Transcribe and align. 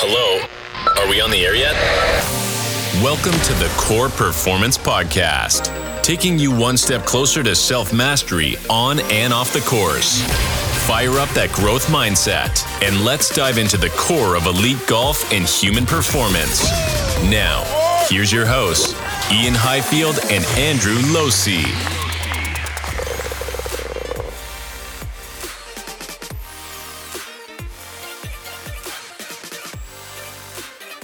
Hello? 0.00 0.38
Are 1.02 1.10
we 1.10 1.20
on 1.20 1.28
the 1.32 1.44
air 1.44 1.56
yet? 1.56 1.74
Welcome 3.02 3.32
to 3.32 3.52
the 3.54 3.68
Core 3.76 4.08
Performance 4.08 4.78
Podcast, 4.78 5.74
taking 6.04 6.38
you 6.38 6.56
one 6.56 6.76
step 6.76 7.04
closer 7.04 7.42
to 7.42 7.56
self 7.56 7.92
mastery 7.92 8.54
on 8.70 9.00
and 9.10 9.32
off 9.32 9.52
the 9.52 9.60
course. 9.62 10.22
Fire 10.86 11.18
up 11.18 11.28
that 11.30 11.50
growth 11.50 11.86
mindset 11.86 12.64
and 12.80 13.04
let's 13.04 13.34
dive 13.34 13.58
into 13.58 13.76
the 13.76 13.90
core 13.96 14.36
of 14.36 14.46
elite 14.46 14.86
golf 14.86 15.32
and 15.32 15.44
human 15.44 15.84
performance. 15.84 16.62
Now, 17.24 17.64
here's 18.08 18.30
your 18.32 18.46
hosts, 18.46 18.92
Ian 19.32 19.54
Highfield 19.56 20.20
and 20.30 20.44
Andrew 20.56 20.94
Losey. 21.10 21.97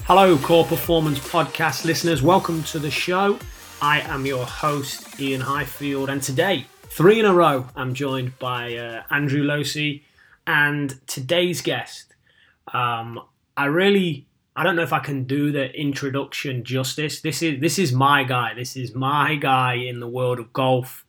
Hello, 0.06 0.36
Core 0.36 0.66
Performance 0.66 1.18
Podcast 1.18 1.86
listeners. 1.86 2.22
Welcome 2.22 2.62
to 2.64 2.78
the 2.78 2.90
show. 2.90 3.38
I 3.80 4.00
am 4.00 4.26
your 4.26 4.44
host, 4.44 5.18
Ian 5.18 5.40
Highfield, 5.40 6.10
and 6.10 6.22
today, 6.22 6.66
three 6.90 7.20
in 7.20 7.24
a 7.24 7.32
row, 7.32 7.68
I'm 7.74 7.94
joined 7.94 8.38
by 8.38 8.76
uh, 8.76 9.04
Andrew 9.10 9.42
Losey. 9.42 10.02
And 10.46 11.00
today's 11.06 11.62
guest, 11.62 12.14
um, 12.74 13.18
I 13.56 13.64
really, 13.64 14.26
I 14.54 14.62
don't 14.62 14.76
know 14.76 14.82
if 14.82 14.92
I 14.92 14.98
can 14.98 15.24
do 15.24 15.50
the 15.50 15.72
introduction 15.72 16.64
justice. 16.64 17.22
This 17.22 17.42
is 17.42 17.58
this 17.62 17.78
is 17.78 17.94
my 17.94 18.24
guy. 18.24 18.52
This 18.52 18.76
is 18.76 18.94
my 18.94 19.36
guy 19.36 19.76
in 19.76 20.00
the 20.00 20.08
world 20.08 20.38
of 20.38 20.52
golf 20.52 21.06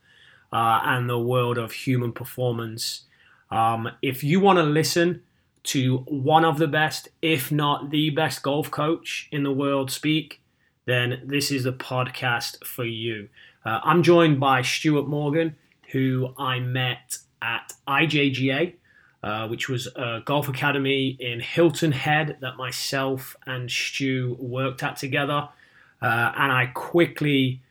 uh, 0.53 0.79
and 0.85 1.09
the 1.09 1.19
world 1.19 1.57
of 1.57 1.73
human 1.73 2.13
performance. 2.13 3.01
Um, 3.51 3.89
if 4.01 4.23
you 4.23 4.39
want 4.39 4.57
to 4.59 4.63
listen 4.63 5.23
to 5.65 5.97
one 6.07 6.45
of 6.45 6.57
the 6.57 6.67
best, 6.67 7.09
if 7.21 7.51
not 7.51 7.89
the 7.89 8.09
best 8.09 8.43
golf 8.43 8.71
coach 8.71 9.27
in 9.31 9.43
the 9.43 9.51
world 9.51 9.91
speak, 9.91 10.41
then 10.85 11.21
this 11.25 11.51
is 11.51 11.63
the 11.63 11.73
podcast 11.73 12.63
for 12.63 12.85
you. 12.85 13.29
Uh, 13.65 13.79
I'm 13.83 14.03
joined 14.03 14.39
by 14.39 14.61
Stuart 14.61 15.07
Morgan, 15.07 15.55
who 15.91 16.33
I 16.37 16.59
met 16.59 17.17
at 17.41 17.73
IJGA, 17.87 18.75
uh, 19.23 19.47
which 19.47 19.67
was 19.67 19.87
a 19.95 20.21
golf 20.23 20.47
academy 20.47 21.17
in 21.19 21.39
Hilton 21.39 21.91
Head 21.91 22.37
that 22.41 22.57
myself 22.57 23.35
and 23.47 23.69
Stu 23.69 24.37
worked 24.39 24.83
at 24.83 24.97
together. 24.97 25.49
Uh, 26.01 26.31
and 26.35 26.51
I 26.51 26.67
quickly 26.73 27.61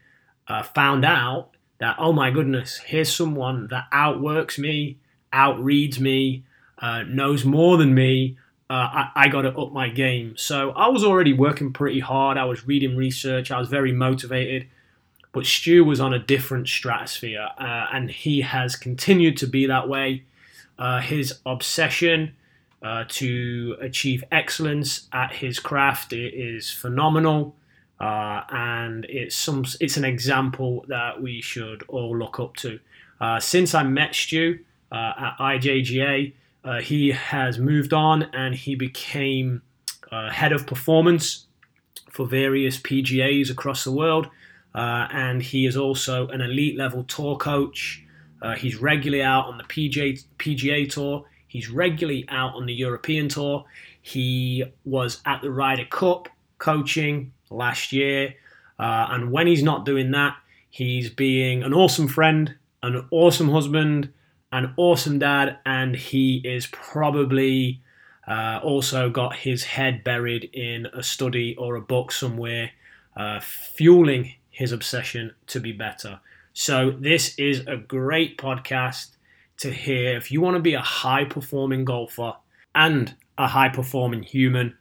uh, 0.48 0.64
found 0.64 1.04
out 1.04 1.50
that, 1.78 1.96
oh 1.98 2.12
my 2.12 2.30
goodness, 2.30 2.78
here's 2.78 3.14
someone 3.14 3.68
that 3.68 3.86
outworks 3.92 4.58
me, 4.58 4.98
outreads 5.32 6.00
me, 6.00 6.44
uh, 6.84 7.02
knows 7.04 7.46
more 7.46 7.78
than 7.78 7.94
me, 7.94 8.36
uh, 8.68 8.74
I, 8.74 9.10
I 9.16 9.28
got 9.28 9.42
to 9.42 9.56
up 9.56 9.72
my 9.72 9.88
game. 9.88 10.36
So 10.36 10.72
I 10.72 10.88
was 10.88 11.02
already 11.02 11.32
working 11.32 11.72
pretty 11.72 12.00
hard. 12.00 12.36
I 12.36 12.44
was 12.44 12.66
reading 12.66 12.94
research. 12.94 13.50
I 13.50 13.58
was 13.58 13.68
very 13.68 13.90
motivated. 13.92 14.68
But 15.32 15.46
Stu 15.46 15.82
was 15.82 15.98
on 15.98 16.12
a 16.12 16.18
different 16.18 16.68
stratosphere, 16.68 17.48
uh, 17.58 17.86
and 17.90 18.10
he 18.10 18.42
has 18.42 18.76
continued 18.76 19.38
to 19.38 19.46
be 19.46 19.64
that 19.66 19.88
way. 19.88 20.24
Uh, 20.78 21.00
his 21.00 21.38
obsession 21.46 22.34
uh, 22.82 23.04
to 23.08 23.76
achieve 23.80 24.22
excellence 24.30 25.08
at 25.10 25.32
his 25.32 25.58
craft 25.58 26.12
is 26.12 26.70
phenomenal, 26.70 27.56
uh, 27.98 28.42
and 28.50 29.06
it's 29.06 29.34
some 29.34 29.64
it's 29.80 29.96
an 29.96 30.04
example 30.04 30.84
that 30.88 31.22
we 31.22 31.40
should 31.40 31.82
all 31.88 32.16
look 32.16 32.38
up 32.38 32.54
to. 32.56 32.78
since 33.40 33.74
I 33.74 33.84
met 33.84 34.14
Stu 34.14 34.58
at 34.92 35.36
IJGA, 35.40 36.34
uh, 36.64 36.80
he 36.80 37.10
has 37.10 37.58
moved 37.58 37.92
on 37.92 38.22
and 38.32 38.54
he 38.54 38.74
became 38.74 39.62
uh, 40.10 40.30
head 40.30 40.52
of 40.52 40.66
performance 40.66 41.46
for 42.10 42.26
various 42.26 42.78
PGAs 42.78 43.50
across 43.50 43.84
the 43.84 43.92
world. 43.92 44.28
Uh, 44.74 45.06
and 45.12 45.42
he 45.42 45.66
is 45.66 45.76
also 45.76 46.26
an 46.28 46.40
elite 46.40 46.76
level 46.76 47.04
tour 47.04 47.36
coach. 47.36 48.02
Uh, 48.42 48.54
he's 48.54 48.76
regularly 48.76 49.22
out 49.22 49.46
on 49.46 49.58
the 49.58 49.64
PGA, 49.64 50.22
PGA 50.38 50.90
Tour. 50.90 51.24
He's 51.46 51.70
regularly 51.70 52.24
out 52.28 52.54
on 52.54 52.66
the 52.66 52.74
European 52.74 53.28
Tour. 53.28 53.64
He 54.02 54.64
was 54.84 55.20
at 55.24 55.42
the 55.42 55.50
Ryder 55.50 55.86
Cup 55.86 56.28
coaching 56.58 57.32
last 57.50 57.92
year. 57.92 58.34
Uh, 58.78 59.06
and 59.10 59.30
when 59.30 59.46
he's 59.46 59.62
not 59.62 59.84
doing 59.84 60.10
that, 60.10 60.36
he's 60.70 61.08
being 61.08 61.62
an 61.62 61.72
awesome 61.72 62.08
friend, 62.08 62.54
an 62.82 63.06
awesome 63.10 63.50
husband, 63.50 64.12
an 64.54 64.72
awesome 64.76 65.18
dad, 65.18 65.58
and 65.66 65.96
he 65.96 66.36
is 66.44 66.68
probably 66.68 67.82
uh, 68.28 68.60
also 68.62 69.10
got 69.10 69.34
his 69.34 69.64
head 69.64 70.04
buried 70.04 70.48
in 70.52 70.86
a 70.94 71.02
study 71.02 71.56
or 71.56 71.74
a 71.74 71.80
book 71.80 72.12
somewhere, 72.12 72.70
uh, 73.16 73.40
fueling 73.40 74.32
his 74.50 74.70
obsession 74.70 75.34
to 75.48 75.58
be 75.58 75.72
better. 75.72 76.20
So, 76.52 76.92
this 76.92 77.36
is 77.36 77.66
a 77.66 77.76
great 77.76 78.38
podcast 78.38 79.16
to 79.56 79.72
hear. 79.72 80.16
If 80.16 80.30
you 80.30 80.40
want 80.40 80.54
to 80.54 80.62
be 80.62 80.74
a 80.74 80.80
high 80.80 81.24
performing 81.24 81.84
golfer 81.84 82.34
and 82.76 83.12
a 83.36 83.48
high 83.48 83.70
performing 83.70 84.22
human, 84.22 84.76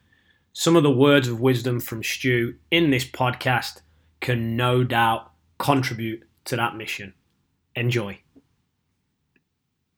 some 0.54 0.76
of 0.76 0.84
the 0.84 0.92
words 0.92 1.28
of 1.28 1.42
wisdom 1.42 1.80
from 1.80 2.04
Stu 2.04 2.54
in 2.70 2.92
this 2.92 3.06
podcast 3.06 3.82
can 4.22 4.56
no 4.56 4.84
doubt 4.84 5.32
contribute 5.58 6.22
to 6.46 6.56
that 6.58 6.76
mission. 6.76 7.16
Enjoy 7.76 8.23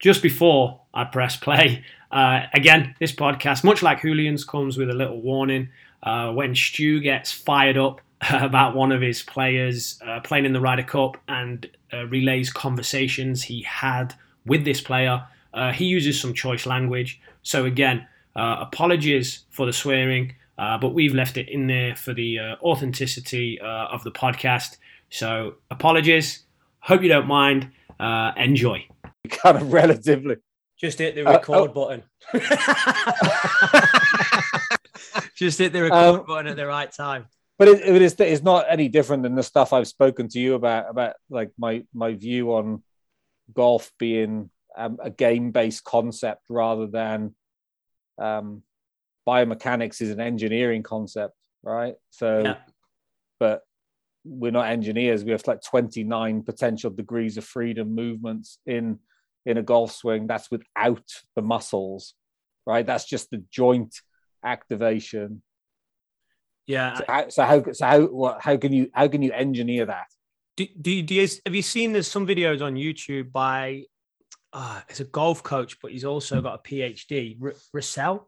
just 0.05 0.21
before 0.21 0.81
I 0.93 1.03
press 1.05 1.35
play, 1.35 1.83
uh, 2.11 2.41
again, 2.53 2.93
this 2.99 3.11
podcast, 3.11 3.63
much 3.63 3.81
like 3.81 4.03
Julian's, 4.03 4.45
comes 4.45 4.77
with 4.77 4.91
a 4.91 4.93
little 4.93 5.19
warning. 5.19 5.69
Uh, 6.03 6.31
when 6.31 6.53
Stu 6.53 6.99
gets 6.99 7.31
fired 7.31 7.75
up 7.75 8.01
about 8.29 8.75
one 8.75 8.91
of 8.91 9.01
his 9.01 9.23
players 9.23 9.99
uh, 10.05 10.19
playing 10.19 10.45
in 10.45 10.53
the 10.53 10.61
Ryder 10.61 10.83
Cup 10.83 11.17
and 11.27 11.67
uh, 11.91 12.05
relays 12.05 12.53
conversations 12.53 13.41
he 13.41 13.63
had 13.63 14.13
with 14.45 14.63
this 14.63 14.79
player, 14.79 15.25
uh, 15.55 15.71
he 15.71 15.85
uses 15.85 16.21
some 16.21 16.35
choice 16.35 16.67
language. 16.67 17.19
So, 17.41 17.65
again, 17.65 18.07
uh, 18.35 18.57
apologies 18.59 19.45
for 19.49 19.65
the 19.65 19.73
swearing, 19.73 20.35
but 20.55 20.93
we've 20.93 21.15
left 21.15 21.35
it 21.35 21.49
in 21.49 21.65
there 21.65 21.95
for 21.95 22.13
the 22.13 22.39
authenticity 22.61 23.59
of 23.59 24.03
the 24.03 24.11
podcast. 24.11 24.77
So, 25.09 25.55
apologies. 25.71 26.43
Hope 26.81 27.01
you 27.01 27.09
don't 27.09 27.25
mind. 27.27 27.71
Enjoy. 27.99 28.87
kind 29.29 29.57
of 29.57 29.73
relatively. 29.73 30.37
Just 30.79 30.99
hit 30.99 31.15
the 31.15 31.23
record 31.23 31.55
uh, 31.55 31.61
oh. 31.61 31.67
button. 31.67 32.03
Just 35.35 35.59
hit 35.59 35.73
the 35.73 35.83
record 35.83 36.19
um, 36.19 36.25
button 36.25 36.47
at 36.47 36.57
the 36.57 36.65
right 36.65 36.91
time. 36.91 37.27
But 37.57 37.69
it, 37.69 37.79
it 37.81 38.01
is 38.01 38.15
it's 38.19 38.43
not 38.43 38.65
any 38.69 38.89
different 38.89 39.23
than 39.23 39.35
the 39.35 39.43
stuff 39.43 39.71
I've 39.71 39.87
spoken 39.87 40.27
to 40.29 40.39
you 40.39 40.55
about 40.55 40.89
about 40.89 41.13
like 41.29 41.51
my 41.57 41.85
my 41.93 42.13
view 42.13 42.53
on 42.53 42.83
golf 43.53 43.91
being 43.97 44.49
um, 44.77 44.99
a 45.01 45.09
game 45.09 45.51
based 45.51 45.85
concept 45.85 46.41
rather 46.49 46.87
than 46.87 47.33
um, 48.17 48.63
biomechanics 49.27 50.01
is 50.01 50.09
an 50.09 50.19
engineering 50.19 50.83
concept, 50.83 51.33
right? 51.63 51.95
So, 52.09 52.41
yeah. 52.43 52.57
but 53.39 53.61
we're 54.25 54.51
not 54.51 54.67
engineers. 54.67 55.23
We 55.23 55.31
have 55.31 55.45
like 55.47 55.61
29 55.61 56.43
potential 56.43 56.89
degrees 56.89 57.37
of 57.37 57.45
freedom 57.45 57.93
movements 57.93 58.57
in 58.65 58.99
in 59.45 59.57
a 59.57 59.63
golf 59.63 59.91
swing. 59.91 60.27
That's 60.27 60.49
without 60.49 61.07
the 61.35 61.41
muscles, 61.41 62.15
right? 62.65 62.85
That's 62.85 63.05
just 63.05 63.29
the 63.29 63.43
joint 63.51 63.95
activation. 64.43 65.43
Yeah. 66.65 66.95
So 66.95 67.03
how 67.07 67.29
so 67.29 67.43
how, 67.43 67.71
so 67.71 67.85
how 67.85 68.01
what, 68.01 68.41
how 68.41 68.57
can 68.57 68.73
you 68.73 68.89
how 68.93 69.07
can 69.07 69.21
you 69.21 69.31
engineer 69.31 69.85
that? 69.85 70.07
Do, 70.57 70.65
do, 70.81 71.01
do 71.01 71.15
you, 71.15 71.27
have 71.45 71.53
you 71.53 71.61
seen 71.61 71.91
there's 71.91 72.07
some 72.07 72.25
videos 72.25 72.61
on 72.61 72.75
YouTube 72.75 73.31
by 73.31 73.83
uh, 74.53 74.81
it's 74.87 75.01
a 75.01 75.05
golf 75.05 75.43
coach, 75.43 75.81
but 75.81 75.91
he's 75.91 76.05
also 76.05 76.41
got 76.41 76.61
a 76.65 76.69
PhD. 76.69 77.37
R- 77.43 77.53
Rousseau, 77.73 78.27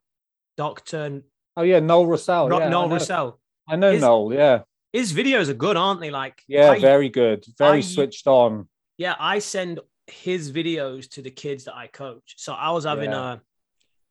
Doctor. 0.58 1.24
Oh 1.56 1.64
yeah, 1.64 1.80
Noel 1.80 2.06
Rousseau. 2.06 2.50
Ro- 2.50 2.60
yeah, 2.60 2.70
Noel 2.70 2.90
I 2.90 2.94
Rousseau. 2.94 3.40
I 3.68 3.76
know 3.78 3.92
his, 3.94 4.02
Noel. 4.02 4.34
Yeah. 4.34 4.60
His 4.98 5.14
videos 5.14 5.48
are 5.48 5.54
good, 5.54 5.78
aren't 5.78 6.02
they? 6.02 6.10
Like 6.10 6.42
yeah, 6.48 6.72
I, 6.72 6.80
very 6.80 7.10
good, 7.10 7.46
very 7.56 7.78
I, 7.78 7.82
switched 7.82 8.26
on. 8.26 8.68
Yeah, 8.98 9.14
I 9.20 9.38
send 9.38 9.80
his 10.08 10.52
videos 10.52 11.08
to 11.12 11.22
the 11.22 11.30
kids 11.30 11.66
that 11.66 11.76
I 11.76 11.86
coach. 11.86 12.34
So 12.38 12.54
I 12.54 12.72
was 12.72 12.86
having 12.86 13.12
yeah. 13.12 13.38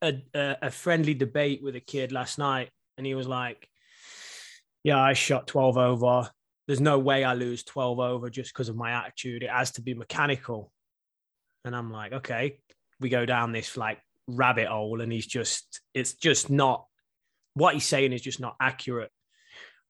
a, 0.00 0.14
a 0.32 0.56
a 0.62 0.70
friendly 0.70 1.12
debate 1.14 1.60
with 1.60 1.74
a 1.74 1.80
kid 1.80 2.12
last 2.12 2.38
night, 2.38 2.70
and 2.96 3.04
he 3.04 3.16
was 3.16 3.26
like, 3.26 3.68
"Yeah, 4.84 5.00
I 5.00 5.14
shot 5.14 5.48
twelve 5.48 5.76
over. 5.76 6.30
There's 6.68 6.80
no 6.80 7.00
way 7.00 7.24
I 7.24 7.34
lose 7.34 7.64
twelve 7.64 7.98
over 7.98 8.30
just 8.30 8.54
because 8.54 8.68
of 8.68 8.76
my 8.76 8.92
attitude. 8.92 9.42
It 9.42 9.50
has 9.50 9.72
to 9.72 9.82
be 9.82 9.94
mechanical." 9.94 10.70
And 11.64 11.74
I'm 11.74 11.90
like, 11.90 12.12
"Okay." 12.12 12.60
We 13.00 13.08
go 13.08 13.26
down 13.26 13.50
this 13.50 13.76
like 13.76 13.98
rabbit 14.28 14.68
hole, 14.68 15.00
and 15.00 15.12
he's 15.12 15.26
just 15.26 15.80
it's 15.94 16.14
just 16.14 16.48
not 16.48 16.86
what 17.54 17.74
he's 17.74 17.86
saying 17.86 18.12
is 18.12 18.22
just 18.22 18.38
not 18.38 18.54
accurate. 18.60 19.10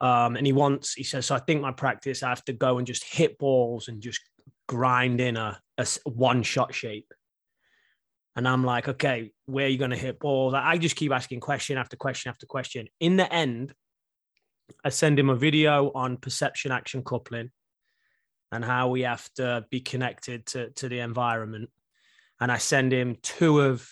Um, 0.01 0.37
and 0.37 0.47
he 0.47 0.53
wants, 0.53 0.95
he 0.95 1.05
says, 1.05 1.27
so 1.27 1.35
I 1.35 1.39
think 1.39 1.63
my 1.63 1.73
practice, 1.73 2.23
I 2.23 2.29
have 2.29 2.45
to 2.45 2.53
go 2.53 2.79
and 2.79 2.87
just 2.87 3.05
hit 3.05 3.39
balls 3.39 3.89
and 3.89 4.03
just 4.03 4.21
grind 4.69 5.21
in 5.21 5.37
a, 5.37 5.59
a 5.79 5.87
one 6.05 6.43
shot 6.43 6.75
shape. 6.75 7.13
And 8.35 8.47
I'm 8.47 8.65
like, 8.65 8.89
okay, 8.89 9.33
where 9.47 9.65
are 9.65 9.69
you 9.69 9.79
going 9.79 9.93
to 9.93 9.97
hit 9.97 10.19
balls? 10.19 10.53
I 10.55 10.77
just 10.77 10.97
keep 10.97 11.13
asking 11.13 11.41
question 11.41 11.79
after 11.79 11.97
question 11.97 12.29
after 12.29 12.45
question. 12.45 12.89
In 13.01 13.17
the 13.17 13.33
end, 13.33 13.73
I 14.85 14.91
send 14.91 15.19
him 15.19 15.31
a 15.31 15.37
video 15.37 15.91
on 15.95 16.19
perception 16.19 16.73
action 16.73 17.03
coupling 17.03 17.51
and 18.53 18.65
how 18.65 18.89
we 18.89 19.03
have 19.03 19.27
to 19.37 19.65
be 19.71 19.81
connected 19.81 20.45
to, 20.47 20.71
to 20.71 20.89
the 20.89 20.99
environment. 20.99 21.71
And 22.39 22.53
I 22.53 22.59
send 22.59 22.93
him 22.93 23.17
two 23.23 23.61
of 23.61 23.89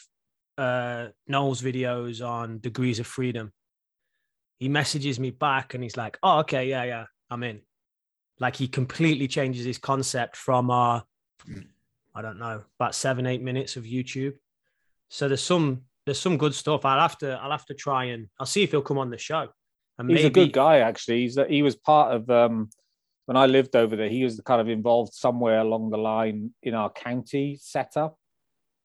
uh, 0.59 1.09
Noel's 1.27 1.63
videos 1.63 2.27
on 2.27 2.59
degrees 2.59 2.99
of 2.99 3.07
freedom. 3.07 3.53
He 4.59 4.69
messages 4.69 5.19
me 5.19 5.31
back 5.31 5.75
and 5.75 5.83
he's 5.83 5.97
like, 5.97 6.19
oh, 6.23 6.41
okay, 6.41 6.69
yeah, 6.69 6.85
yeah, 6.85 7.05
I'm 7.31 7.43
in. 7.43 7.61
Like 8.41 8.57
he 8.57 8.69
completely 8.69 9.29
changes 9.29 9.65
his 9.65 9.79
concept 9.79 10.37
from 10.37 10.71
uh 10.71 11.01
I 12.17 12.23
don't 12.23 12.39
know, 12.39 12.63
about 12.79 12.95
seven, 12.95 13.27
eight 13.27 13.43
minutes 13.43 13.77
of 13.77 13.85
YouTube. 13.85 14.35
So 15.09 15.29
there's 15.29 15.43
some 15.43 15.83
there's 16.07 16.21
some 16.21 16.39
good 16.39 16.55
stuff. 16.55 16.85
I'll 16.85 17.01
have 17.01 17.19
to 17.19 17.33
I'll 17.33 17.51
have 17.51 17.67
to 17.67 17.75
try 17.75 18.05
and 18.05 18.29
I'll 18.39 18.47
see 18.47 18.63
if 18.63 18.71
he'll 18.71 18.83
come 18.83 18.99
on 18.99 19.11
the 19.11 19.19
show. 19.19 19.49
And 19.99 20.11
He's 20.11 20.23
maybe... 20.23 20.27
a 20.27 20.31
good 20.31 20.53
guy 20.53 20.79
actually. 20.79 21.23
He's 21.23 21.39
he 21.49 21.63
was 21.63 21.77
part 21.77 22.15
of 22.15 22.31
um 22.31 22.71
when 23.27 23.37
I 23.37 23.47
lived 23.47 23.75
over 23.75 23.97
there, 23.97 24.09
he 24.09 24.23
was 24.23 24.41
kind 24.45 24.61
of 24.61 24.69
involved 24.69 25.15
somewhere 25.15 25.61
along 25.61 25.91
the 25.91 25.97
line 25.97 26.53
in 26.63 26.75
our 26.75 26.91
county 26.91 27.57
setup. 27.61 28.19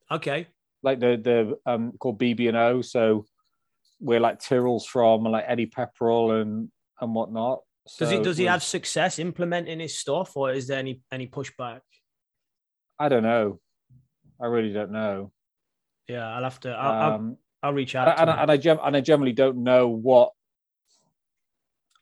Okay. 0.09 0.47
Like 0.81 0.99
the 0.99 1.17
the 1.21 1.71
um 1.71 1.93
called 1.99 2.19
BB 2.19 2.47
and 2.47 2.57
O. 2.57 2.81
So 2.81 3.25
we're 3.99 4.19
like 4.19 4.39
Tyrrell's 4.39 4.85
from 4.85 5.23
like 5.23 5.45
Eddie 5.47 5.67
Pepperell 5.67 6.41
and 6.41 6.69
and 7.01 7.15
whatnot. 7.15 7.61
So 7.87 8.05
does 8.05 8.11
he 8.11 8.19
does 8.21 8.37
he 8.37 8.45
have 8.45 8.63
success 8.63 9.19
implementing 9.19 9.79
his 9.79 9.97
stuff, 9.97 10.35
or 10.35 10.51
is 10.51 10.67
there 10.67 10.79
any 10.79 11.01
any 11.11 11.27
pushback? 11.27 11.81
I 12.99 13.09
don't 13.09 13.23
know. 13.23 13.59
I 14.41 14.45
really 14.45 14.71
don't 14.71 14.91
know. 14.91 15.31
Yeah, 16.07 16.27
I'll 16.27 16.43
have 16.43 16.59
to. 16.61 16.69
I'll, 16.69 17.13
um, 17.13 17.37
I'll, 17.63 17.69
I'll 17.69 17.73
reach 17.73 17.95
out. 17.95 18.19
And, 18.19 18.29
and, 18.29 18.51
I 18.51 18.57
gem- 18.57 18.79
and 18.83 18.95
I 18.95 19.01
generally 19.01 19.33
don't 19.33 19.63
know 19.63 19.87
what 19.87 20.31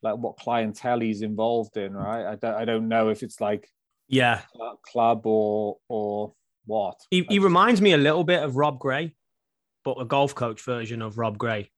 like 0.01 0.17
what 0.17 0.37
clientele 0.37 0.99
he's 0.99 1.21
involved 1.21 1.77
in, 1.77 1.93
right? 1.93 2.25
I 2.25 2.35
don't 2.35 2.55
I 2.55 2.65
don't 2.65 2.87
know 2.87 3.09
if 3.09 3.23
it's 3.23 3.41
like 3.41 3.69
yeah 4.07 4.41
club 4.85 5.25
or 5.25 5.77
or 5.87 6.33
what. 6.65 6.99
He, 7.09 7.25
he 7.29 7.39
reminds 7.39 7.81
me 7.81 7.93
a 7.93 7.97
little 7.97 8.23
bit 8.23 8.43
of 8.43 8.55
Rob 8.55 8.79
Gray, 8.79 9.13
but 9.83 9.99
a 9.99 10.05
golf 10.05 10.35
coach 10.35 10.61
version 10.61 11.01
of 11.01 11.17
Rob 11.17 11.37
Gray. 11.37 11.71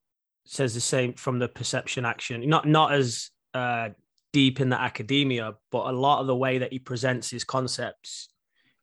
Says 0.45 0.73
the 0.73 0.81
same 0.81 1.13
from 1.13 1.39
the 1.39 1.47
perception 1.47 2.05
action, 2.05 2.47
not 2.49 2.67
not 2.67 2.93
as 2.93 3.29
uh, 3.53 3.89
deep 4.33 4.59
in 4.59 4.69
the 4.69 4.79
academia, 4.79 5.53
but 5.71 5.87
a 5.87 5.91
lot 5.91 6.21
of 6.21 6.27
the 6.27 6.35
way 6.35 6.59
that 6.59 6.71
he 6.71 6.79
presents 6.79 7.29
his 7.29 7.43
concepts, 7.43 8.29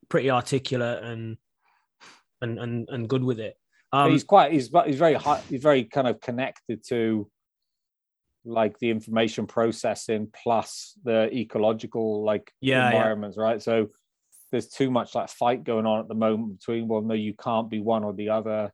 pretty 0.08 0.30
articulate 0.30 1.02
and 1.02 1.36
and 2.40 2.58
and, 2.58 2.88
and 2.88 3.08
good 3.08 3.24
with 3.24 3.40
it. 3.40 3.56
Um, 3.92 4.12
he's 4.12 4.24
quite 4.24 4.52
he's 4.52 4.70
he's 4.86 4.98
very 4.98 5.14
high, 5.14 5.42
he's 5.48 5.62
very 5.62 5.84
kind 5.84 6.06
of 6.06 6.20
connected 6.20 6.84
to 6.88 7.30
like 8.44 8.78
the 8.78 8.90
information 8.90 9.46
processing 9.46 10.28
plus 10.32 10.94
the 11.04 11.28
ecological 11.34 12.24
like 12.24 12.52
yeah, 12.60 12.86
environments, 12.86 13.36
yeah. 13.36 13.42
right? 13.42 13.62
So 13.62 13.88
there's 14.50 14.68
too 14.68 14.90
much 14.90 15.14
like 15.14 15.28
fight 15.28 15.64
going 15.64 15.86
on 15.86 16.00
at 16.00 16.08
the 16.08 16.14
moment 16.14 16.58
between 16.58 16.88
well, 16.88 17.02
no, 17.02 17.14
you 17.14 17.34
can't 17.34 17.68
be 17.68 17.80
one 17.80 18.04
or 18.04 18.12
the 18.12 18.30
other. 18.30 18.72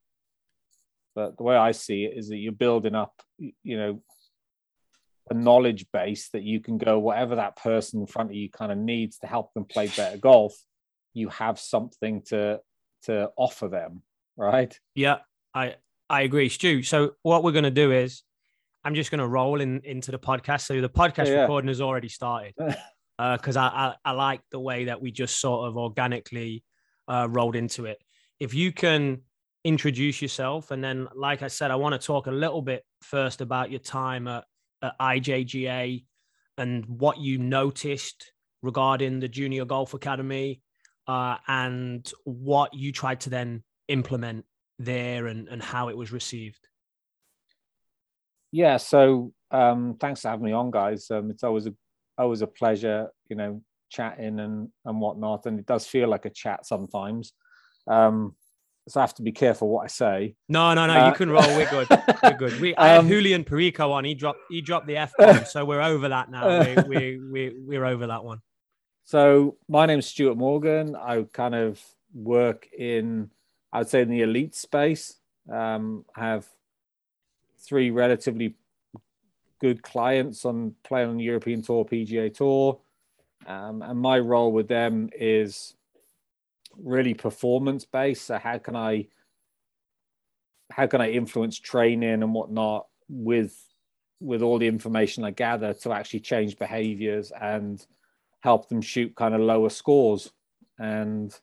But 1.14 1.37
the 1.37 1.43
way 1.43 1.56
I 1.56 1.73
see 1.73 2.05
it 2.05 2.17
is 2.17 2.29
that 2.29 2.37
you're 2.37 2.53
building 2.53 2.94
up, 2.94 3.12
you 3.38 3.76
know, 3.76 4.03
a 5.31 5.35
knowledge 5.35 5.87
base 5.93 6.29
that 6.31 6.43
you 6.43 6.61
can 6.61 6.79
go 6.79 6.99
whatever 6.99 7.37
that 7.37 7.56
person 7.56 8.00
in 8.00 8.06
front 8.06 8.31
of 8.31 8.37
you 8.37 8.50
kind 8.50 8.73
of 8.73 8.79
needs 8.79 9.19
to 9.19 9.26
help 9.26 9.53
them 9.55 9.64
play 9.64 9.87
better 9.88 10.17
golf 10.17 10.55
you 11.14 11.29
have 11.29 11.59
something 11.59 12.23
to 12.23 12.61
to 13.05 13.31
offer 13.37 13.69
them 13.69 14.03
right? 14.37 14.79
Yeah 14.94 15.19
i 15.55 15.76
i 16.09 16.23
agree 16.23 16.49
stu. 16.49 16.82
So 16.82 17.12
what 17.23 17.44
we're 17.44 17.53
going 17.53 17.65
to 17.65 17.70
do 17.70 17.93
is 17.93 18.23
i'm 18.85 18.94
just 18.94 19.11
going 19.11 19.20
to 19.20 19.29
roll 19.29 19.61
in 19.61 19.81
into 19.85 20.11
the 20.11 20.19
podcast. 20.19 20.62
So 20.62 20.81
the 20.81 20.88
podcast 20.88 21.29
yeah, 21.29 21.43
recording 21.43 21.69
has 21.69 21.81
already 21.81 22.08
started 22.08 22.55
because 22.56 23.56
uh, 23.56 23.61
I, 23.61 23.94
I, 24.05 24.11
I 24.11 24.12
like 24.12 24.41
the 24.50 24.61
way 24.61 24.87
that 24.87 25.00
we 25.00 25.12
just 25.12 25.41
sort 25.41 25.69
of 25.69 25.76
organically 25.76 26.65
uh, 27.08 27.29
rolled 27.31 27.56
into 27.56 27.87
it. 27.87 27.99
If 28.41 28.55
you 28.55 28.73
can 28.73 29.23
introduce 29.64 30.20
yourself 30.20 30.73
and 30.73 30.82
then 30.82 31.06
like 31.14 31.43
i 31.43 31.49
said 31.49 31.70
i 31.70 31.76
want 31.76 31.99
to 31.99 32.05
talk 32.05 32.26
a 32.26 32.31
little 32.31 32.61
bit 32.61 32.85
first 33.00 33.41
about 33.41 33.70
your 33.70 33.79
time 33.79 34.26
at 34.26 34.44
at 34.82 34.99
IJGA 34.99 36.05
and 36.59 36.85
what 36.87 37.19
you 37.19 37.38
noticed 37.38 38.32
regarding 38.62 39.20
the 39.20 39.29
Junior 39.29 39.64
Golf 39.64 39.94
Academy 39.94 40.61
uh, 41.06 41.37
and 41.49 42.11
what 42.25 42.75
you 42.75 42.93
tried 42.93 43.20
to 43.20 43.31
then 43.31 43.62
implement 43.88 44.44
there 44.79 45.26
and, 45.26 45.49
and 45.49 45.62
how 45.62 45.88
it 45.88 45.97
was 45.97 46.12
received. 46.12 46.69
Yeah, 48.50 48.76
so 48.76 49.32
um, 49.50 49.97
thanks 49.99 50.20
for 50.20 50.29
having 50.29 50.44
me 50.44 50.53
on, 50.53 50.70
guys. 50.70 51.11
Um, 51.11 51.31
it's 51.31 51.43
always 51.43 51.67
a 51.67 51.75
always 52.19 52.43
a 52.43 52.47
pleasure, 52.47 53.08
you 53.29 53.37
know, 53.37 53.62
chatting 53.91 54.38
and 54.38 54.69
and 54.85 55.00
whatnot, 55.00 55.47
and 55.47 55.58
it 55.58 55.67
does 55.67 55.87
feel 55.87 56.08
like 56.08 56.26
a 56.26 56.31
chat 56.31 56.67
sometimes. 56.67 57.32
Um, 57.87 58.37
so 58.88 59.00
I 59.00 59.02
have 59.02 59.14
to 59.14 59.23
be 59.23 59.32
careful 59.32 59.69
what 59.69 59.84
I 59.84 59.87
say. 59.87 60.34
No, 60.49 60.75
no, 60.75 60.87
no, 60.87 60.94
uh, 60.94 61.08
you 61.08 61.14
can 61.14 61.31
roll. 61.31 61.46
We're 61.56 61.70
good. 61.70 61.88
We're 62.23 62.37
good. 62.37 62.61
We, 62.61 62.75
I 62.76 62.96
um, 62.96 63.05
had 63.05 63.12
Julian 63.12 63.44
Perico 63.44 63.93
on. 63.93 64.05
He 64.05 64.14
dropped 64.14 64.40
he 64.50 64.61
dropped 64.61 64.87
the 64.87 64.96
f 64.96 65.12
bomb, 65.17 65.44
so 65.44 65.64
we're 65.64 65.82
over 65.82 66.08
that 66.08 66.31
now. 66.31 66.61
We 66.61 66.82
we 66.82 67.19
we 67.19 67.55
we're 67.58 67.84
over 67.84 68.08
that 68.08 68.25
one. 68.25 68.40
So 69.05 69.56
my 69.69 69.87
name's 69.87 70.06
Stuart 70.06 70.37
Morgan. 70.37 70.96
I 70.96 71.23
kind 71.32 71.55
of 71.55 71.81
work 72.14 72.69
in, 72.76 73.31
I 73.73 73.79
would 73.79 73.88
say, 73.88 74.02
in 74.02 74.11
the 74.11 74.23
elite 74.23 74.55
space. 74.55 75.14
Um, 75.50 76.05
I 76.17 76.20
have 76.26 76.46
three 77.58 77.90
relatively 77.90 78.55
good 79.61 79.82
clients 79.82 80.44
on 80.44 80.75
playing 80.84 81.11
on 81.11 81.17
the 81.17 81.25
European 81.25 81.62
Tour, 81.62 81.84
PGA 81.84 82.34
Tour, 82.34 82.81
um, 83.46 83.82
and 83.82 83.99
my 83.99 84.19
role 84.19 84.52
with 84.52 84.69
them 84.69 85.11
is 85.14 85.75
really 86.77 87.15
performance 87.15 87.85
based. 87.85 88.27
So 88.27 88.39
how 88.39 88.59
can 88.59 88.77
I 88.77 89.09
how 90.71 90.87
can 90.87 91.01
I 91.01 91.11
influence 91.11 91.59
training 91.59 92.23
and 92.23 92.35
whatnot 92.35 92.87
with 93.09 93.57
with 94.21 94.41
all 94.43 94.59
the 94.59 94.69
information 94.69 95.25
I 95.25 95.33
gather 95.33 95.75
to 95.75 95.93
actually 95.93 96.21
change 96.21 96.59
behaviors 96.59 97.33
and 97.33 97.85
help 98.41 98.69
them 98.69 98.81
shoot 98.81 99.15
kind 99.17 99.35
of 99.35 99.41
lower 99.41 99.69
scores. 99.69 100.33
And 100.79 101.37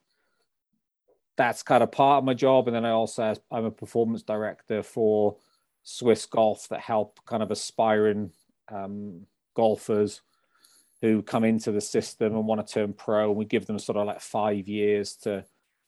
that's 1.37 1.61
kind 1.61 1.83
of 1.83 1.91
part 1.91 2.19
of 2.19 2.23
my 2.23 2.33
job. 2.33 2.67
And 2.67 2.75
then 2.75 2.85
I 2.85 2.91
also 2.91 3.35
I'm 3.51 3.65
a 3.65 3.71
performance 3.71 4.23
director 4.23 4.81
for 4.81 5.37
Swiss 5.83 6.25
Golf 6.25 6.67
that 6.69 6.79
help 6.79 7.19
kind 7.25 7.43
of 7.43 7.51
aspiring 7.51 8.31
um, 8.71 9.25
golfers 9.55 10.21
who 11.01 11.21
come 11.21 11.43
into 11.43 11.71
the 11.71 11.81
system 11.81 12.35
and 12.35 12.45
want 12.45 12.65
to 12.65 12.73
turn 12.73 12.93
pro 12.93 13.29
and 13.29 13.37
we 13.37 13.45
give 13.45 13.65
them 13.65 13.79
sort 13.79 13.97
of 13.97 14.07
like 14.07 14.21
five 14.21 14.67
years 14.67 15.15
to 15.15 15.45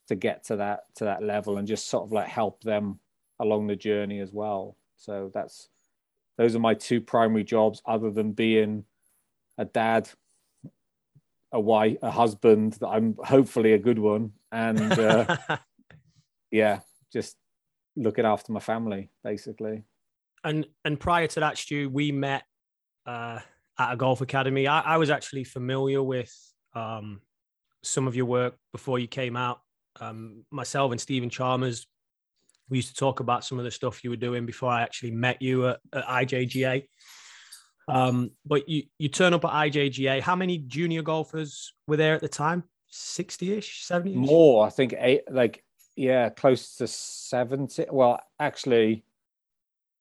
to 0.07 0.15
get 0.15 0.43
to 0.45 0.55
that 0.57 0.83
to 0.95 1.05
that 1.05 1.23
level 1.23 1.57
and 1.57 1.67
just 1.67 1.89
sort 1.89 2.03
of 2.03 2.11
like 2.11 2.27
help 2.27 2.61
them 2.63 2.99
along 3.39 3.67
the 3.67 3.75
journey 3.75 4.19
as 4.19 4.31
well. 4.31 4.77
So 4.95 5.31
that's 5.33 5.69
those 6.37 6.55
are 6.55 6.59
my 6.59 6.73
two 6.73 7.01
primary 7.01 7.43
jobs 7.43 7.81
other 7.85 8.11
than 8.11 8.31
being 8.31 8.85
a 9.57 9.65
dad 9.65 10.09
a 11.53 11.59
wife 11.59 11.97
a 12.01 12.09
husband 12.09 12.73
that 12.79 12.87
i'm 12.87 13.15
hopefully 13.25 13.73
a 13.73 13.77
good 13.77 13.99
one 13.99 14.31
and 14.53 14.93
uh, 14.93 15.37
yeah 16.51 16.79
just 17.11 17.35
looking 17.95 18.25
after 18.25 18.51
my 18.51 18.59
family 18.59 19.09
basically. 19.23 19.83
And 20.43 20.65
and 20.85 20.99
prior 20.99 21.27
to 21.27 21.39
that 21.41 21.57
stu 21.57 21.89
we 21.89 22.11
met 22.11 22.43
uh 23.05 23.39
at 23.87 23.93
a 23.93 23.97
golf 23.97 24.21
academy. 24.21 24.67
I, 24.67 24.81
I 24.81 24.97
was 24.97 25.09
actually 25.09 25.43
familiar 25.43 26.01
with 26.01 26.33
um, 26.73 27.21
some 27.83 28.07
of 28.07 28.15
your 28.15 28.25
work 28.25 28.55
before 28.71 28.99
you 28.99 29.07
came 29.07 29.35
out. 29.35 29.61
Um, 29.99 30.45
myself 30.51 30.91
and 30.91 31.01
Stephen 31.01 31.29
Chalmers, 31.29 31.87
we 32.69 32.77
used 32.77 32.89
to 32.89 32.95
talk 32.95 33.19
about 33.19 33.43
some 33.43 33.59
of 33.59 33.65
the 33.65 33.71
stuff 33.71 34.03
you 34.03 34.09
were 34.09 34.15
doing 34.15 34.45
before 34.45 34.69
I 34.69 34.81
actually 34.81 35.11
met 35.11 35.41
you 35.41 35.67
at, 35.67 35.79
at 35.93 36.05
IJGA. 36.05 36.85
Um, 37.87 38.31
but 38.45 38.69
you 38.69 38.83
you 38.97 39.09
turn 39.09 39.33
up 39.33 39.43
at 39.43 39.51
IJGA. 39.51 40.21
How 40.21 40.35
many 40.35 40.59
junior 40.59 41.01
golfers 41.01 41.73
were 41.87 41.97
there 41.97 42.15
at 42.15 42.21
the 42.21 42.29
time? 42.29 42.63
Sixty 42.87 43.53
ish, 43.53 43.83
seventy. 43.83 44.15
More, 44.15 44.65
I 44.65 44.69
think. 44.69 44.93
Eight, 44.97 45.23
like 45.29 45.63
yeah, 45.95 46.29
close 46.29 46.77
to 46.77 46.87
seventy. 46.87 47.85
Well, 47.89 48.19
actually, 48.39 49.03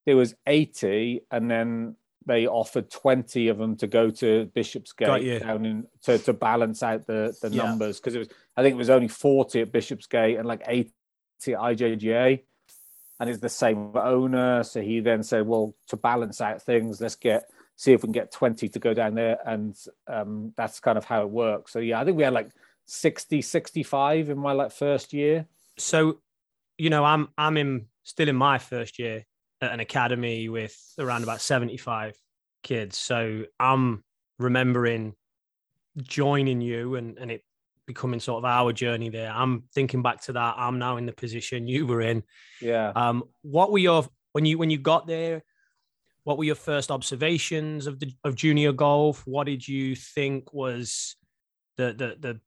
there 0.07 0.17
was 0.17 0.35
eighty, 0.47 1.23
and 1.31 1.51
then 1.51 1.97
they 2.27 2.47
offered 2.47 2.91
20 2.91 3.49
of 3.49 3.59
them 3.59 3.77
to 3.77 3.87
go 3.87 4.11
to 4.11 4.47
Bishopsgate 4.55 5.43
down 5.43 5.65
in 5.65 5.87
to, 6.03 6.19
to 6.19 6.33
balance 6.33 6.83
out 6.83 7.07
the, 7.07 7.37
the 7.41 7.49
yeah. 7.49 7.62
numbers 7.62 7.99
because 7.99 8.15
it 8.15 8.19
was 8.19 8.29
I 8.57 8.62
think 8.62 8.75
it 8.75 8.79
was 8.79 8.91
only 8.91 9.09
40 9.09 9.62
at 9.62 9.73
Bishopsgate 9.73 10.39
and 10.39 10.47
like 10.47 10.62
80 10.67 10.93
at 11.49 11.59
IJGA 11.59 12.43
and 13.19 13.31
it's 13.31 13.41
the 13.41 13.49
same 13.49 13.97
owner 13.97 14.62
so 14.62 14.81
he 14.81 15.00
then 15.00 15.23
said 15.23 15.47
well 15.47 15.75
to 15.89 15.97
balance 15.97 16.41
out 16.41 16.62
things 16.62 17.00
let's 17.00 17.17
get 17.17 17.45
see 17.77 17.93
if 17.93 18.03
we 18.03 18.07
can 18.07 18.12
get 18.12 18.31
20 18.33 18.69
to 18.69 18.79
go 18.79 18.93
down 18.93 19.15
there 19.15 19.39
and 19.47 19.75
um, 20.07 20.53
that's 20.57 20.81
kind 20.81 20.99
of 20.99 21.05
how 21.05 21.23
it 21.23 21.31
works. 21.31 21.73
So 21.73 21.79
yeah 21.79 22.00
I 22.00 22.05
think 22.05 22.17
we 22.17 22.25
had 22.25 22.35
like 22.35 22.50
60 22.87 23.41
65 23.41 24.31
in 24.31 24.39
my 24.39 24.53
like 24.53 24.73
first 24.73 25.12
year. 25.12 25.47
So 25.79 26.19
you 26.77 26.91
know, 26.91 27.05
I'm 27.05 27.29
I'm 27.37 27.57
in 27.57 27.87
still 28.03 28.29
in 28.29 28.37
my 28.37 28.59
first 28.59 28.99
year 28.99 29.27
at 29.61 29.73
an 29.73 29.81
academy 29.81 30.49
with 30.49 30.76
around 30.99 31.23
about 31.23 31.40
75 31.40 32.14
kids. 32.62 32.97
So 32.97 33.45
I'm 33.59 34.05
remembering 34.38 35.14
joining 36.02 36.61
you 36.61 36.97
and, 36.97 37.19
and 37.19 37.31
it 37.31 37.43
becoming 37.87 38.21
sort 38.21 38.38
of 38.38 38.45
our 38.45 38.73
journey 38.73 39.09
there. 39.09 39.31
I'm 39.31 39.64
thinking 39.75 40.02
back 40.02 40.23
to 40.23 40.33
that. 40.33 40.55
I'm 40.57 40.79
now 40.79 40.97
in 40.97 41.07
the 41.07 41.12
position 41.12 41.67
you 41.67 41.87
were 41.87 42.00
in. 42.00 42.23
Yeah. 42.61 42.93
Um, 42.95 43.25
what 43.43 43.73
were 43.73 43.79
your 43.79 44.07
when 44.33 44.45
you 44.45 44.59
when 44.59 44.71
you 44.71 44.79
got 44.79 45.07
there? 45.07 45.43
What 46.25 46.38
were 46.38 46.45
your 46.45 46.55
first 46.55 46.90
observations 46.90 47.87
of 47.87 47.99
the 47.99 48.12
of 48.25 48.37
junior 48.37 48.73
golf? 48.73 49.26
What 49.26 49.45
did 49.45 49.67
you 49.67 49.97
think 49.97 50.52
was 50.52 51.17
the 51.76 51.93
the 51.93 52.17
the 52.21 52.40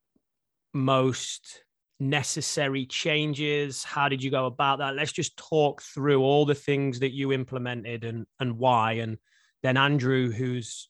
most 0.74 1.63
necessary 2.00 2.86
changes? 2.86 3.84
How 3.84 4.10
did 4.10 4.24
you 4.24 4.32
go 4.32 4.46
about 4.46 4.80
that? 4.80 4.96
Let's 4.96 5.12
just 5.12 5.38
talk 5.38 5.82
through 5.82 6.22
all 6.22 6.46
the 6.46 6.56
things 6.56 7.00
that 7.00 7.12
you 7.12 7.32
implemented 7.32 8.04
and 8.04 8.26
and 8.40 8.58
why. 8.58 8.94
And 8.94 9.18
then 9.62 9.78
Andrew, 9.78 10.32
who's 10.32 10.90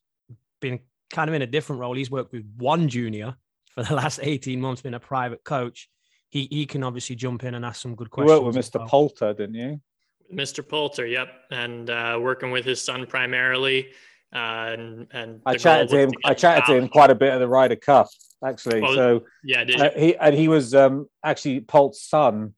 been 0.61 0.79
kind 1.09 1.29
of 1.29 1.33
in 1.33 1.41
a 1.41 1.47
different 1.47 1.79
role, 1.79 1.95
he's 1.95 2.11
worked 2.11 2.31
with 2.31 2.45
one 2.57 2.89
junior 2.89 3.35
for 3.71 3.83
the 3.83 3.95
last 4.01 4.19
18 4.21 4.59
months, 4.59 4.81
been 4.81 4.93
a 4.93 4.99
private 4.99 5.43
coach. 5.43 5.89
He 6.29 6.47
he 6.49 6.65
can 6.65 6.83
obviously 6.83 7.15
jump 7.15 7.43
in 7.43 7.55
and 7.55 7.63
ask 7.65 7.81
some 7.81 7.95
good 7.95 8.09
questions. 8.09 8.37
You 8.37 8.43
worked 8.43 8.55
with 8.55 8.65
Mr. 8.65 8.79
Well. 8.79 8.87
Poulter, 8.87 9.33
didn't 9.33 9.55
you? 9.55 9.81
Mr. 10.33 10.67
Poulter, 10.67 11.05
yep, 11.05 11.29
and 11.51 11.89
uh, 11.89 12.17
working 12.19 12.51
with 12.51 12.65
his 12.65 12.81
son 12.81 13.05
primarily. 13.05 13.89
Uh, 14.33 14.73
and, 14.73 15.07
and 15.11 15.41
I 15.45 15.55
chatted 15.57 15.89
to 15.89 15.99
him. 15.99 16.11
To 16.11 16.17
I 16.25 16.33
chatted 16.33 16.65
to 16.65 16.75
him 16.75 16.87
quite 16.87 17.11
a 17.11 17.15
bit 17.15 17.31
at 17.31 17.37
the 17.37 17.47
Ryder 17.47 17.75
Cup, 17.75 18.07
actually. 18.45 18.81
Well, 18.81 18.95
so 18.95 19.23
yeah, 19.43 19.65
uh, 19.77 19.89
he 19.97 20.15
and 20.15 20.35
he 20.35 20.47
was 20.47 20.73
um, 20.75 21.07
actually 21.23 21.61
Polt's 21.61 22.01
son. 22.01 22.53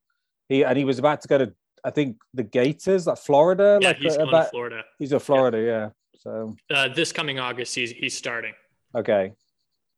He 0.49 0.63
and 0.63 0.77
he 0.77 0.85
was 0.85 0.99
about 0.99 1.21
to 1.21 1.27
go 1.27 1.37
to 1.37 1.53
I 1.85 1.91
think 1.91 2.17
the 2.33 2.43
Gators, 2.43 3.05
like 3.05 3.19
Florida. 3.19 3.79
Yeah, 3.81 3.89
like, 3.89 3.97
he's 3.97 4.17
uh, 4.17 4.25
about, 4.27 4.49
Florida. 4.49 4.83
He's 4.97 5.11
a 5.11 5.19
Florida, 5.19 5.59
yeah. 5.59 5.65
yeah. 5.65 5.89
So 6.17 6.55
uh, 6.73 6.87
this 6.87 7.11
coming 7.11 7.39
August, 7.39 7.75
he's 7.75 7.91
he's 7.91 8.17
starting. 8.17 8.53
Okay, 8.95 9.33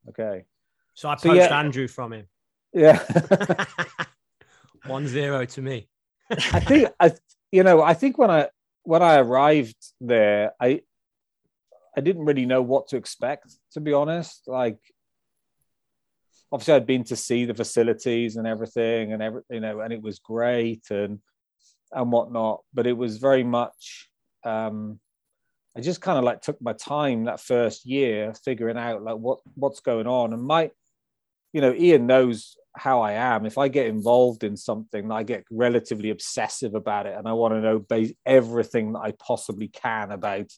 okay. 0.10 0.44
So 0.94 1.08
I 1.08 1.14
poached 1.14 1.24
so, 1.24 1.34
yeah. 1.34 1.60
Andrew 1.60 1.88
from 1.88 2.12
him. 2.12 2.28
Yeah, 2.74 3.04
one 4.88 5.08
zero 5.08 5.46
to 5.46 5.62
me. 5.62 5.88
I 6.30 6.60
think 6.60 6.90
I, 7.00 7.14
you 7.52 7.64
know, 7.64 7.82
I 7.82 7.94
think 7.94 8.18
when 8.18 8.30
I 8.30 8.50
when 8.84 9.02
I 9.02 9.20
arrived 9.20 9.78
there, 10.02 10.52
I 10.60 10.82
I 11.96 12.02
didn't 12.02 12.26
really 12.26 12.46
know 12.46 12.62
what 12.62 12.90
to 12.90 12.98
expect, 12.98 13.56
to 13.72 13.80
be 13.80 13.94
honest. 13.94 14.44
Like, 14.48 14.80
obviously, 16.52 16.74
I'd 16.74 16.86
been 16.86 17.04
to 17.06 17.16
see 17.16 17.46
the 17.46 17.54
facilities 17.54 18.36
and 18.36 18.48
everything, 18.48 19.14
and 19.14 19.22
every 19.22 19.42
you 19.50 19.60
know, 19.60 19.80
and 19.82 19.94
it 19.94 20.02
was 20.02 20.20
great 20.20 20.84
and 20.90 21.20
and 21.92 22.12
whatnot. 22.12 22.62
But 22.74 22.88
it 22.88 22.98
was 22.98 23.18
very 23.18 23.44
much. 23.44 24.10
Um, 24.44 25.00
I 25.76 25.82
just 25.82 26.02
kind 26.02 26.18
of 26.18 26.24
like 26.24 26.42
took 26.42 26.60
my 26.62 26.74
time 26.74 27.26
that 27.26 27.40
first 27.40 27.86
year 27.86 28.34
figuring 28.44 28.78
out 28.78 29.04
like 29.04 29.18
what 29.18 29.40
what's 29.56 29.80
going 29.80 30.08
on, 30.08 30.34
and 30.34 30.44
my, 30.44 30.72
you 31.54 31.62
know, 31.62 31.74
Ian 31.74 32.08
knows 32.08 32.56
how 32.76 33.02
I 33.02 33.14
am. 33.14 33.46
If 33.46 33.58
I 33.58 33.68
get 33.68 33.88
involved 33.88 34.44
in 34.44 34.56
something, 34.56 35.12
I 35.12 35.24
get 35.24 35.46
relatively 35.52 36.10
obsessive 36.12 36.76
about 36.76 37.06
it, 37.06 37.16
and 37.18 37.28
I 37.28 37.34
want 37.34 37.54
to 37.54 37.62
know 37.62 37.86
everything 38.26 38.94
that 38.94 39.00
I 39.00 39.14
possibly 39.20 39.68
can 39.68 40.12
about 40.12 40.52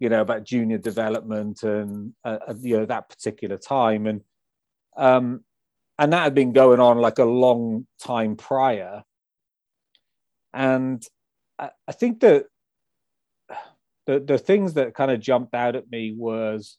you 0.00 0.08
know 0.08 0.22
about 0.22 0.44
junior 0.44 0.78
development 0.78 1.62
and 1.62 2.14
uh, 2.24 2.38
uh, 2.48 2.54
you 2.60 2.78
know 2.78 2.86
that 2.86 3.08
particular 3.08 3.58
time 3.58 4.06
and 4.06 4.22
um 4.96 5.44
and 5.98 6.12
that 6.12 6.24
had 6.24 6.34
been 6.34 6.52
going 6.52 6.80
on 6.80 6.98
like 6.98 7.18
a 7.18 7.24
long 7.24 7.86
time 8.00 8.36
prior 8.36 9.02
and 10.52 11.04
i, 11.58 11.70
I 11.86 11.92
think 11.92 12.20
that 12.20 12.46
the 14.06 14.20
the 14.20 14.38
things 14.38 14.74
that 14.74 14.94
kind 14.94 15.10
of 15.10 15.20
jumped 15.20 15.54
out 15.54 15.76
at 15.76 15.90
me 15.90 16.12
was 16.16 16.78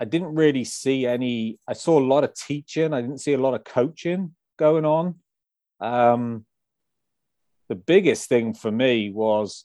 i 0.00 0.04
didn't 0.04 0.34
really 0.34 0.64
see 0.64 1.06
any 1.06 1.58
i 1.68 1.72
saw 1.72 1.98
a 1.98 2.04
lot 2.04 2.24
of 2.24 2.34
teaching 2.34 2.92
i 2.92 3.00
didn't 3.00 3.20
see 3.20 3.34
a 3.34 3.38
lot 3.38 3.54
of 3.54 3.64
coaching 3.64 4.34
going 4.58 4.84
on 4.84 5.16
um 5.80 6.44
the 7.68 7.74
biggest 7.74 8.28
thing 8.28 8.52
for 8.52 8.70
me 8.70 9.10
was 9.10 9.64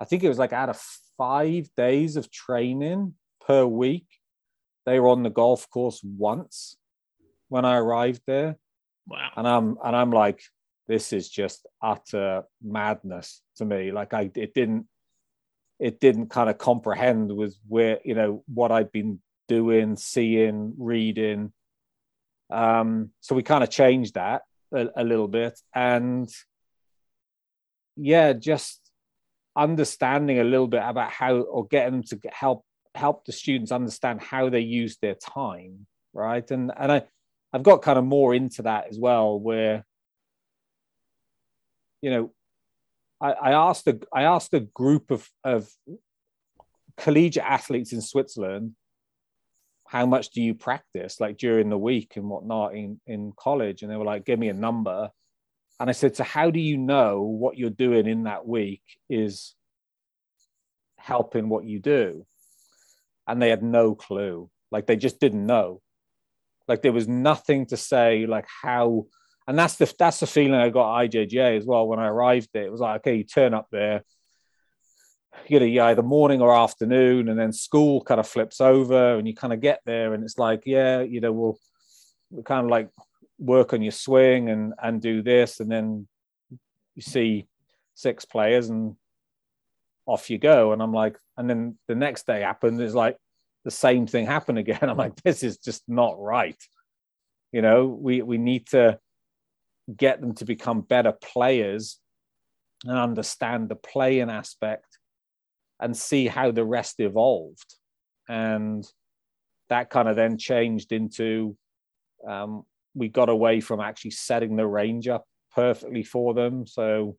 i 0.00 0.04
think 0.04 0.22
it 0.22 0.28
was 0.28 0.38
like 0.38 0.52
out 0.52 0.68
of 0.68 0.80
five 1.18 1.68
days 1.76 2.16
of 2.16 2.30
training 2.30 3.14
per 3.44 3.66
week. 3.66 4.06
They 4.88 5.00
were 5.00 5.10
on 5.10 5.22
the 5.22 5.30
golf 5.30 5.68
course 5.68 6.00
once 6.02 6.78
when 7.48 7.66
I 7.66 7.76
arrived 7.76 8.22
there. 8.26 8.56
Wow. 9.06 9.30
And 9.36 9.46
I'm 9.46 9.76
and 9.84 9.94
I'm 9.94 10.10
like, 10.10 10.40
this 10.86 11.12
is 11.12 11.28
just 11.28 11.66
utter 11.82 12.44
madness 12.62 13.42
to 13.56 13.66
me. 13.66 13.92
Like 13.92 14.14
I 14.14 14.30
it 14.34 14.54
didn't 14.54 14.86
it 15.78 16.00
didn't 16.00 16.30
kind 16.30 16.48
of 16.48 16.56
comprehend 16.56 17.30
with 17.36 17.54
where, 17.68 18.00
you 18.02 18.14
know, 18.14 18.42
what 18.52 18.72
I'd 18.72 18.90
been 18.90 19.20
doing, 19.46 19.96
seeing, 19.96 20.74
reading. 20.78 21.52
Um, 22.50 23.10
so 23.20 23.34
we 23.34 23.42
kind 23.42 23.62
of 23.62 23.70
changed 23.70 24.14
that 24.14 24.42
a, 24.72 24.86
a 24.96 25.04
little 25.04 25.28
bit. 25.28 25.60
And 25.74 26.30
yeah, 27.96 28.32
just 28.32 28.80
understanding 29.54 30.38
a 30.38 30.44
little 30.44 30.66
bit 30.66 30.82
about 30.82 31.10
how 31.10 31.36
or 31.36 31.66
getting 31.66 31.92
them 31.92 32.02
to 32.04 32.18
help 32.32 32.64
help 32.98 33.24
the 33.24 33.32
students 33.32 33.72
understand 33.72 34.20
how 34.20 34.48
they 34.50 34.60
use 34.60 34.96
their 34.98 35.14
time 35.14 35.86
right? 36.14 36.50
And 36.50 36.72
and 36.76 36.92
i 36.92 37.02
i've 37.52 37.62
got 37.62 37.82
kind 37.82 37.98
of 37.98 38.04
more 38.04 38.34
into 38.34 38.62
that 38.62 38.88
as 38.90 38.98
well 38.98 39.38
where 39.38 39.84
you 42.02 42.10
know 42.10 42.32
i 43.20 43.32
i 43.32 43.52
asked 43.52 43.86
a 43.86 43.98
i 44.12 44.24
asked 44.24 44.52
a 44.52 44.60
group 44.60 45.10
of 45.10 45.26
of 45.44 45.70
collegiate 46.98 47.44
athletes 47.44 47.92
in 47.92 48.02
switzerland 48.02 48.74
how 49.88 50.04
much 50.04 50.30
do 50.30 50.42
you 50.42 50.54
practice 50.54 51.18
like 51.18 51.38
during 51.38 51.70
the 51.70 51.78
week 51.78 52.16
and 52.16 52.28
whatnot 52.28 52.74
in 52.74 53.00
in 53.06 53.32
college? 53.36 53.82
And 53.82 53.90
they 53.90 53.96
were 53.96 54.04
like 54.04 54.26
give 54.26 54.38
me 54.38 54.50
a 54.50 54.54
number. 54.54 55.10
And 55.80 55.88
I 55.88 55.94
said, 55.94 56.14
So, 56.14 56.24
how 56.24 56.50
do 56.50 56.60
you 56.60 56.76
know 56.76 57.22
what 57.22 57.56
you're 57.56 57.70
doing 57.70 58.06
in 58.06 58.24
that 58.24 58.46
week 58.46 58.82
is 59.08 59.54
helping 60.98 61.48
what 61.48 61.64
you 61.64 61.78
do? 61.78 62.26
And 63.28 63.40
they 63.40 63.50
had 63.50 63.62
no 63.62 63.94
clue. 63.94 64.50
Like, 64.70 64.86
they 64.86 64.96
just 64.96 65.20
didn't 65.20 65.46
know. 65.46 65.80
Like, 66.66 66.82
there 66.82 66.92
was 66.92 67.06
nothing 67.06 67.66
to 67.66 67.76
say, 67.76 68.26
like, 68.26 68.46
how. 68.62 69.06
And 69.46 69.58
that's 69.58 69.76
the 69.76 69.92
that's 69.98 70.20
the 70.20 70.26
feeling 70.26 70.54
I 70.54 70.68
got 70.68 70.98
IJJ 70.98 71.56
as 71.56 71.64
well 71.64 71.86
when 71.86 71.98
I 71.98 72.08
arrived 72.08 72.50
there. 72.52 72.64
It 72.64 72.72
was 72.72 72.80
like, 72.80 73.00
okay, 73.00 73.16
you 73.16 73.24
turn 73.24 73.54
up 73.54 73.68
there, 73.70 74.02
you 75.46 75.58
know, 75.58 75.64
you 75.64 75.80
either 75.80 76.02
morning 76.02 76.42
or 76.42 76.54
afternoon, 76.54 77.28
and 77.28 77.38
then 77.38 77.52
school 77.52 78.02
kind 78.02 78.20
of 78.20 78.28
flips 78.28 78.60
over, 78.60 79.16
and 79.16 79.26
you 79.26 79.34
kind 79.34 79.54
of 79.54 79.60
get 79.60 79.80
there, 79.86 80.12
and 80.12 80.22
it's 80.22 80.36
like, 80.36 80.64
yeah, 80.66 81.00
you 81.00 81.20
know, 81.22 81.32
we'll, 81.32 81.58
we'll 82.30 82.42
kind 82.42 82.64
of 82.64 82.70
like 82.70 82.90
work 83.38 83.72
on 83.72 83.82
your 83.82 83.92
swing 83.92 84.50
and 84.50 84.74
and 84.82 85.00
do 85.00 85.22
this 85.22 85.60
and 85.60 85.70
then 85.70 86.06
you 86.96 87.02
see 87.02 87.46
six 87.94 88.24
players 88.24 88.68
and 88.68 88.96
off 90.08 90.30
you 90.30 90.38
go. 90.38 90.72
And 90.72 90.82
i'm 90.82 90.92
like 90.92 91.16
and 91.36 91.48
then 91.48 91.78
the 91.86 91.94
next 91.94 92.26
day 92.26 92.40
happened 92.40 92.80
is 92.80 92.94
like 92.94 93.16
the 93.64 93.70
same 93.70 94.06
thing 94.06 94.26
happened 94.26 94.58
again. 94.58 94.78
I'm 94.82 94.96
like 94.96 95.20
this 95.22 95.42
is 95.42 95.58
just 95.58 95.82
not 95.88 96.20
right. 96.20 96.60
You 97.52 97.62
know 97.62 97.86
we 97.86 98.22
we 98.22 98.38
need 98.38 98.66
to 98.68 98.98
get 99.96 100.20
them 100.20 100.34
to 100.34 100.44
become 100.44 100.82
better 100.82 101.12
players 101.12 101.98
and 102.84 102.96
understand 102.96 103.68
the 103.68 103.76
playing 103.76 104.30
aspect 104.30 104.98
and 105.80 105.96
see 105.96 106.26
how 106.26 106.50
the 106.50 106.64
rest 106.64 107.00
evolved. 107.00 107.74
And 108.28 108.86
that 109.70 109.90
kind 109.90 110.08
of 110.08 110.16
then 110.16 110.38
changed 110.38 110.92
into 110.92 111.56
um, 112.28 112.64
we 112.94 113.08
got 113.08 113.28
away 113.28 113.60
from 113.60 113.80
actually 113.80 114.10
setting 114.10 114.56
the 114.56 114.66
range 114.66 115.08
up 115.08 115.24
perfectly 115.54 116.02
for 116.02 116.34
them. 116.34 116.66
So, 116.66 117.16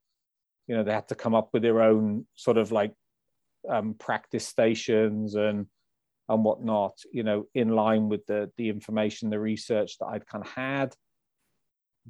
you 0.69 0.75
know, 0.75 0.83
they 0.83 0.93
had 0.93 1.07
to 1.07 1.15
come 1.15 1.33
up 1.33 1.49
with 1.51 1.63
their 1.63 1.81
own 1.81 2.27
sort 2.35 2.57
of 2.57 2.71
like 2.71 2.93
um, 3.67 3.95
practice 3.95 4.47
stations 4.47 5.33
and 5.33 5.65
and 6.29 6.43
whatnot. 6.45 6.93
You 7.11 7.23
know, 7.23 7.45
in 7.55 7.69
line 7.69 8.07
with 8.07 8.23
the 8.27 8.51
the 8.55 8.69
information, 8.69 9.31
the 9.31 9.39
research 9.39 9.97
that 9.97 10.05
I'd 10.05 10.27
kind 10.27 10.45
of 10.45 10.51
had. 10.51 10.93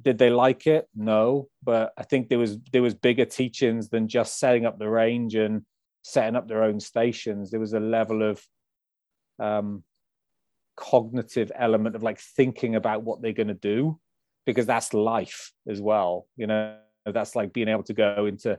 Did 0.00 0.18
they 0.18 0.28
like 0.28 0.66
it? 0.66 0.88
No, 0.94 1.48
but 1.64 1.92
I 1.96 2.02
think 2.02 2.28
there 2.28 2.38
was 2.38 2.58
there 2.70 2.82
was 2.82 2.94
bigger 2.94 3.24
teachings 3.24 3.88
than 3.88 4.08
just 4.08 4.38
setting 4.38 4.66
up 4.66 4.78
the 4.78 4.90
range 4.90 5.34
and 5.34 5.62
setting 6.02 6.36
up 6.36 6.46
their 6.46 6.62
own 6.62 6.80
stations. 6.80 7.50
There 7.50 7.60
was 7.60 7.72
a 7.72 7.80
level 7.80 8.22
of 8.22 8.42
um, 9.38 9.84
cognitive 10.76 11.50
element 11.54 11.96
of 11.96 12.02
like 12.02 12.20
thinking 12.20 12.74
about 12.74 13.04
what 13.04 13.22
they're 13.22 13.32
going 13.32 13.48
to 13.48 13.54
do 13.54 13.98
because 14.44 14.66
that's 14.66 14.94
life 14.94 15.52
as 15.68 15.80
well 15.80 16.26
you 16.36 16.46
know 16.46 16.74
that's 17.06 17.34
like 17.34 17.52
being 17.52 17.68
able 17.68 17.82
to 17.82 17.94
go 17.94 18.26
into 18.26 18.58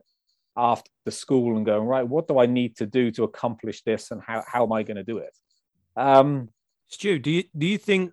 after 0.58 0.90
the 1.06 1.12
school 1.12 1.56
and 1.56 1.66
going 1.66 1.88
right 1.88 2.08
what 2.08 2.28
do 2.28 2.38
i 2.38 2.46
need 2.46 2.76
to 2.76 2.86
do 2.86 3.10
to 3.10 3.24
accomplish 3.24 3.84
this 3.84 4.12
and 4.12 4.22
how, 4.22 4.44
how 4.46 4.64
am 4.64 4.74
i 4.74 4.84
going 4.84 4.98
to 4.98 5.04
do 5.04 5.18
it? 5.18 5.36
Um 5.96 6.50
stu 6.88 7.20
do 7.20 7.32
you 7.32 7.44
do 7.58 7.66
you 7.68 7.78
think 7.78 8.12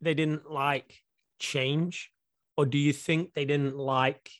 they 0.00 0.14
didn't 0.14 0.50
like 0.50 1.02
change? 1.38 2.10
Or 2.56 2.66
do 2.66 2.78
you 2.78 2.92
think 2.92 3.34
they 3.34 3.44
didn't 3.44 3.76
like 3.76 4.30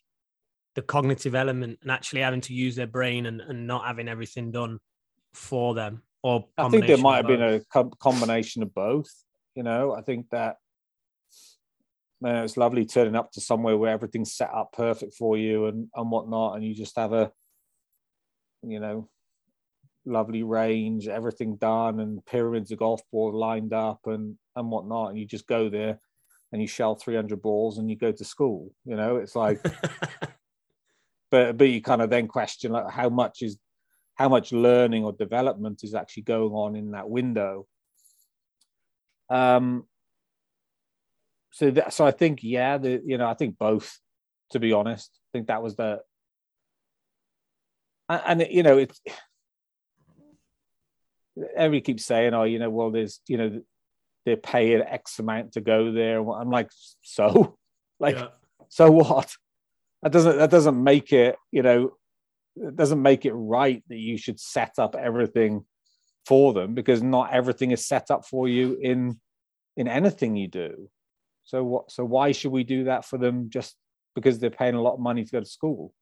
the 0.74 0.82
cognitive 0.82 1.34
element 1.34 1.78
and 1.82 1.90
actually 1.90 2.22
having 2.22 2.40
to 2.42 2.54
use 2.54 2.76
their 2.76 2.86
brain 2.86 3.26
and, 3.26 3.40
and 3.40 3.66
not 3.66 3.84
having 3.84 4.08
everything 4.08 4.50
done 4.50 4.78
for 5.34 5.74
them? 5.74 6.02
Or 6.22 6.46
I 6.56 6.68
think 6.68 6.86
there 6.86 6.98
might 6.98 7.16
have 7.16 7.26
been 7.26 7.42
a 7.42 7.60
combination 8.00 8.62
of 8.62 8.74
both. 8.74 9.10
You 9.54 9.62
know, 9.62 9.92
I 9.92 10.02
think 10.02 10.30
that 10.30 10.56
it's 12.24 12.56
lovely 12.56 12.86
turning 12.86 13.16
up 13.16 13.32
to 13.32 13.40
somewhere 13.40 13.76
where 13.76 13.92
everything's 13.92 14.34
set 14.34 14.50
up 14.52 14.72
perfect 14.72 15.14
for 15.14 15.36
you 15.36 15.66
and 15.66 15.88
and 15.94 16.10
whatnot, 16.10 16.56
and 16.56 16.64
you 16.64 16.74
just 16.74 16.96
have 16.96 17.12
a, 17.12 17.30
you 18.62 18.80
know, 18.80 19.08
lovely 20.04 20.42
range, 20.42 21.08
everything 21.08 21.56
done, 21.56 22.00
and 22.00 22.24
pyramids 22.24 22.72
of 22.72 22.78
golf 22.78 23.02
balls 23.12 23.34
lined 23.34 23.72
up 23.72 24.00
and 24.06 24.36
and 24.54 24.70
whatnot, 24.70 25.10
and 25.10 25.18
you 25.18 25.26
just 25.26 25.46
go 25.46 25.68
there 25.68 26.00
and 26.52 26.62
you 26.62 26.68
shell 26.68 26.94
300 26.94 27.42
balls 27.42 27.78
and 27.78 27.90
you 27.90 27.96
go 27.96 28.12
to 28.12 28.24
school. 28.24 28.72
You 28.84 28.96
know, 28.96 29.16
it's 29.16 29.36
like, 29.36 29.62
but 31.30 31.56
but 31.56 31.68
you 31.68 31.82
kind 31.82 32.00
of 32.00 32.10
then 32.10 32.28
question 32.28 32.72
like 32.72 32.90
how 32.90 33.08
much 33.08 33.42
is 33.42 33.58
how 34.14 34.28
much 34.28 34.52
learning 34.52 35.04
or 35.04 35.12
development 35.12 35.80
is 35.82 35.94
actually 35.94 36.22
going 36.22 36.52
on 36.52 36.76
in 36.76 36.92
that 36.92 37.08
window. 37.08 37.66
Um, 39.28 39.84
so 41.56 41.70
that, 41.70 41.94
so 41.94 42.04
I 42.04 42.10
think 42.10 42.40
yeah, 42.42 42.76
the 42.76 43.00
you 43.02 43.16
know 43.16 43.26
I 43.26 43.32
think 43.32 43.56
both. 43.56 43.98
To 44.50 44.60
be 44.60 44.74
honest, 44.74 45.10
I 45.10 45.28
think 45.32 45.48
that 45.48 45.62
was 45.62 45.74
the 45.74 46.00
and, 48.10 48.42
and 48.42 48.48
you 48.50 48.62
know 48.62 48.76
it's 48.76 49.00
everybody 51.56 51.80
keeps 51.80 52.04
saying 52.04 52.34
oh 52.34 52.44
you 52.44 52.58
know 52.58 52.70
well 52.70 52.90
there's 52.90 53.20
you 53.26 53.38
know 53.38 53.62
they're 54.26 54.36
paying 54.36 54.82
X 54.82 55.18
amount 55.18 55.52
to 55.52 55.62
go 55.62 55.92
there. 55.92 56.18
I'm 56.18 56.50
like 56.50 56.68
so 57.00 57.56
like 57.98 58.16
yeah. 58.16 58.28
so 58.68 58.90
what? 58.90 59.34
That 60.02 60.12
doesn't 60.12 60.36
that 60.36 60.50
doesn't 60.50 60.84
make 60.84 61.10
it 61.14 61.36
you 61.50 61.62
know 61.62 61.94
it 62.56 62.76
doesn't 62.76 63.00
make 63.00 63.24
it 63.24 63.32
right 63.32 63.82
that 63.88 63.98
you 63.98 64.18
should 64.18 64.38
set 64.38 64.74
up 64.78 64.94
everything 64.94 65.64
for 66.26 66.52
them 66.52 66.74
because 66.74 67.02
not 67.02 67.32
everything 67.32 67.70
is 67.70 67.86
set 67.86 68.10
up 68.10 68.26
for 68.26 68.46
you 68.46 68.76
in 68.78 69.18
in 69.74 69.88
anything 69.88 70.36
you 70.36 70.48
do. 70.48 70.90
So 71.46 71.64
what 71.64 71.90
so 71.90 72.04
why 72.04 72.32
should 72.32 72.52
we 72.52 72.64
do 72.64 72.84
that 72.84 73.04
for 73.04 73.18
them 73.18 73.48
just 73.50 73.76
because 74.14 74.38
they're 74.38 74.50
paying 74.50 74.74
a 74.74 74.82
lot 74.82 74.94
of 74.94 75.00
money 75.00 75.24
to 75.24 75.30
go 75.30 75.40
to 75.40 75.46
school? 75.46 75.94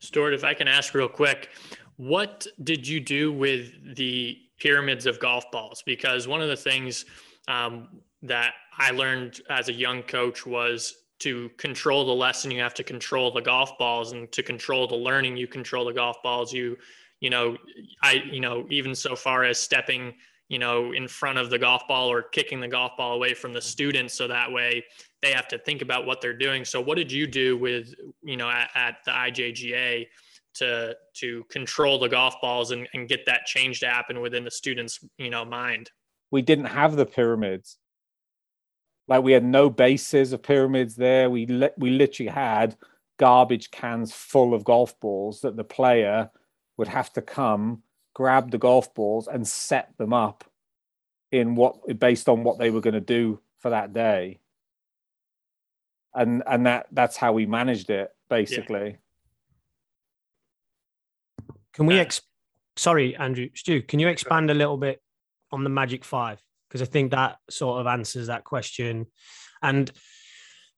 Stuart, 0.00 0.32
if 0.32 0.44
I 0.44 0.54
can 0.54 0.68
ask 0.68 0.94
real 0.94 1.08
quick, 1.08 1.50
what 1.96 2.46
did 2.62 2.86
you 2.86 3.00
do 3.00 3.32
with 3.32 3.96
the 3.96 4.38
pyramids 4.58 5.06
of 5.06 5.18
golf 5.18 5.50
balls? 5.50 5.82
Because 5.84 6.28
one 6.28 6.40
of 6.40 6.48
the 6.48 6.56
things 6.56 7.04
um, 7.48 7.88
that 8.22 8.54
I 8.78 8.90
learned 8.90 9.40
as 9.50 9.68
a 9.68 9.72
young 9.72 10.02
coach 10.02 10.46
was 10.46 10.94
to 11.20 11.50
control 11.58 12.06
the 12.06 12.12
lesson 12.12 12.50
you 12.50 12.60
have 12.60 12.74
to 12.74 12.82
control 12.82 13.30
the 13.30 13.40
golf 13.40 13.76
balls 13.78 14.12
and 14.12 14.30
to 14.32 14.42
control 14.42 14.86
the 14.86 14.96
learning 14.96 15.36
you 15.36 15.46
control 15.46 15.84
the 15.84 15.92
golf 15.92 16.16
balls 16.22 16.50
you 16.50 16.76
you 17.20 17.28
know 17.28 17.56
i 18.02 18.12
you 18.32 18.40
know 18.40 18.66
even 18.70 18.94
so 18.94 19.14
far 19.14 19.44
as 19.44 19.60
stepping 19.60 20.14
you 20.50 20.58
know 20.58 20.92
in 20.92 21.08
front 21.08 21.38
of 21.38 21.48
the 21.48 21.58
golf 21.58 21.88
ball 21.88 22.12
or 22.12 22.20
kicking 22.20 22.60
the 22.60 22.68
golf 22.68 22.92
ball 22.98 23.14
away 23.14 23.32
from 23.32 23.54
the 23.54 23.60
students 23.62 24.12
so 24.12 24.28
that 24.28 24.52
way 24.52 24.84
they 25.22 25.32
have 25.32 25.48
to 25.48 25.58
think 25.58 25.80
about 25.80 26.04
what 26.04 26.20
they're 26.20 26.36
doing. 26.36 26.64
So 26.64 26.80
what 26.80 26.96
did 26.96 27.10
you 27.10 27.26
do 27.26 27.56
with 27.56 27.94
you 28.22 28.36
know 28.36 28.50
at, 28.50 28.68
at 28.74 28.96
the 29.06 29.12
ijga 29.12 30.06
to 30.54 30.96
to 31.14 31.44
control 31.44 31.98
the 31.98 32.08
golf 32.08 32.34
balls 32.42 32.72
and, 32.72 32.86
and 32.92 33.08
get 33.08 33.24
that 33.26 33.46
change 33.46 33.80
to 33.80 33.86
happen 33.86 34.20
within 34.20 34.44
the 34.44 34.50
students 34.50 34.98
you 35.16 35.30
know 35.30 35.44
mind? 35.44 35.90
We 36.30 36.42
didn't 36.42 36.66
have 36.66 36.96
the 36.96 37.06
pyramids. 37.06 37.78
Like 39.06 39.22
we 39.22 39.32
had 39.32 39.44
no 39.44 39.70
bases 39.70 40.32
of 40.32 40.42
pyramids 40.42 40.96
there. 40.96 41.30
We 41.30 41.46
li- 41.46 41.76
we 41.78 41.90
literally 41.90 42.30
had 42.30 42.76
garbage 43.18 43.70
cans 43.70 44.12
full 44.12 44.52
of 44.52 44.64
golf 44.64 44.98
balls 44.98 45.42
that 45.42 45.56
the 45.56 45.64
player 45.64 46.30
would 46.76 46.88
have 46.88 47.12
to 47.12 47.22
come 47.22 47.82
grab 48.20 48.50
the 48.50 48.58
golf 48.58 48.92
balls 48.94 49.28
and 49.28 49.46
set 49.46 49.96
them 49.98 50.12
up 50.12 50.44
in 51.32 51.54
what 51.54 51.74
based 51.98 52.28
on 52.28 52.42
what 52.42 52.58
they 52.58 52.70
were 52.70 52.80
going 52.80 52.94
to 52.94 53.00
do 53.00 53.40
for 53.60 53.70
that 53.70 53.92
day 53.92 54.40
and 56.14 56.42
and 56.46 56.66
that 56.66 56.86
that's 56.92 57.16
how 57.16 57.32
we 57.32 57.46
managed 57.46 57.88
it 57.88 58.10
basically 58.28 58.98
yeah. 61.38 61.54
can 61.72 61.86
we 61.86 61.98
ex- 61.98 62.22
sorry 62.76 63.16
andrew 63.16 63.48
stu 63.54 63.80
can 63.80 64.00
you 64.00 64.08
expand 64.08 64.50
a 64.50 64.54
little 64.54 64.76
bit 64.76 65.00
on 65.52 65.64
the 65.64 65.70
magic 65.70 66.04
five 66.04 66.42
because 66.70 66.82
I 66.82 66.90
think 66.90 67.10
that 67.10 67.38
sort 67.50 67.80
of 67.80 67.86
answers 67.86 68.28
that 68.28 68.44
question. 68.44 69.06
And 69.60 69.90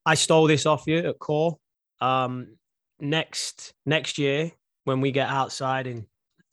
I 0.07 0.15
stole 0.15 0.47
this 0.47 0.67
off 0.67 0.87
you 0.87 0.99
at 0.99 1.19
core. 1.19 1.59
Um, 2.01 2.57
next 2.99 3.75
next 3.85 4.19
year, 4.19 4.51
when 4.85 5.01
we 5.01 5.13
get 5.13 5.29
outside 5.29 5.87
in 5.87 6.07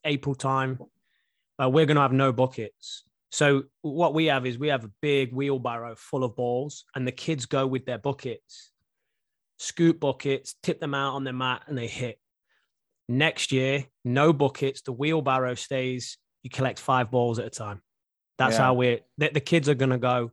April 0.05 0.35
time, 0.35 0.79
uh, 1.62 1.69
we're 1.69 1.85
going 1.85 1.95
to 1.95 2.01
have 2.01 2.13
no 2.13 2.31
buckets. 2.31 3.03
So 3.31 3.63
what 3.81 4.13
we 4.13 4.25
have 4.25 4.45
is 4.45 4.57
we 4.57 4.69
have 4.69 4.85
a 4.85 4.91
big 5.01 5.33
wheelbarrow 5.33 5.95
full 5.95 6.23
of 6.23 6.35
balls, 6.35 6.85
and 6.95 7.07
the 7.07 7.12
kids 7.12 7.45
go 7.45 7.67
with 7.67 7.85
their 7.85 7.99
buckets, 7.99 8.71
scoop 9.57 9.99
buckets, 9.99 10.55
tip 10.63 10.79
them 10.79 10.95
out 10.95 11.13
on 11.13 11.23
their 11.23 11.33
mat, 11.33 11.63
and 11.67 11.77
they 11.77 11.88
hit. 11.88 12.19
Next 13.07 13.51
year, 13.51 13.85
no 14.03 14.33
buckets. 14.33 14.81
The 14.81 14.91
wheelbarrow 14.91 15.55
stays. 15.55 16.17
You 16.43 16.49
collect 16.49 16.79
five 16.79 17.12
balls 17.12 17.39
at 17.39 17.45
a 17.45 17.49
time. 17.49 17.81
That's 18.38 18.55
yeah. 18.55 18.63
how 18.63 18.73
we're 18.75 18.99
the, 19.17 19.29
the 19.33 19.39
kids 19.39 19.67
are 19.67 19.75
gonna 19.75 19.97
go. 19.97 20.31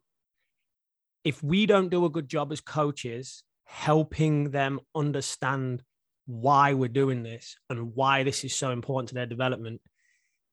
If 1.25 1.43
we 1.43 1.67
don't 1.67 1.89
do 1.89 2.05
a 2.05 2.11
good 2.11 2.29
job 2.29 2.53
as 2.53 2.61
coaches 2.61 3.43
helping 3.65 4.51
them 4.51 4.79
understand 4.95 5.83
why 6.27 6.75
we're 6.75 6.89
doing 6.89 7.23
this 7.23 7.57
and 7.71 7.95
why 7.95 8.23
this 8.23 8.45
is 8.45 8.55
so 8.55 8.71
important 8.71 9.09
to 9.11 9.15
their 9.15 9.27
development, 9.27 9.81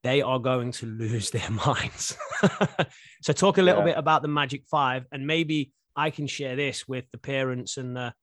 they 0.03 0.21
are 0.21 0.39
going 0.39 0.71
to 0.73 0.85
lose 1.03 1.29
their 1.31 1.49
minds. 1.49 2.17
so, 3.21 3.33
talk 3.33 3.57
a 3.57 3.61
little 3.61 3.81
yeah. 3.81 3.93
bit 3.93 3.97
about 3.97 4.21
the 4.21 4.27
Magic 4.27 4.63
Five, 4.69 5.05
and 5.11 5.25
maybe 5.25 5.71
I 5.95 6.09
can 6.09 6.27
share 6.27 6.55
this 6.55 6.87
with 6.87 7.05
the 7.11 7.17
parents 7.17 7.77
and 7.77 7.95
the, 7.95 8.13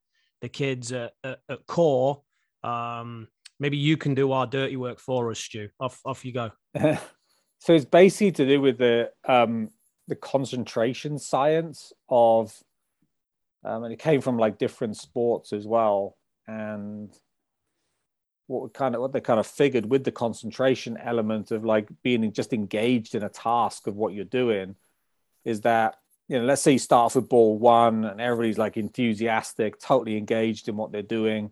the 0.40 0.48
kids 0.48 0.92
at, 0.92 1.12
at, 1.24 1.38
at 1.48 1.66
core. 1.66 2.22
Um, 2.62 3.28
maybe 3.58 3.76
you 3.76 3.96
can 3.96 4.14
do 4.14 4.32
our 4.32 4.46
dirty 4.46 4.76
work 4.76 5.00
for 5.00 5.30
us, 5.30 5.38
Stu. 5.38 5.68
Off, 5.78 6.00
off 6.04 6.24
you 6.24 6.32
go. 6.32 6.50
So 7.60 7.74
it's 7.74 7.84
basically 7.84 8.32
to 8.32 8.46
do 8.46 8.60
with 8.60 8.78
the 8.78 9.10
um, 9.28 9.68
the 10.08 10.16
concentration 10.16 11.18
science 11.18 11.92
of, 12.08 12.52
um, 13.64 13.84
and 13.84 13.92
it 13.92 13.98
came 13.98 14.22
from 14.22 14.38
like 14.38 14.58
different 14.58 14.96
sports 14.96 15.52
as 15.52 15.66
well. 15.66 16.16
And 16.48 17.14
what 18.50 18.74
kind 18.74 18.94
of 18.94 19.00
what 19.00 19.12
they 19.12 19.20
kind 19.20 19.40
of 19.40 19.46
figured 19.46 19.86
with 19.90 20.04
the 20.04 20.12
concentration 20.12 20.96
element 20.96 21.50
of 21.50 21.64
like 21.64 21.88
being 22.02 22.32
just 22.32 22.52
engaged 22.52 23.14
in 23.14 23.22
a 23.22 23.28
task 23.28 23.86
of 23.86 23.96
what 23.96 24.12
you're 24.12 24.24
doing 24.24 24.74
is 25.44 25.60
that 25.62 25.96
you 26.28 26.38
know 26.38 26.44
let's 26.44 26.62
say 26.62 26.72
you 26.72 26.78
start 26.78 27.06
off 27.06 27.16
with 27.16 27.28
ball 27.28 27.58
one 27.58 28.04
and 28.04 28.20
everybody's 28.20 28.58
like 28.58 28.76
enthusiastic, 28.76 29.78
totally 29.78 30.16
engaged 30.16 30.68
in 30.68 30.76
what 30.76 30.92
they're 30.92 31.02
doing 31.02 31.50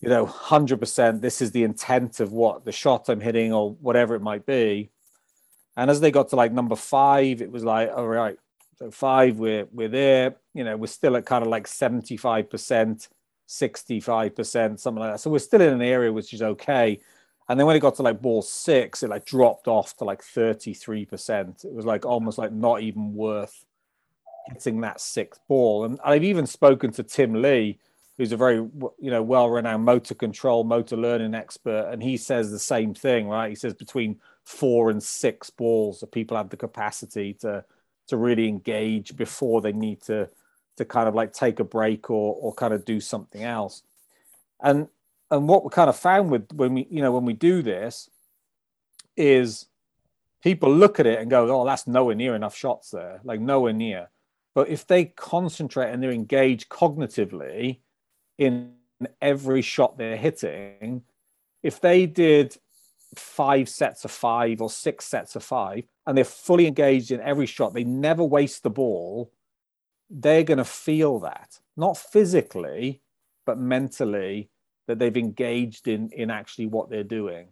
you 0.00 0.08
know, 0.08 0.26
100%, 0.26 1.20
this 1.20 1.42
is 1.42 1.50
the 1.50 1.64
intent 1.64 2.20
of 2.20 2.32
what 2.32 2.64
the 2.64 2.72
shot 2.72 3.08
I'm 3.08 3.20
hitting 3.20 3.52
or 3.52 3.72
whatever 3.72 4.14
it 4.14 4.22
might 4.22 4.46
be. 4.46 4.90
And 5.76 5.90
as 5.90 6.00
they 6.00 6.10
got 6.10 6.28
to 6.28 6.36
like 6.36 6.52
number 6.52 6.76
five, 6.76 7.42
it 7.42 7.50
was 7.50 7.64
like, 7.64 7.90
all 7.94 8.06
right, 8.06 8.36
so 8.76 8.90
five, 8.90 9.38
we're, 9.38 9.66
we're 9.72 9.88
there, 9.88 10.36
you 10.54 10.62
know, 10.62 10.76
we're 10.76 10.86
still 10.86 11.16
at 11.16 11.26
kind 11.26 11.42
of 11.42 11.50
like 11.50 11.66
75%, 11.66 13.08
65%, 13.48 14.78
something 14.78 15.00
like 15.00 15.12
that. 15.12 15.20
So 15.20 15.30
we're 15.30 15.38
still 15.38 15.60
in 15.60 15.72
an 15.72 15.82
area 15.82 16.12
which 16.12 16.32
is 16.32 16.42
okay. 16.42 17.00
And 17.48 17.58
then 17.58 17.66
when 17.66 17.76
it 17.76 17.80
got 17.80 17.94
to 17.96 18.02
like 18.02 18.20
ball 18.20 18.42
six, 18.42 19.02
it 19.02 19.08
like 19.08 19.24
dropped 19.24 19.68
off 19.68 19.96
to 19.96 20.04
like 20.04 20.22
33%. 20.22 21.64
It 21.64 21.72
was 21.72 21.86
like 21.86 22.04
almost 22.04 22.36
like 22.36 22.52
not 22.52 22.82
even 22.82 23.14
worth 23.14 23.64
hitting 24.48 24.82
that 24.82 25.00
sixth 25.00 25.40
ball. 25.48 25.86
And 25.86 25.98
I've 26.04 26.24
even 26.24 26.46
spoken 26.46 26.92
to 26.92 27.02
Tim 27.02 27.40
Lee, 27.40 27.78
who's 28.18 28.32
a 28.32 28.36
very 28.36 28.56
you 28.56 29.10
know 29.10 29.22
well-renowned 29.22 29.84
motor 29.84 30.14
control 30.14 30.64
motor 30.64 30.96
learning 30.96 31.34
expert 31.34 31.88
and 31.92 32.02
he 32.02 32.16
says 32.16 32.50
the 32.50 32.58
same 32.58 32.92
thing 32.92 33.28
right 33.28 33.48
he 33.48 33.54
says 33.54 33.72
between 33.74 34.18
four 34.44 34.90
and 34.90 35.00
six 35.00 35.50
balls 35.50 36.00
that 36.00 36.10
people 36.10 36.36
have 36.36 36.50
the 36.50 36.56
capacity 36.56 37.32
to 37.32 37.64
to 38.08 38.16
really 38.16 38.48
engage 38.48 39.16
before 39.16 39.60
they 39.60 39.72
need 39.72 40.02
to 40.02 40.28
to 40.78 40.84
kind 40.84 41.08
of 41.08 41.14
like 41.14 41.32
take 41.32 41.60
a 41.60 41.64
break 41.64 42.10
or 42.10 42.34
or 42.40 42.54
kind 42.54 42.74
of 42.74 42.84
do 42.84 43.00
something 43.00 43.42
else. 43.42 43.82
And 44.60 44.88
and 45.30 45.48
what 45.48 45.64
we 45.64 45.70
kind 45.70 45.90
of 45.90 45.96
found 45.96 46.30
with 46.30 46.52
when 46.52 46.74
we 46.74 46.86
you 46.90 47.02
know 47.02 47.12
when 47.12 47.24
we 47.24 47.34
do 47.34 47.62
this 47.62 48.10
is 49.16 49.66
people 50.42 50.72
look 50.72 51.00
at 51.00 51.06
it 51.06 51.18
and 51.20 51.30
go 51.30 51.50
oh 51.50 51.64
that's 51.64 51.86
nowhere 51.86 52.14
near 52.14 52.34
enough 52.34 52.56
shots 52.56 52.90
there 52.90 53.20
like 53.24 53.40
nowhere 53.40 53.72
near. 53.72 54.08
But 54.54 54.68
if 54.68 54.86
they 54.86 55.04
concentrate 55.04 55.92
and 55.92 56.02
they're 56.02 56.10
engaged 56.10 56.68
cognitively 56.68 57.78
in 58.38 58.72
every 59.22 59.62
shot 59.62 59.98
they're 59.98 60.16
hitting, 60.16 61.02
if 61.62 61.80
they 61.80 62.06
did 62.06 62.56
five 63.14 63.68
sets 63.68 64.04
of 64.04 64.10
five 64.10 64.60
or 64.60 64.70
six 64.70 65.04
sets 65.04 65.36
of 65.36 65.42
five 65.42 65.84
and 66.06 66.16
they're 66.16 66.24
fully 66.24 66.66
engaged 66.66 67.10
in 67.10 67.20
every 67.20 67.46
shot, 67.46 67.74
they 67.74 67.84
never 67.84 68.24
waste 68.24 68.62
the 68.62 68.70
ball, 68.70 69.30
they're 70.10 70.44
going 70.44 70.58
to 70.58 70.64
feel 70.64 71.20
that. 71.20 71.58
Not 71.76 71.96
physically, 71.96 73.02
but 73.46 73.58
mentally 73.58 74.50
that 74.86 74.98
they've 74.98 75.16
engaged 75.16 75.86
in 75.86 76.10
in 76.12 76.30
actually 76.30 76.66
what 76.66 76.90
they're 76.90 77.04
doing. 77.04 77.48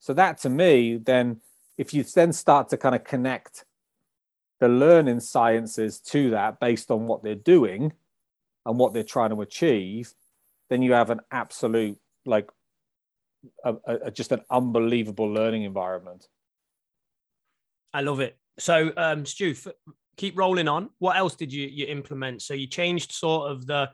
So 0.00 0.14
that 0.14 0.38
to 0.38 0.50
me, 0.50 0.96
then 0.96 1.40
if 1.76 1.92
you 1.92 2.02
then 2.02 2.32
start 2.32 2.68
to 2.70 2.76
kind 2.76 2.94
of 2.94 3.04
connect 3.04 3.64
the 4.60 4.68
learning 4.68 5.20
sciences 5.20 6.00
to 6.00 6.30
that 6.30 6.58
based 6.60 6.90
on 6.90 7.06
what 7.06 7.22
they're 7.22 7.34
doing 7.34 7.92
and 8.66 8.78
what 8.78 8.92
they're 8.92 9.02
trying 9.02 9.30
to 9.30 9.42
achieve, 9.42 10.12
then 10.70 10.82
you 10.82 10.92
have 10.92 11.10
an 11.10 11.20
absolute 11.30 11.98
like 12.26 12.50
a, 13.64 13.74
a, 13.86 14.10
just 14.10 14.32
an 14.32 14.40
unbelievable 14.50 15.32
learning 15.32 15.62
environment. 15.62 16.26
I 17.94 18.00
love 18.00 18.20
it. 18.20 18.36
So, 18.58 18.92
um, 18.96 19.24
Stu, 19.24 19.54
keep 20.18 20.36
rolling 20.36 20.68
on. 20.68 20.90
What 20.98 21.16
else 21.16 21.34
did 21.34 21.52
you 21.52 21.66
you 21.66 21.86
implement? 21.86 22.42
So 22.42 22.52
you 22.52 22.66
changed 22.66 23.12
sort 23.12 23.50
of 23.50 23.66
the 23.66 23.90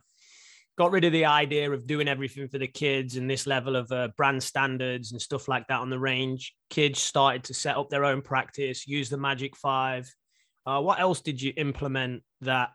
got 0.76 0.90
rid 0.90 1.04
of 1.04 1.12
the 1.12 1.26
idea 1.26 1.70
of 1.70 1.86
doing 1.86 2.08
everything 2.08 2.48
for 2.48 2.58
the 2.58 2.66
kids 2.66 3.16
and 3.16 3.30
this 3.30 3.46
level 3.46 3.76
of 3.76 3.92
uh, 3.92 4.08
brand 4.16 4.42
standards 4.42 5.12
and 5.12 5.22
stuff 5.22 5.46
like 5.46 5.68
that 5.68 5.78
on 5.78 5.88
the 5.88 5.98
range. 5.98 6.52
Kids 6.68 7.00
started 7.00 7.44
to 7.44 7.54
set 7.54 7.76
up 7.76 7.90
their 7.90 8.04
own 8.04 8.22
practice, 8.22 8.88
use 8.88 9.08
the 9.08 9.16
Magic 9.16 9.56
Five. 9.56 10.12
Uh, 10.66 10.80
what 10.80 10.98
else 10.98 11.20
did 11.20 11.40
you 11.40 11.52
implement 11.56 12.22
that 12.40 12.70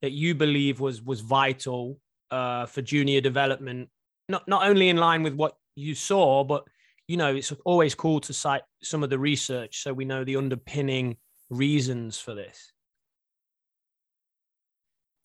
that 0.00 0.12
you 0.12 0.34
believe 0.34 0.80
was 0.80 1.02
was 1.02 1.20
vital 1.20 1.98
uh, 2.30 2.66
for 2.66 2.80
junior 2.80 3.20
development? 3.20 3.90
Not 4.28 4.48
not 4.48 4.66
only 4.66 4.88
in 4.88 4.96
line 4.96 5.22
with 5.22 5.34
what 5.34 5.54
you 5.74 5.94
saw, 5.94 6.44
but 6.44 6.64
you 7.08 7.16
know 7.16 7.34
it's 7.34 7.52
always 7.64 7.94
cool 7.94 8.20
to 8.20 8.32
cite 8.32 8.62
some 8.82 9.02
of 9.02 9.10
the 9.10 9.18
research 9.18 9.82
so 9.82 9.92
we 9.92 10.04
know 10.04 10.24
the 10.24 10.36
underpinning 10.36 11.16
reasons 11.50 12.18
for 12.18 12.34
this 12.34 12.71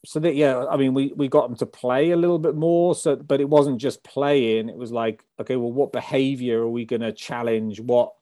so 0.05 0.19
that 0.19 0.35
yeah 0.35 0.65
i 0.69 0.77
mean 0.77 0.93
we 0.93 1.11
we 1.15 1.27
got 1.27 1.47
them 1.47 1.57
to 1.57 1.65
play 1.65 2.11
a 2.11 2.15
little 2.15 2.39
bit 2.39 2.55
more 2.55 2.93
so 2.95 3.15
but 3.15 3.41
it 3.41 3.49
wasn't 3.49 3.79
just 3.79 4.03
playing. 4.03 4.69
It 4.69 4.77
was 4.77 4.91
like 4.91 5.23
okay 5.39 5.55
well 5.55 5.71
what 5.71 5.91
behavior 5.91 6.61
are 6.61 6.69
we 6.69 6.85
going 6.85 7.01
to 7.01 7.11
challenge? 7.11 7.79
What 7.79 8.13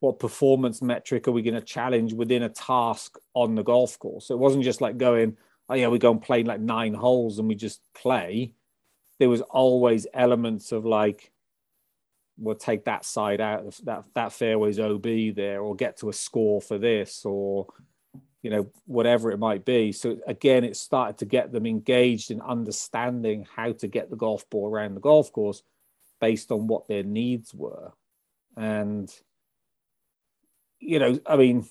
what 0.00 0.20
performance 0.20 0.80
metric 0.80 1.26
are 1.26 1.32
we 1.32 1.42
going 1.42 1.54
to 1.54 1.60
challenge 1.60 2.12
within 2.12 2.44
a 2.44 2.48
task 2.48 3.18
on 3.34 3.54
the 3.54 3.64
golf 3.64 3.98
course? 3.98 4.26
So 4.26 4.34
it 4.34 4.38
wasn't 4.38 4.64
just 4.64 4.80
like 4.80 4.98
going 4.98 5.36
oh 5.68 5.74
yeah 5.74 5.88
we 5.88 5.98
go 5.98 6.10
and 6.10 6.22
play 6.22 6.44
like 6.44 6.60
nine 6.60 6.94
holes 6.94 7.38
and 7.38 7.48
we 7.48 7.54
just 7.54 7.80
play. 7.94 8.52
There 9.18 9.28
was 9.28 9.40
always 9.40 10.06
elements 10.14 10.72
of 10.72 10.84
like 10.84 11.32
we'll 12.38 12.54
take 12.54 12.84
that 12.84 13.04
side 13.04 13.40
out 13.40 13.74
that 13.84 14.04
that 14.14 14.32
fairway's 14.32 14.78
ob 14.78 15.02
there 15.02 15.60
or 15.60 15.74
get 15.74 15.96
to 15.98 16.08
a 16.08 16.12
score 16.12 16.60
for 16.60 16.78
this 16.78 17.24
or 17.24 17.66
you 18.42 18.50
know, 18.50 18.70
whatever 18.86 19.30
it 19.30 19.38
might 19.38 19.64
be. 19.64 19.92
So 19.92 20.18
again, 20.26 20.64
it 20.64 20.76
started 20.76 21.18
to 21.18 21.24
get 21.24 21.52
them 21.52 21.66
engaged 21.66 22.30
in 22.30 22.40
understanding 22.40 23.46
how 23.56 23.72
to 23.72 23.88
get 23.88 24.10
the 24.10 24.16
golf 24.16 24.48
ball 24.48 24.68
around 24.68 24.94
the 24.94 25.00
golf 25.00 25.32
course 25.32 25.62
based 26.20 26.52
on 26.52 26.66
what 26.66 26.88
their 26.88 27.02
needs 27.02 27.52
were. 27.52 27.92
And, 28.56 29.12
you 30.78 30.98
know, 30.98 31.18
I 31.26 31.36
mean, 31.36 31.66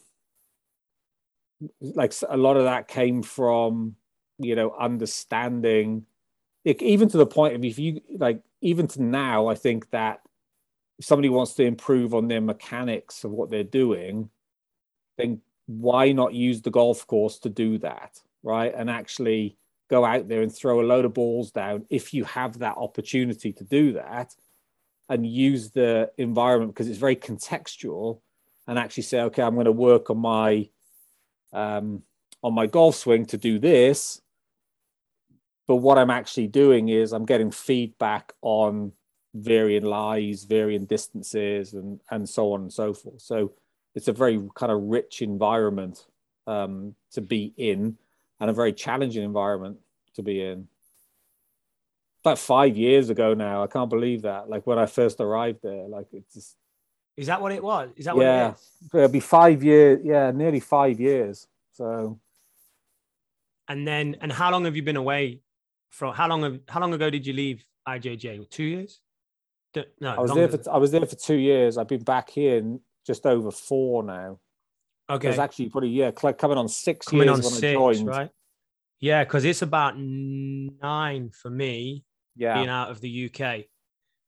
like 1.81 2.13
a 2.27 2.37
lot 2.37 2.57
of 2.57 2.65
that 2.65 2.87
came 2.87 3.23
from, 3.23 3.95
you 4.37 4.55
know, 4.55 4.75
understanding, 4.77 6.05
it, 6.63 6.81
even 6.81 7.09
to 7.09 7.17
the 7.17 7.25
point 7.25 7.55
of 7.55 7.63
if 7.63 7.79
you 7.79 8.01
like, 8.09 8.41
even 8.61 8.87
to 8.87 9.01
now, 9.01 9.47
I 9.47 9.55
think 9.55 9.89
that 9.91 10.21
if 10.99 11.05
somebody 11.05 11.29
wants 11.29 11.53
to 11.55 11.63
improve 11.63 12.13
on 12.13 12.27
their 12.27 12.41
mechanics 12.41 13.23
of 13.23 13.31
what 13.31 13.49
they're 13.49 13.63
doing, 13.63 14.29
then 15.17 15.41
why 15.67 16.13
not 16.13 16.33
use 16.33 16.61
the 16.61 16.71
golf 16.71 17.05
course 17.05 17.39
to 17.39 17.49
do 17.49 17.77
that, 17.79 18.19
right? 18.41 18.73
And 18.75 18.89
actually 18.89 19.57
go 19.89 20.03
out 20.03 20.27
there 20.27 20.41
and 20.41 20.53
throw 20.53 20.81
a 20.81 20.83
load 20.83 21.05
of 21.05 21.13
balls 21.13 21.51
down 21.51 21.85
if 21.89 22.13
you 22.13 22.23
have 22.25 22.59
that 22.59 22.77
opportunity 22.77 23.53
to 23.53 23.63
do 23.63 23.93
that 23.93 24.35
and 25.09 25.25
use 25.25 25.71
the 25.71 26.11
environment 26.17 26.73
because 26.73 26.89
it's 26.89 26.97
very 26.97 27.15
contextual 27.15 28.21
and 28.67 28.77
actually 28.77 29.03
say, 29.03 29.21
okay, 29.21 29.41
I'm 29.41 29.53
going 29.53 29.65
to 29.65 29.71
work 29.71 30.09
on 30.09 30.17
my 30.17 30.69
um, 31.53 32.03
on 32.43 32.53
my 32.53 32.67
golf 32.67 32.95
swing 32.95 33.25
to 33.27 33.37
do 33.37 33.59
this. 33.59 34.21
But 35.67 35.77
what 35.77 35.97
I'm 35.97 36.09
actually 36.09 36.47
doing 36.47 36.89
is 36.89 37.11
I'm 37.13 37.25
getting 37.25 37.51
feedback 37.51 38.33
on 38.41 38.93
varying 39.33 39.83
lies, 39.83 40.43
varying 40.43 40.85
distances, 40.85 41.73
and 41.73 42.01
and 42.11 42.27
so 42.27 42.53
on 42.53 42.61
and 42.61 42.73
so 42.73 42.93
forth. 42.93 43.21
So 43.21 43.53
it's 43.97 44.07
a 44.07 44.13
very 44.13 44.39
kind 44.53 44.71
of 44.71 44.79
rich 44.83 45.23
environment 45.23 46.05
um, 46.45 46.93
to 47.11 47.19
be 47.19 47.51
in 47.57 47.97
and 48.39 48.47
a 48.47 48.53
very 48.53 48.71
challenging 48.71 49.23
environment 49.23 49.79
to 50.13 50.21
be 50.21 50.39
in. 50.39 50.67
About 52.23 52.37
five 52.37 52.77
years 52.77 53.09
ago 53.09 53.33
now, 53.33 53.63
I 53.63 53.67
can't 53.67 53.89
believe 53.89 54.21
that. 54.21 54.49
Like 54.49 54.67
when 54.67 54.77
I 54.77 54.85
first 54.85 55.19
arrived 55.19 55.61
there, 55.63 55.87
like 55.87 56.05
it's 56.13 56.31
just. 56.35 56.55
Is 57.15 57.25
that 57.25 57.41
what 57.41 57.51
it 57.51 57.63
was? 57.63 57.89
Is 57.95 58.05
that 58.05 58.15
yeah, 58.15 58.53
what 58.91 58.99
It'll 58.99 59.11
be 59.11 59.19
five 59.19 59.63
years. 59.63 60.01
Yeah, 60.03 60.29
nearly 60.29 60.59
five 60.59 60.99
years. 60.99 61.47
So. 61.73 62.19
And 63.67 63.87
then, 63.87 64.17
and 64.21 64.31
how 64.31 64.51
long 64.51 64.65
have 64.65 64.75
you 64.75 64.83
been 64.83 64.97
away 64.97 65.41
from? 65.89 66.13
How 66.13 66.27
long? 66.27 66.43
Have, 66.43 66.59
how 66.69 66.79
long 66.79 66.93
ago 66.93 67.09
did 67.09 67.25
you 67.25 67.33
leave 67.33 67.65
IJJ? 67.87 68.47
Two 68.51 68.63
years. 68.63 68.99
No, 69.99 70.13
I 70.13 70.19
was 70.19 70.33
there 70.35 70.47
for. 70.47 70.59
I 70.71 70.77
was 70.77 70.91
there 70.91 71.05
for 71.05 71.15
two 71.15 71.35
years. 71.35 71.79
I've 71.79 71.87
been 71.87 72.03
back 72.03 72.29
here 72.29 72.57
just 73.07 73.25
over 73.25 73.49
four 73.49 74.03
now. 74.03 74.39
Okay. 75.09 75.29
It's 75.29 75.39
actually 75.39 75.69
probably 75.69 75.89
yeah, 75.89 76.11
coming 76.11 76.57
on 76.57 76.67
six 76.67 77.07
coming 77.07 77.27
years 77.27 77.37
on 77.39 77.43
when 77.43 77.53
six. 77.53 78.01
Right. 78.01 78.29
Yeah, 78.99 79.23
because 79.23 79.45
it's 79.45 79.61
about 79.61 79.97
nine 79.97 81.29
for 81.29 81.49
me. 81.49 82.03
Yeah. 82.35 82.55
Being 82.55 82.69
out 82.69 82.91
of 82.91 83.01
the 83.01 83.31
UK, 83.31 83.65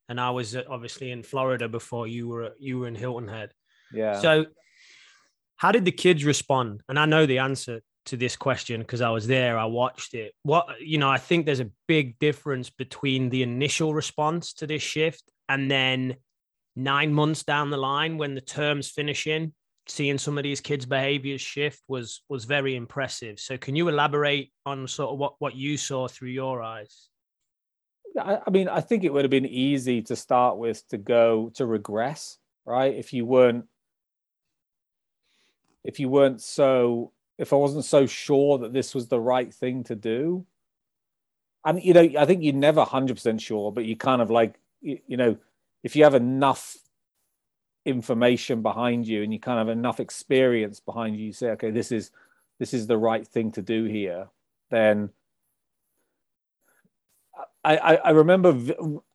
and 0.08 0.20
I 0.20 0.30
was 0.30 0.56
uh, 0.56 0.64
obviously 0.68 1.12
in 1.12 1.22
Florida 1.22 1.68
before 1.68 2.08
you 2.08 2.26
were 2.26 2.54
you 2.58 2.80
were 2.80 2.88
in 2.88 2.96
Hilton 2.96 3.28
Head. 3.28 3.52
Yeah. 3.92 4.18
So, 4.18 4.46
how 5.56 5.70
did 5.70 5.84
the 5.84 5.92
kids 5.92 6.24
respond? 6.24 6.82
And 6.88 6.98
I 6.98 7.06
know 7.06 7.26
the 7.26 7.38
answer 7.38 7.82
to 8.06 8.16
this 8.16 8.34
question 8.34 8.80
because 8.80 9.00
I 9.00 9.10
was 9.10 9.28
there, 9.28 9.56
I 9.56 9.66
watched 9.66 10.14
it. 10.14 10.32
What 10.42 10.66
you 10.80 10.98
know, 10.98 11.08
I 11.08 11.18
think 11.18 11.46
there's 11.46 11.60
a 11.60 11.70
big 11.86 12.18
difference 12.18 12.68
between 12.68 13.30
the 13.30 13.44
initial 13.44 13.94
response 13.94 14.54
to 14.54 14.66
this 14.66 14.82
shift 14.82 15.22
and 15.48 15.70
then 15.70 16.16
nine 16.76 17.12
months 17.12 17.42
down 17.42 17.70
the 17.70 17.76
line 17.76 18.18
when 18.18 18.34
the 18.34 18.40
term's 18.40 18.88
finishing 18.88 19.52
seeing 19.86 20.18
some 20.18 20.38
of 20.38 20.44
these 20.44 20.60
kids 20.60 20.86
behaviors 20.86 21.40
shift 21.40 21.82
was 21.88 22.22
was 22.28 22.44
very 22.44 22.76
impressive. 22.76 23.40
So 23.40 23.56
can 23.56 23.74
you 23.74 23.88
elaborate 23.88 24.52
on 24.64 24.86
sort 24.86 25.10
of 25.10 25.18
what 25.18 25.34
what 25.38 25.56
you 25.56 25.76
saw 25.76 26.06
through 26.06 26.30
your 26.30 26.62
eyes? 26.62 27.08
I, 28.20 28.50
mean 28.50 28.68
i 28.68 28.80
think 28.80 29.04
it 29.04 29.12
would 29.12 29.22
have 29.22 29.30
been 29.30 29.46
easy 29.46 30.02
to 30.02 30.16
start 30.16 30.56
with 30.58 30.86
to 30.88 30.98
go 30.98 31.52
to 31.54 31.64
regress 31.64 32.38
right? 32.70 32.94
If 32.94 33.12
you 33.12 33.24
weren't 33.24 33.64
if 35.82 35.98
you 35.98 36.08
weren't 36.08 36.40
so 36.40 37.12
if 37.38 37.52
i 37.52 37.56
wasn't 37.56 37.84
so 37.84 38.06
sure 38.06 38.58
that 38.58 38.72
this 38.72 38.94
was 38.94 39.08
the 39.08 39.20
right 39.20 39.52
thing 39.52 39.82
to 39.84 39.94
do 39.94 40.44
and 41.64 41.82
you 41.82 41.94
know 41.94 42.08
i 42.18 42.26
think 42.26 42.42
you're 42.42 42.52
never 42.52 42.84
100% 42.84 43.40
sure 43.40 43.72
but 43.72 43.86
you 43.86 43.96
kind 43.96 44.20
of 44.20 44.30
like 44.30 44.56
you, 44.82 44.98
you 45.06 45.16
know 45.16 45.36
if 45.82 45.96
you 45.96 46.04
have 46.04 46.14
enough 46.14 46.76
information 47.84 48.62
behind 48.62 49.06
you 49.06 49.22
and 49.22 49.32
you 49.32 49.40
kind 49.40 49.58
of 49.58 49.68
have 49.68 49.76
enough 49.76 50.00
experience 50.00 50.80
behind 50.80 51.16
you, 51.16 51.26
you 51.26 51.32
say, 51.32 51.50
okay, 51.50 51.70
this 51.70 51.90
is 51.92 52.10
this 52.58 52.74
is 52.74 52.86
the 52.86 52.98
right 52.98 53.26
thing 53.26 53.50
to 53.52 53.62
do 53.62 53.84
here, 53.84 54.28
then 54.70 55.10
I, 57.64 57.96
I, 57.96 58.10
remember 58.10 58.56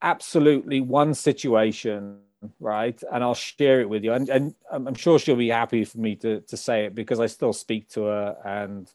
absolutely 0.01 0.81
one 0.81 1.13
situation, 1.13 2.19
right? 2.59 3.01
And 3.11 3.23
I'll 3.23 3.33
share 3.33 3.81
it 3.81 3.89
with 3.89 4.03
you. 4.03 4.13
And, 4.13 4.29
and 4.29 4.55
I'm 4.69 4.93
sure 4.93 5.17
she'll 5.17 5.35
be 5.35 5.49
happy 5.49 5.83
for 5.83 5.97
me 5.97 6.15
to, 6.17 6.41
to 6.41 6.57
say 6.57 6.85
it 6.85 6.93
because 6.93 7.19
I 7.19 7.25
still 7.25 7.53
speak 7.53 7.89
to 7.89 8.03
her 8.03 8.37
and 8.45 8.91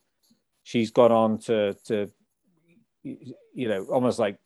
she's 0.63 0.93
gone 0.93 1.11
on 1.11 1.39
to, 1.39 1.75
to 1.87 2.11
you 3.03 3.69
know, 3.69 3.85
almost 3.85 4.19
like 4.19 4.37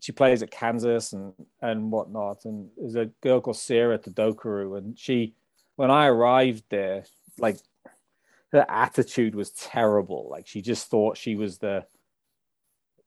she 0.00 0.12
plays 0.12 0.42
at 0.42 0.50
Kansas 0.50 1.12
and 1.12 1.32
and 1.60 1.90
whatnot. 1.90 2.44
And 2.44 2.68
there's 2.76 2.94
a 2.94 3.06
girl 3.22 3.40
called 3.40 3.56
Sarah 3.56 3.98
Tadokuru, 3.98 4.78
and 4.78 4.98
she, 4.98 5.34
when 5.76 5.90
I 5.90 6.06
arrived 6.06 6.64
there, 6.70 7.04
like 7.38 7.58
her 8.52 8.64
attitude 8.68 9.34
was 9.34 9.50
terrible. 9.50 10.28
Like 10.30 10.46
she 10.46 10.62
just 10.62 10.88
thought 10.88 11.16
she 11.16 11.36
was 11.36 11.58
the, 11.58 11.84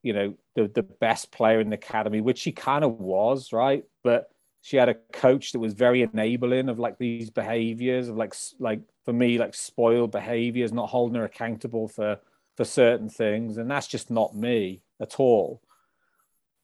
you 0.03 0.13
know, 0.13 0.35
the 0.55 0.67
the 0.67 0.83
best 0.83 1.31
player 1.31 1.59
in 1.59 1.69
the 1.69 1.75
academy, 1.75 2.21
which 2.21 2.39
she 2.39 2.51
kind 2.51 2.83
of 2.83 2.99
was, 2.99 3.53
right? 3.53 3.83
But 4.03 4.29
she 4.61 4.77
had 4.77 4.89
a 4.89 4.95
coach 5.11 5.53
that 5.53 5.59
was 5.59 5.73
very 5.73 6.03
enabling 6.03 6.69
of 6.69 6.77
like 6.77 6.97
these 6.99 7.29
behaviors 7.29 8.09
of 8.09 8.15
like 8.17 8.35
like 8.59 8.81
for 9.05 9.13
me 9.13 9.37
like 9.37 9.55
spoiled 9.55 10.11
behaviors, 10.11 10.71
not 10.71 10.89
holding 10.89 11.15
her 11.15 11.25
accountable 11.25 11.87
for 11.87 12.19
for 12.57 12.65
certain 12.65 13.09
things, 13.09 13.57
and 13.57 13.71
that's 13.71 13.87
just 13.87 14.11
not 14.11 14.35
me 14.35 14.81
at 14.99 15.19
all. 15.19 15.61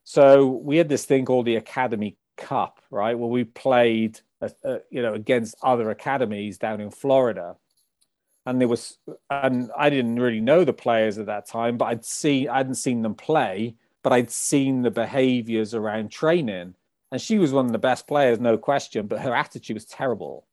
So 0.08 0.46
we 0.46 0.78
had 0.78 0.88
this 0.88 1.04
thing 1.04 1.26
called 1.26 1.44
the 1.44 1.56
Academy 1.56 2.16
Cup, 2.38 2.80
right? 2.90 3.12
Where 3.18 3.28
we 3.28 3.44
played, 3.44 4.18
uh, 4.40 4.48
uh, 4.64 4.78
you 4.88 5.02
know, 5.02 5.12
against 5.12 5.54
other 5.62 5.90
academies 5.90 6.56
down 6.56 6.80
in 6.80 6.90
Florida. 6.90 7.56
And 8.46 8.58
there 8.58 8.68
was, 8.68 8.96
and 9.28 9.70
I 9.76 9.90
didn't 9.90 10.18
really 10.18 10.40
know 10.40 10.64
the 10.64 10.72
players 10.72 11.18
at 11.18 11.26
that 11.26 11.46
time, 11.46 11.76
but 11.76 11.84
I'd 11.84 12.06
see, 12.06 12.48
I 12.48 12.56
hadn't 12.56 12.76
seen 12.76 13.02
them 13.02 13.16
play, 13.16 13.74
but 14.02 14.14
I'd 14.14 14.30
seen 14.30 14.80
the 14.80 14.90
behaviors 14.90 15.74
around 15.74 16.10
training. 16.10 16.74
And 17.12 17.20
she 17.20 17.36
was 17.36 17.52
one 17.52 17.66
of 17.66 17.72
the 17.72 17.78
best 17.78 18.06
players, 18.06 18.40
no 18.40 18.56
question, 18.56 19.08
but 19.08 19.20
her 19.20 19.34
attitude 19.34 19.76
was 19.76 19.84
terrible. 19.84 20.46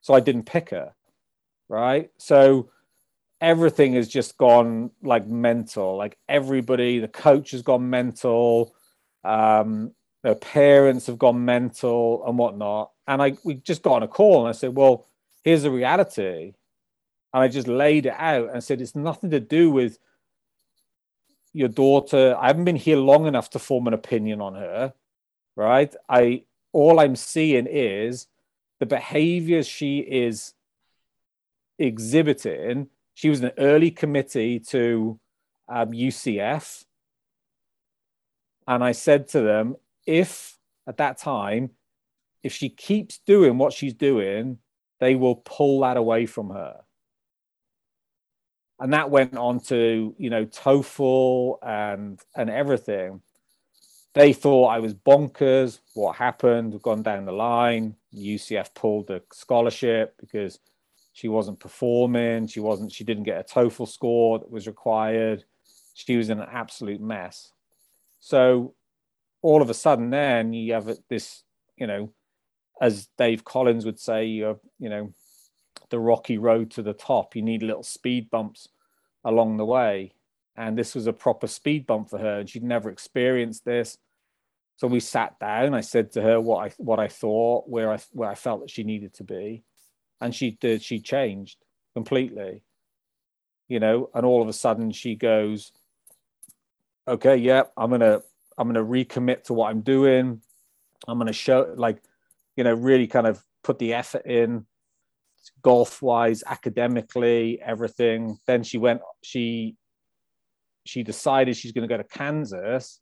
So 0.00 0.14
I 0.14 0.20
didn't 0.20 0.46
pick 0.46 0.70
her. 0.70 0.94
Right. 1.68 2.10
So 2.16 2.70
everything 3.42 3.92
has 3.92 4.08
just 4.08 4.38
gone 4.38 4.90
like 5.02 5.26
mental. 5.26 5.98
Like 5.98 6.16
everybody, 6.30 6.98
the 6.98 7.08
coach 7.08 7.50
has 7.50 7.60
gone 7.60 7.90
mental. 7.90 8.74
Um, 9.24 9.92
the 10.22 10.36
parents 10.36 11.06
have 11.06 11.18
gone 11.18 11.44
mental 11.44 12.24
and 12.26 12.38
whatnot. 12.38 12.92
And 13.06 13.20
I 13.20 13.36
we 13.44 13.54
just 13.54 13.82
got 13.82 13.94
on 13.94 14.02
a 14.02 14.08
call 14.08 14.40
and 14.40 14.48
I 14.48 14.52
said, 14.52 14.74
Well, 14.74 15.06
here's 15.42 15.62
the 15.62 15.70
reality. 15.70 16.54
And 17.34 17.42
I 17.42 17.48
just 17.48 17.68
laid 17.68 18.06
it 18.06 18.14
out 18.16 18.50
and 18.52 18.62
said, 18.62 18.80
It's 18.80 18.94
nothing 18.94 19.30
to 19.30 19.40
do 19.40 19.70
with 19.70 19.98
your 21.52 21.68
daughter. 21.68 22.36
I 22.38 22.46
haven't 22.46 22.64
been 22.64 22.76
here 22.76 22.96
long 22.96 23.26
enough 23.26 23.50
to 23.50 23.58
form 23.58 23.86
an 23.86 23.94
opinion 23.94 24.40
on 24.40 24.54
her. 24.54 24.94
Right. 25.56 25.94
I 26.08 26.44
all 26.72 27.00
I'm 27.00 27.16
seeing 27.16 27.66
is 27.66 28.26
the 28.80 28.86
behaviors 28.86 29.66
she 29.66 29.98
is 29.98 30.54
exhibiting. 31.78 32.88
She 33.14 33.28
was 33.28 33.42
an 33.42 33.52
early 33.58 33.90
committee 33.90 34.60
to 34.70 35.18
um, 35.68 35.90
UCF. 35.90 36.84
And 38.66 38.82
I 38.82 38.92
said 38.92 39.28
to 39.28 39.40
them, 39.40 39.76
if 40.06 40.58
at 40.86 40.96
that 40.98 41.18
time, 41.18 41.70
if 42.42 42.52
she 42.52 42.68
keeps 42.68 43.18
doing 43.18 43.58
what 43.58 43.72
she's 43.72 43.94
doing, 43.94 44.58
they 45.00 45.14
will 45.14 45.36
pull 45.36 45.80
that 45.80 45.96
away 45.96 46.26
from 46.26 46.50
her. 46.50 46.80
And 48.80 48.92
that 48.92 49.10
went 49.10 49.36
on 49.36 49.60
to, 49.60 50.14
you 50.18 50.30
know, 50.30 50.44
TOEFL 50.44 51.58
and 51.62 52.20
and 52.36 52.50
everything. 52.50 53.22
They 54.14 54.32
thought 54.32 54.68
I 54.68 54.80
was 54.80 54.94
bonkers. 54.94 55.80
What 55.94 56.16
happened? 56.16 56.72
We've 56.72 56.82
gone 56.82 57.02
down 57.02 57.24
the 57.24 57.32
line. 57.32 57.94
UCF 58.14 58.74
pulled 58.74 59.06
the 59.06 59.22
scholarship 59.32 60.16
because 60.20 60.58
she 61.12 61.28
wasn't 61.28 61.60
performing. 61.60 62.46
She 62.46 62.60
wasn't. 62.60 62.92
She 62.92 63.04
didn't 63.04 63.24
get 63.24 63.40
a 63.40 63.54
TOEFL 63.54 63.88
score 63.88 64.38
that 64.40 64.50
was 64.50 64.66
required. 64.66 65.44
She 65.94 66.16
was 66.16 66.30
in 66.30 66.40
an 66.40 66.48
absolute 66.50 67.00
mess. 67.00 67.52
So 68.22 68.74
all 69.42 69.60
of 69.60 69.68
a 69.68 69.74
sudden 69.74 70.10
then 70.10 70.52
you 70.52 70.72
have 70.72 70.88
this 71.10 71.42
you 71.76 71.86
know 71.86 72.12
as 72.80 73.08
dave 73.18 73.44
collins 73.44 73.84
would 73.84 73.98
say 73.98 74.24
you're 74.24 74.60
you 74.78 74.88
know 74.88 75.12
the 75.92 76.00
rocky 76.00 76.38
road 76.38 76.70
to 76.72 76.82
the 76.82 76.94
top. 76.94 77.36
You 77.36 77.42
need 77.42 77.62
little 77.62 77.82
speed 77.82 78.30
bumps 78.30 78.66
along 79.24 79.58
the 79.58 79.64
way. 79.64 80.14
And 80.56 80.76
this 80.76 80.94
was 80.94 81.06
a 81.06 81.12
proper 81.12 81.46
speed 81.46 81.86
bump 81.86 82.10
for 82.10 82.18
her. 82.18 82.40
And 82.40 82.48
she'd 82.48 82.64
never 82.64 82.90
experienced 82.90 83.64
this. 83.64 83.98
So 84.76 84.88
we 84.88 85.00
sat 85.00 85.38
down. 85.38 85.74
I 85.74 85.82
said 85.82 86.10
to 86.12 86.22
her 86.22 86.40
what 86.40 86.64
i 86.64 86.72
what 86.78 86.98
i 86.98 87.08
thought 87.08 87.68
where 87.68 87.92
i 87.92 87.98
where 88.12 88.30
i 88.30 88.34
felt 88.34 88.62
that 88.62 88.70
she 88.70 88.84
needed 88.84 89.14
to 89.14 89.24
be. 89.24 89.62
And 90.20 90.34
she 90.34 90.52
did. 90.52 90.82
She 90.82 90.98
changed 90.98 91.58
completely. 91.94 92.62
You 93.68 93.80
know 93.80 94.10
and 94.14 94.26
all 94.26 94.42
of 94.42 94.48
a 94.48 94.52
sudden 94.52 94.90
she 94.92 95.14
goes 95.14 95.72
okay 97.08 97.36
yeah 97.36 97.62
i'm 97.76 97.90
gonna 97.90 98.20
I'm 98.58 98.72
to 98.74 98.84
recommit 98.84 99.44
to 99.44 99.54
what 99.54 99.70
I'm 99.70 99.80
doing. 99.80 100.40
I'm 101.08 101.18
to 101.26 101.32
show, 101.32 101.74
like, 101.76 102.02
you 102.56 102.64
know, 102.64 102.74
really 102.74 103.06
kind 103.06 103.26
of 103.26 103.42
put 103.64 103.78
the 103.78 103.94
effort 103.94 104.26
in, 104.26 104.66
golf 105.62 106.02
wise, 106.02 106.44
academically, 106.46 107.60
everything. 107.60 108.38
Then 108.46 108.62
she 108.62 108.78
went, 108.78 109.00
she, 109.22 109.76
she 110.84 111.02
decided 111.02 111.56
she's 111.56 111.72
going 111.72 111.88
to 111.88 111.92
go 111.92 112.00
to 112.00 112.08
Kansas, 112.08 113.00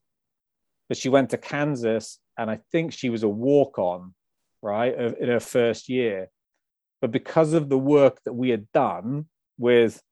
but 0.89 0.97
she 0.97 1.09
went 1.09 1.31
to 1.31 1.39
Kansas, 1.39 2.19
and 2.39 2.51
I 2.51 2.61
think 2.73 2.93
she 2.93 3.11
was 3.11 3.23
a 3.23 3.29
walk 3.29 3.79
on, 3.79 4.15
right, 4.63 4.95
in 4.95 5.29
her 5.29 5.41
first 5.41 5.89
year. 5.89 6.29
But 7.01 7.11
because 7.11 7.53
of 7.53 7.69
the 7.69 7.79
work 7.79 8.21
that 8.25 8.33
we 8.33 8.51
had 8.51 8.71
done 8.73 9.27
with 9.59 10.03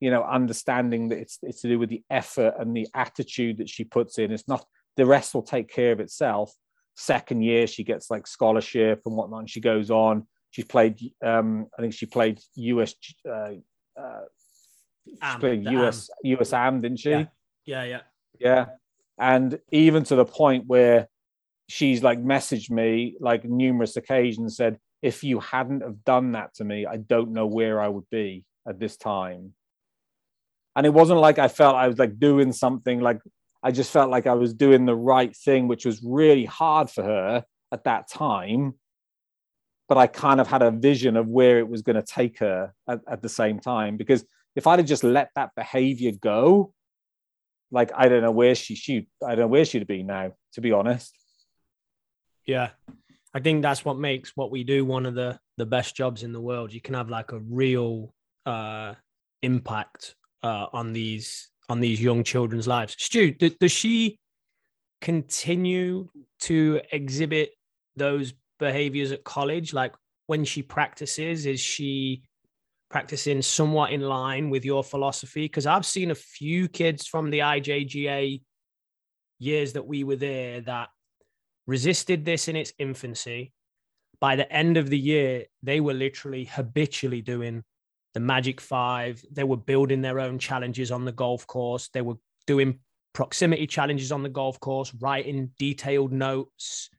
you 0.00 0.10
know, 0.10 0.22
understanding 0.22 1.08
that 1.08 1.18
it's 1.18 1.38
it's 1.42 1.62
to 1.62 1.68
do 1.68 1.78
with 1.78 1.88
the 1.88 2.02
effort 2.10 2.54
and 2.58 2.76
the 2.76 2.86
attitude 2.94 3.58
that 3.58 3.68
she 3.68 3.84
puts 3.84 4.18
in. 4.18 4.30
It's 4.30 4.48
not 4.48 4.64
the 4.96 5.06
rest 5.06 5.34
will 5.34 5.42
take 5.42 5.68
care 5.68 5.92
of 5.92 6.00
itself. 6.00 6.52
Second 6.96 7.42
year, 7.42 7.66
she 7.66 7.84
gets 7.84 8.10
like 8.10 8.26
scholarship 8.26 9.02
and 9.06 9.16
whatnot, 9.16 9.40
and 9.40 9.50
she 9.50 9.60
goes 9.60 9.90
on. 9.90 10.26
She's 10.50 10.64
played, 10.64 10.98
um, 11.24 11.66
I 11.78 11.82
think 11.82 11.94
she 11.94 12.06
played 12.06 12.40
US, 12.56 12.94
uh, 13.28 13.52
uh, 13.96 14.20
she 15.06 15.38
played 15.38 15.64
US 15.68 16.10
Am. 16.24 16.32
US 16.40 16.52
Am, 16.52 16.80
didn't 16.80 16.98
she? 16.98 17.10
Yeah. 17.10 17.26
yeah, 17.64 17.84
yeah, 17.84 18.00
yeah. 18.40 18.66
And 19.18 19.58
even 19.70 20.04
to 20.04 20.16
the 20.16 20.24
point 20.24 20.64
where 20.66 21.08
she's 21.68 22.02
like 22.02 22.22
messaged 22.22 22.70
me 22.70 23.16
like 23.20 23.44
numerous 23.44 23.96
occasions, 23.96 24.56
said, 24.56 24.78
"If 25.02 25.22
you 25.22 25.40
hadn't 25.40 25.82
have 25.82 26.04
done 26.04 26.32
that 26.32 26.54
to 26.54 26.64
me, 26.64 26.86
I 26.86 26.96
don't 26.96 27.32
know 27.32 27.46
where 27.46 27.80
I 27.80 27.88
would 27.88 28.08
be 28.10 28.44
at 28.66 28.78
this 28.78 28.96
time." 28.96 29.54
And 30.78 30.86
it 30.86 30.94
wasn't 30.94 31.18
like 31.18 31.40
I 31.40 31.48
felt 31.48 31.74
I 31.74 31.88
was 31.88 31.98
like 31.98 32.20
doing 32.20 32.52
something 32.52 33.00
like 33.00 33.20
I 33.64 33.72
just 33.72 33.90
felt 33.90 34.12
like 34.12 34.28
I 34.28 34.34
was 34.34 34.54
doing 34.54 34.86
the 34.86 34.94
right 34.94 35.34
thing, 35.34 35.66
which 35.66 35.84
was 35.84 36.04
really 36.04 36.44
hard 36.44 36.88
for 36.88 37.02
her 37.02 37.44
at 37.72 37.82
that 37.82 38.08
time. 38.08 38.74
But 39.88 39.98
I 39.98 40.06
kind 40.06 40.40
of 40.40 40.46
had 40.46 40.62
a 40.62 40.70
vision 40.70 41.16
of 41.16 41.26
where 41.26 41.58
it 41.58 41.68
was 41.68 41.82
going 41.82 41.96
to 41.96 42.02
take 42.02 42.38
her 42.38 42.72
at, 42.88 43.00
at 43.08 43.22
the 43.22 43.28
same 43.28 43.58
time. 43.58 43.96
Because 43.96 44.24
if 44.54 44.68
I'd 44.68 44.78
have 44.78 44.86
just 44.86 45.02
let 45.02 45.30
that 45.34 45.50
behavior 45.56 46.12
go, 46.12 46.72
like 47.72 47.90
I 47.96 48.08
don't 48.08 48.22
know 48.22 48.30
where 48.30 48.54
she 48.54 48.76
she 48.76 49.08
I 49.20 49.30
don't 49.30 49.40
know 49.40 49.46
where 49.48 49.64
she'd 49.64 49.84
be 49.88 50.04
now, 50.04 50.34
to 50.52 50.60
be 50.60 50.70
honest. 50.70 51.12
Yeah. 52.46 52.70
I 53.34 53.40
think 53.40 53.62
that's 53.62 53.84
what 53.84 53.98
makes 53.98 54.30
what 54.36 54.52
we 54.52 54.62
do 54.62 54.84
one 54.84 55.06
of 55.06 55.16
the 55.16 55.40
the 55.56 55.66
best 55.66 55.96
jobs 55.96 56.22
in 56.22 56.32
the 56.32 56.40
world. 56.40 56.72
You 56.72 56.80
can 56.80 56.94
have 56.94 57.10
like 57.10 57.32
a 57.32 57.40
real 57.40 58.14
uh 58.46 58.94
impact 59.42 60.14
uh, 60.42 60.66
on 60.72 60.92
these 60.92 61.50
on 61.68 61.80
these 61.80 62.00
young 62.00 62.24
children's 62.24 62.66
lives. 62.66 62.96
Stu, 62.98 63.32
does 63.32 63.72
she 63.72 64.18
continue 65.00 66.08
to 66.40 66.80
exhibit 66.92 67.50
those 67.96 68.32
behaviors 68.58 69.12
at 69.12 69.24
college? 69.24 69.74
Like 69.74 69.94
when 70.26 70.44
she 70.44 70.62
practices, 70.62 71.44
is 71.44 71.60
she 71.60 72.22
practicing 72.90 73.42
somewhat 73.42 73.92
in 73.92 74.00
line 74.00 74.48
with 74.48 74.64
your 74.64 74.82
philosophy? 74.82 75.44
Because 75.44 75.66
I've 75.66 75.84
seen 75.84 76.10
a 76.10 76.14
few 76.14 76.68
kids 76.68 77.06
from 77.06 77.30
the 77.30 77.40
IJGA 77.40 78.40
years 79.38 79.72
that 79.74 79.86
we 79.86 80.04
were 80.04 80.16
there 80.16 80.62
that 80.62 80.88
resisted 81.66 82.24
this 82.24 82.48
in 82.48 82.56
its 82.56 82.72
infancy. 82.78 83.52
By 84.20 84.36
the 84.36 84.50
end 84.50 84.76
of 84.78 84.90
the 84.90 84.98
year, 84.98 85.44
they 85.62 85.80
were 85.80 85.94
literally 85.94 86.44
habitually 86.44 87.20
doing 87.20 87.62
the 88.14 88.20
Magic 88.20 88.60
Five. 88.60 89.22
They 89.30 89.44
were 89.44 89.56
building 89.56 90.02
their 90.02 90.20
own 90.20 90.38
challenges 90.38 90.90
on 90.90 91.04
the 91.04 91.12
golf 91.12 91.46
course. 91.46 91.88
They 91.88 92.02
were 92.02 92.16
doing 92.46 92.80
proximity 93.12 93.66
challenges 93.66 94.12
on 94.12 94.22
the 94.22 94.28
golf 94.28 94.60
course, 94.60 94.94
writing 94.94 95.50
detailed 95.58 96.12
notes, 96.12 96.90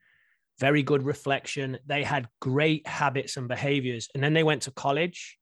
very 0.60 0.84
good 0.84 1.04
reflection. 1.04 1.78
They 1.86 2.04
had 2.04 2.28
great 2.42 2.86
habits 2.88 3.38
and 3.38 3.48
behaviors. 3.48 4.10
And 4.14 4.24
then 4.24 4.34
they 4.34 4.44
went 4.44 4.64
to 4.64 4.72
college, 4.72 5.38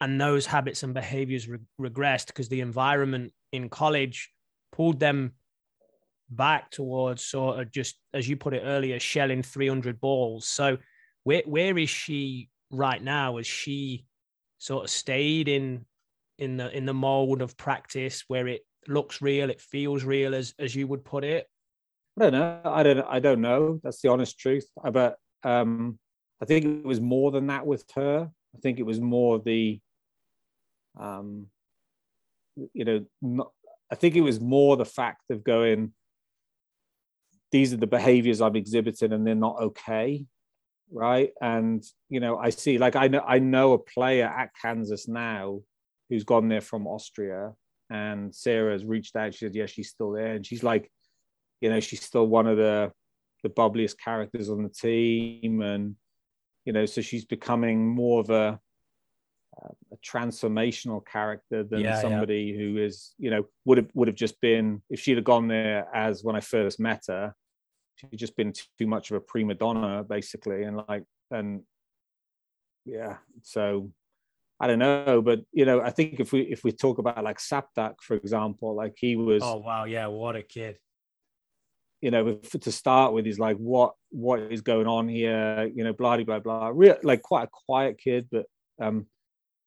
and 0.00 0.20
those 0.20 0.46
habits 0.46 0.82
and 0.82 0.94
behaviors 0.94 1.48
re- 1.48 1.58
regressed 1.80 2.26
because 2.26 2.48
the 2.48 2.60
environment 2.60 3.32
in 3.52 3.68
college 3.68 4.30
pulled 4.72 5.00
them 5.00 5.32
back 6.30 6.70
towards 6.70 7.24
sort 7.24 7.58
of 7.58 7.72
just, 7.72 7.96
as 8.14 8.28
you 8.28 8.36
put 8.36 8.54
it 8.54 8.62
earlier, 8.64 9.00
shelling 9.00 9.42
300 9.42 10.00
balls. 10.00 10.46
So, 10.46 10.78
where, 11.24 11.42
where 11.44 11.76
is 11.76 11.90
she 11.90 12.48
right 12.70 13.02
now? 13.02 13.38
Is 13.38 13.46
she 13.46 14.06
sort 14.60 14.84
of 14.84 14.90
stayed 14.90 15.48
in 15.48 15.84
in 16.38 16.56
the 16.56 16.74
in 16.76 16.86
the 16.86 16.94
mold 16.94 17.42
of 17.42 17.56
practice 17.56 18.24
where 18.28 18.46
it 18.46 18.62
looks 18.86 19.20
real, 19.20 19.50
it 19.50 19.60
feels 19.60 20.04
real, 20.04 20.34
as 20.34 20.54
as 20.58 20.76
you 20.76 20.86
would 20.86 21.04
put 21.04 21.24
it? 21.24 21.48
I 22.18 22.22
don't 22.22 22.32
know. 22.32 22.60
I 22.64 22.82
don't. 22.82 23.06
I 23.08 23.18
don't 23.18 23.40
know. 23.40 23.80
That's 23.82 24.00
the 24.00 24.10
honest 24.10 24.38
truth. 24.38 24.66
But 24.92 25.16
um, 25.42 25.98
I 26.40 26.44
think 26.44 26.64
it 26.64 26.84
was 26.84 27.00
more 27.00 27.30
than 27.30 27.48
that 27.48 27.66
with 27.66 27.84
her. 27.94 28.30
I 28.54 28.58
think 28.60 28.78
it 28.78 28.86
was 28.86 29.00
more 29.00 29.38
the, 29.38 29.80
um, 30.98 31.46
you 32.74 32.84
know, 32.84 33.06
not, 33.22 33.52
I 33.90 33.94
think 33.94 34.16
it 34.16 34.22
was 34.22 34.40
more 34.40 34.76
the 34.76 34.84
fact 34.84 35.30
of 35.30 35.44
going. 35.44 35.92
These 37.52 37.72
are 37.72 37.78
the 37.78 37.86
behaviors 37.86 38.40
I'm 38.40 38.56
exhibiting, 38.56 39.12
and 39.12 39.26
they're 39.26 39.34
not 39.34 39.60
okay 39.60 40.26
right? 40.90 41.30
And 41.40 41.84
you 42.08 42.20
know, 42.20 42.36
I 42.38 42.50
see 42.50 42.78
like 42.78 42.96
I 42.96 43.08
know 43.08 43.24
I 43.26 43.38
know 43.38 43.72
a 43.72 43.78
player 43.78 44.26
at 44.26 44.50
Kansas 44.60 45.08
now 45.08 45.60
who's 46.08 46.24
gone 46.24 46.48
there 46.48 46.60
from 46.60 46.86
Austria, 46.86 47.52
and 47.90 48.34
Sarah's 48.34 48.84
reached 48.84 49.16
out. 49.16 49.34
She 49.34 49.46
said, 49.46 49.54
"Yeah, 49.54 49.66
she's 49.66 49.90
still 49.90 50.12
there," 50.12 50.34
and 50.34 50.46
she's 50.46 50.62
like, 50.62 50.90
you 51.60 51.70
know, 51.70 51.80
she's 51.80 52.02
still 52.02 52.26
one 52.26 52.46
of 52.46 52.56
the 52.56 52.92
the 53.42 53.50
bubbliest 53.50 53.96
characters 53.98 54.50
on 54.50 54.62
the 54.62 54.68
team, 54.68 55.62
and 55.62 55.96
you 56.64 56.72
know, 56.72 56.86
so 56.86 57.00
she's 57.00 57.24
becoming 57.24 57.88
more 57.88 58.20
of 58.20 58.30
a 58.30 58.60
a 59.92 59.96
transformational 59.96 61.04
character 61.04 61.64
than 61.64 61.80
Yeah, 61.80 61.94
yeah. 61.94 62.00
somebody 62.00 62.56
who 62.56 62.78
is, 62.78 63.14
you 63.18 63.30
know, 63.30 63.44
would 63.64 63.78
have 63.78 63.88
would 63.94 64.08
have 64.08 64.16
just 64.16 64.40
been 64.40 64.82
if 64.88 65.00
she'd 65.00 65.16
have 65.16 65.24
gone 65.24 65.48
there 65.48 65.88
as 65.94 66.24
when 66.24 66.36
I 66.36 66.40
first 66.40 66.80
met 66.80 67.04
her, 67.08 67.34
she'd 68.00 68.16
just 68.16 68.36
been 68.36 68.52
too 68.78 68.86
much 68.86 69.10
of 69.10 69.16
a 69.16 69.20
prima 69.20 69.54
donna, 69.54 70.04
basically, 70.04 70.62
and 70.64 70.82
like 70.88 71.04
and 71.30 71.62
yeah, 72.84 73.16
so 73.42 73.90
I 74.58 74.66
don't 74.66 74.78
know, 74.78 75.22
but 75.22 75.40
you 75.52 75.64
know, 75.64 75.80
I 75.80 75.90
think 75.90 76.20
if 76.20 76.32
we 76.32 76.40
if 76.42 76.64
we 76.64 76.72
talk 76.72 76.98
about 76.98 77.22
like 77.24 77.38
Sapdak, 77.38 77.94
for 78.02 78.16
example, 78.16 78.74
like 78.74 78.94
he 78.96 79.16
was 79.16 79.42
Oh 79.44 79.58
wow, 79.58 79.84
yeah, 79.84 80.06
what 80.06 80.36
a 80.36 80.42
kid. 80.42 80.78
you 82.00 82.10
know, 82.10 82.34
to 82.34 82.72
start 82.72 83.12
with, 83.12 83.26
he's 83.26 83.38
like, 83.38 83.56
what 83.58 83.94
what 84.10 84.40
is 84.40 84.62
going 84.62 84.86
on 84.86 85.08
here? 85.08 85.70
You 85.74 85.84
know, 85.84 85.92
blah 85.92 86.16
blah 86.22 86.40
blah. 86.40 86.70
Real, 86.74 86.96
like 87.02 87.22
quite 87.22 87.44
a 87.44 87.50
quiet 87.66 87.98
kid, 87.98 88.28
but 88.30 88.46
um, 88.80 89.06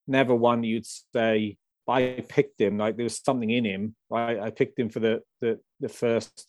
never 0.08 0.36
one 0.36 0.64
you'd 0.64 0.86
say. 1.14 1.58
I 1.88 2.24
picked 2.30 2.62
him 2.62 2.78
like 2.78 2.96
there 2.96 3.04
was 3.04 3.20
something 3.20 3.50
in 3.50 3.66
him. 3.66 3.96
Right, 4.10 4.40
I 4.40 4.52
picked 4.52 4.80
him 4.80 4.90
for 4.90 5.00
the 5.00 5.22
the 5.42 5.60
the 5.80 5.90
first 5.90 6.48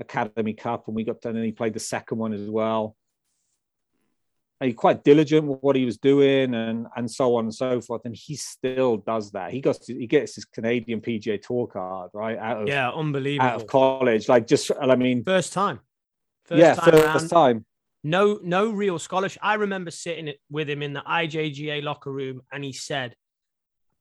Academy 0.00 0.54
Cup, 0.54 0.86
and 0.86 0.96
we 0.96 1.04
got 1.04 1.20
done, 1.20 1.36
and 1.36 1.44
he 1.44 1.52
played 1.52 1.74
the 1.74 1.80
second 1.80 2.18
one 2.18 2.32
as 2.32 2.48
well. 2.48 2.96
And 4.60 4.66
he's 4.68 4.76
quite 4.76 5.04
diligent 5.04 5.46
with 5.46 5.60
what 5.60 5.76
he 5.76 5.84
was 5.84 5.98
doing, 5.98 6.52
and 6.54 6.86
and 6.96 7.08
so 7.10 7.36
on 7.36 7.44
and 7.44 7.54
so 7.54 7.80
forth. 7.80 8.02
And 8.04 8.14
he 8.16 8.34
still 8.36 8.96
does 8.96 9.30
that. 9.32 9.52
He 9.52 9.60
got 9.60 9.78
he 9.86 10.06
gets 10.08 10.34
his 10.34 10.44
Canadian 10.44 11.00
PGA 11.00 11.40
Tour 11.40 11.68
card 11.68 12.10
right 12.12 12.36
out 12.36 12.62
of 12.62 12.68
Yeah, 12.68 12.90
unbelievable. 12.90 13.48
out 13.48 13.60
of 13.60 13.66
college. 13.68 14.28
Like 14.28 14.46
just, 14.48 14.70
I 14.80 14.96
mean, 14.96 15.22
First 15.24 15.52
time. 15.52 15.80
First 16.46 16.58
yeah, 16.60 16.74
time 16.74 16.90
first 16.92 17.04
round. 17.04 17.30
time. 17.30 17.66
no 18.02 18.40
no 18.42 18.70
real 18.72 18.98
scholarship. 18.98 19.38
I 19.44 19.54
remember 19.54 19.90
sitting 19.92 20.32
with 20.50 20.68
him 20.68 20.82
in 20.82 20.92
the 20.92 21.02
IJGA 21.02 21.82
locker 21.84 22.10
room, 22.10 22.40
and 22.50 22.64
he 22.64 22.72
said, 22.72 23.14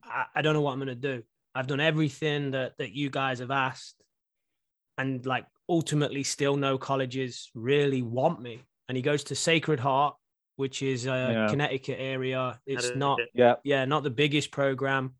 I, 0.03 0.25
"I 0.35 0.41
don't 0.41 0.53
know 0.55 0.61
what 0.61 0.71
I'm 0.71 0.79
going 0.79 0.87
to 0.87 0.95
do. 0.95 1.21
I've 1.53 1.67
done 1.67 1.79
everything 1.81 2.51
that 2.51 2.77
that 2.79 2.93
you 2.93 3.11
guys 3.11 3.39
have 3.39 3.51
asked, 3.51 3.95
and 4.97 5.23
like 5.23 5.45
ultimately, 5.69 6.23
still 6.23 6.55
no 6.55 6.77
colleges 6.77 7.49
really 7.53 8.01
want 8.01 8.41
me." 8.41 8.63
And 8.87 8.95
he 8.95 9.01
goes 9.01 9.23
to 9.25 9.35
Sacred 9.35 9.79
Heart, 9.79 10.15
which 10.55 10.81
is 10.81 11.05
a 11.05 11.09
Yeah. 11.09 11.47
Connecticut 11.49 11.97
area. 11.99 12.59
It's 12.65 12.95
not 12.95 13.19
Yeah, 13.33 13.55
yeah, 13.63 13.85
not 13.85 14.03
the 14.03 14.09
biggest 14.09 14.51
program. 14.51 15.15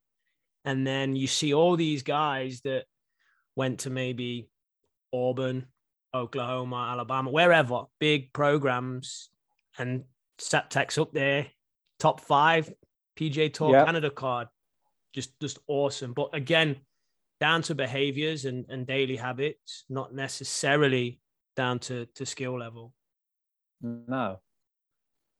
And 0.66 0.86
then 0.86 1.16
you 1.16 1.28
see 1.28 1.54
all 1.54 1.76
these 1.76 2.04
guys 2.04 2.62
that 2.62 2.86
went 3.56 3.82
to 3.82 3.90
maybe 3.90 4.50
Auburn, 5.14 5.68
Oklahoma, 6.14 6.90
Alabama, 6.92 7.30
wherever, 7.30 7.86
big 8.00 8.34
programs, 8.34 9.30
and 9.78 10.06
Saptek's 10.40 10.98
up 10.98 11.12
there, 11.14 11.52
top 12.00 12.20
five 12.22 12.74
PGA 13.16 13.50
Tour 13.50 13.72
Yeah. 13.74 13.86
Canada 13.86 14.10
card, 14.10 14.48
just 15.14 15.40
just 15.40 15.60
awesome. 15.68 16.14
But 16.14 16.30
again, 16.34 16.86
down 17.40 17.62
to 17.64 17.76
behaviors 17.76 18.46
and, 18.46 18.66
and 18.70 18.88
daily 18.88 19.16
habits, 19.16 19.86
not 19.90 20.14
necessarily 20.14 21.20
down 21.56 21.80
to 21.80 22.06
to 22.16 22.26
skill 22.26 22.60
level. 22.60 22.94
no. 23.82 24.40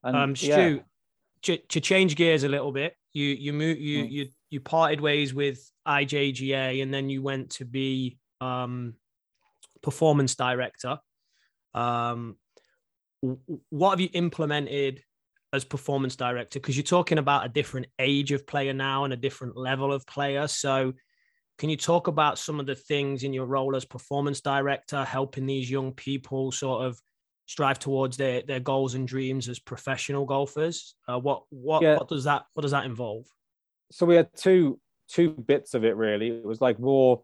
And 0.04 0.16
Um, 0.16 0.30
yeah, 0.40 0.54
Stu, 0.54 0.84
to, 1.44 1.58
to 1.58 1.82
change 1.82 2.16
gears 2.16 2.44
a 2.44 2.50
little 2.50 2.72
bit, 2.72 2.96
you 3.14 3.26
you 3.26 3.54
moved 3.54 3.80
you 3.80 4.04
Mm. 4.04 4.12
you 4.12 4.28
you 4.50 4.60
parted 4.62 5.02
ways 5.02 5.34
with 5.34 5.70
IJGA, 5.88 6.82
and 6.82 6.94
then 6.94 7.10
you 7.10 7.22
went 7.22 7.52
to 7.52 7.66
be 7.66 8.18
um, 8.40 8.94
performance 9.82 10.36
director. 10.36 11.00
Um, 11.74 12.38
what 13.70 13.92
have 13.92 14.00
you 14.00 14.10
implemented 14.14 15.04
as 15.52 15.66
performance 15.66 16.16
director? 16.16 16.60
Because 16.60 16.78
you're 16.78 16.84
talking 16.84 17.18
about 17.18 17.46
a 17.46 17.50
different 17.50 17.88
age 18.00 18.32
of 18.32 18.46
player 18.48 18.74
now 18.74 19.04
and 19.04 19.14
a 19.14 19.18
different 19.18 19.58
level 19.58 19.92
of 19.92 20.06
player. 20.06 20.48
So, 20.48 20.94
can 21.58 21.70
you 21.70 21.78
talk 21.78 22.08
about 22.08 22.38
some 22.38 22.60
of 22.60 22.66
the 22.66 22.76
things 22.76 23.24
in 23.24 23.34
your 23.34 23.46
role 23.46 23.76
as 23.76 23.86
performance 23.86 24.42
director, 24.42 25.04
helping 25.04 25.46
these 25.46 25.70
young 25.72 25.92
people 25.94 26.52
sort 26.52 26.86
of 26.86 27.02
strive 27.48 27.80
towards 27.80 28.18
their 28.18 28.42
their 28.44 28.60
goals 28.60 28.94
and 28.94 29.08
dreams 29.08 29.50
as 29.50 29.60
professional 29.60 30.26
golfers? 30.26 30.96
Uh, 31.08 31.20
what 31.20 31.44
what 31.50 31.82
Yeah. 31.82 31.96
what 31.98 32.08
does 32.10 32.26
that 32.26 32.46
what 32.54 32.62
does 32.62 32.72
that 32.72 32.86
involve? 32.86 33.26
so 33.92 34.06
we 34.06 34.16
had 34.16 34.30
two 34.36 34.80
two 35.10 35.30
bits 35.32 35.74
of 35.74 35.86
it 35.86 35.96
really. 35.96 36.28
It 36.28 36.46
was 36.46 36.60
like 36.60 36.78
more 36.80 37.24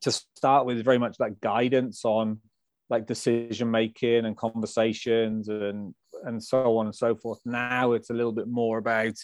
to 0.00 0.10
start 0.10 0.66
with, 0.66 0.84
very 0.84 0.98
much 0.98 1.16
like 1.20 1.40
guidance 1.40 2.04
on 2.04 2.40
like 2.88 3.06
decision 3.06 3.70
making 3.70 4.24
and 4.26 4.36
conversations 4.36 5.48
and 5.48 5.94
and 6.24 6.42
so 6.42 6.76
on 6.78 6.86
and 6.86 6.94
so 6.94 7.14
forth. 7.14 7.40
Now 7.44 7.92
it's 7.92 8.10
a 8.10 8.14
little 8.14 8.32
bit 8.32 8.48
more 8.48 8.78
about 8.78 9.14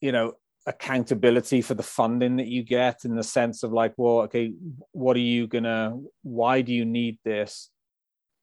you 0.00 0.10
know 0.12 0.34
accountability 0.66 1.60
for 1.60 1.74
the 1.74 1.82
funding 1.82 2.36
that 2.36 2.46
you 2.46 2.62
get 2.62 3.04
in 3.04 3.16
the 3.16 3.22
sense 3.22 3.62
of 3.62 3.72
like 3.72 3.94
well 3.96 4.20
okay 4.20 4.52
what 4.92 5.16
are 5.16 5.20
you 5.20 5.46
gonna 5.46 5.98
why 6.22 6.60
do 6.60 6.72
you 6.72 6.84
need 6.84 7.18
this? 7.24 7.70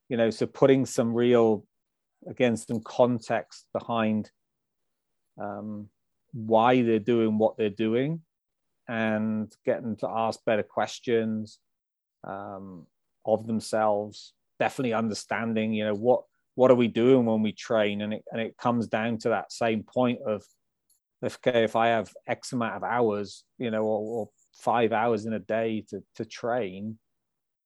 You 0.09 0.17
know 0.17 0.29
so 0.29 0.45
putting 0.45 0.85
some 0.85 1.13
real 1.13 1.65
again 2.27 2.57
some 2.57 2.81
context 2.81 3.65
behind 3.73 4.31
um, 5.41 5.87
why 6.33 6.81
they're 6.81 6.99
doing 6.99 7.37
what 7.37 7.57
they're 7.57 7.69
doing 7.69 8.21
and 8.89 9.53
getting 9.65 9.95
to 9.97 10.09
ask 10.09 10.43
better 10.45 10.63
questions 10.63 11.59
um, 12.27 12.85
of 13.25 13.47
themselves 13.47 14.33
definitely 14.59 14.93
understanding 14.93 15.71
you 15.73 15.85
know 15.85 15.93
what 15.93 16.23
what 16.59 16.71
are 16.71 16.75
we 16.75 16.89
doing 16.89 17.25
when 17.25 17.41
we 17.41 17.53
train? 17.53 18.01
And 18.01 18.15
it, 18.15 18.25
and 18.33 18.41
it 18.41 18.57
comes 18.57 18.87
down 18.87 19.17
to 19.19 19.29
that 19.29 19.49
same 19.49 19.81
point 19.81 20.19
of 20.27 20.43
if, 21.21 21.37
okay, 21.45 21.63
if 21.63 21.75
I 21.75 21.87
have 21.87 22.11
X 22.27 22.53
amount 22.53 22.75
of 22.75 22.83
hours, 22.83 23.43
you 23.57 23.71
know, 23.71 23.83
or, 23.83 24.19
or 24.19 24.29
five 24.53 24.91
hours 24.93 25.25
in 25.25 25.33
a 25.33 25.39
day 25.39 25.85
to, 25.89 26.01
to 26.15 26.25
train, 26.25 26.97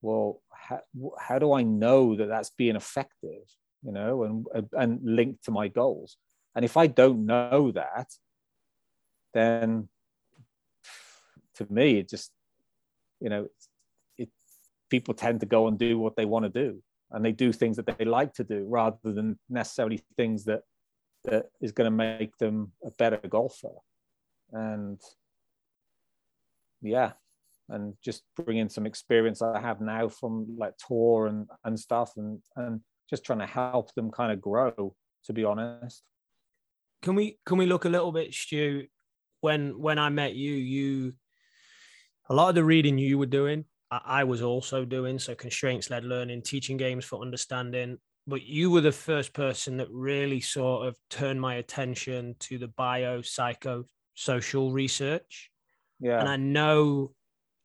well, 0.01 0.41
how, 0.51 0.81
how 1.19 1.39
do 1.39 1.53
I 1.53 1.63
know 1.63 2.15
that 2.15 2.27
that's 2.27 2.51
being 2.51 2.75
effective, 2.75 3.43
you 3.83 3.91
know, 3.91 4.23
and, 4.23 4.45
and 4.73 4.99
linked 5.03 5.45
to 5.45 5.51
my 5.51 5.67
goals? 5.67 6.17
And 6.55 6.65
if 6.65 6.77
I 6.77 6.87
don't 6.87 7.25
know 7.25 7.71
that, 7.71 8.07
then 9.33 9.89
to 11.55 11.67
me, 11.69 11.99
it 11.99 12.09
just, 12.09 12.31
you 13.19 13.29
know, 13.29 13.47
it, 14.17 14.29
people 14.89 15.13
tend 15.13 15.39
to 15.39 15.45
go 15.45 15.67
and 15.67 15.77
do 15.77 15.97
what 15.97 16.15
they 16.15 16.25
want 16.25 16.43
to 16.45 16.49
do 16.49 16.81
and 17.11 17.23
they 17.23 17.31
do 17.31 17.53
things 17.53 17.77
that 17.77 17.97
they 17.97 18.05
like 18.05 18.33
to 18.33 18.43
do 18.43 18.65
rather 18.67 18.97
than 19.03 19.39
necessarily 19.49 20.01
things 20.17 20.45
that 20.45 20.61
that 21.25 21.45
is 21.61 21.71
going 21.71 21.89
to 21.89 21.95
make 21.95 22.37
them 22.37 22.71
a 22.85 22.91
better 22.91 23.19
golfer 23.29 23.75
and 24.51 24.99
yeah 26.81 27.11
and 27.69 27.93
just 28.03 28.23
bring 28.35 28.57
in 28.57 28.69
some 28.69 28.85
experience 28.85 29.41
i 29.41 29.59
have 29.59 29.79
now 29.81 30.09
from 30.09 30.45
like 30.57 30.73
tour 30.77 31.27
and 31.27 31.47
and 31.63 31.79
stuff 31.79 32.11
and 32.17 32.39
and 32.57 32.81
just 33.09 33.23
trying 33.23 33.39
to 33.39 33.45
help 33.45 33.93
them 33.95 34.11
kind 34.11 34.31
of 34.31 34.41
grow 34.41 34.95
to 35.25 35.33
be 35.33 35.43
honest 35.43 36.03
Can 37.03 37.15
we 37.15 37.37
can 37.45 37.57
we 37.57 37.65
look 37.65 37.85
a 37.85 37.89
little 37.89 38.13
bit, 38.13 38.33
Stu? 38.33 38.87
When 39.41 39.77
when 39.77 39.99
I 39.99 40.09
met 40.09 40.35
you, 40.35 40.53
you 40.53 41.13
a 42.29 42.33
lot 42.33 42.47
of 42.47 42.55
the 42.55 42.63
reading 42.63 42.97
you 42.97 43.17
were 43.17 43.25
doing, 43.39 43.65
I, 43.91 44.21
I 44.21 44.23
was 44.23 44.41
also 44.41 44.85
doing. 44.85 45.19
So 45.19 45.35
constraints 45.35 45.89
led 45.89 46.05
learning, 46.05 46.43
teaching 46.43 46.77
games 46.77 47.03
for 47.03 47.21
understanding. 47.21 47.97
But 48.25 48.43
you 48.43 48.71
were 48.71 48.81
the 48.81 48.91
first 48.91 49.33
person 49.33 49.77
that 49.77 49.89
really 49.91 50.39
sort 50.39 50.87
of 50.87 50.97
turned 51.09 51.41
my 51.41 51.55
attention 51.55 52.35
to 52.39 52.57
the 52.57 52.69
bio 52.69 53.21
psycho 53.21 53.85
social 54.15 54.71
research. 54.71 55.49
yeah 55.99 56.19
and 56.19 56.29
I 56.29 56.37
know 56.37 57.13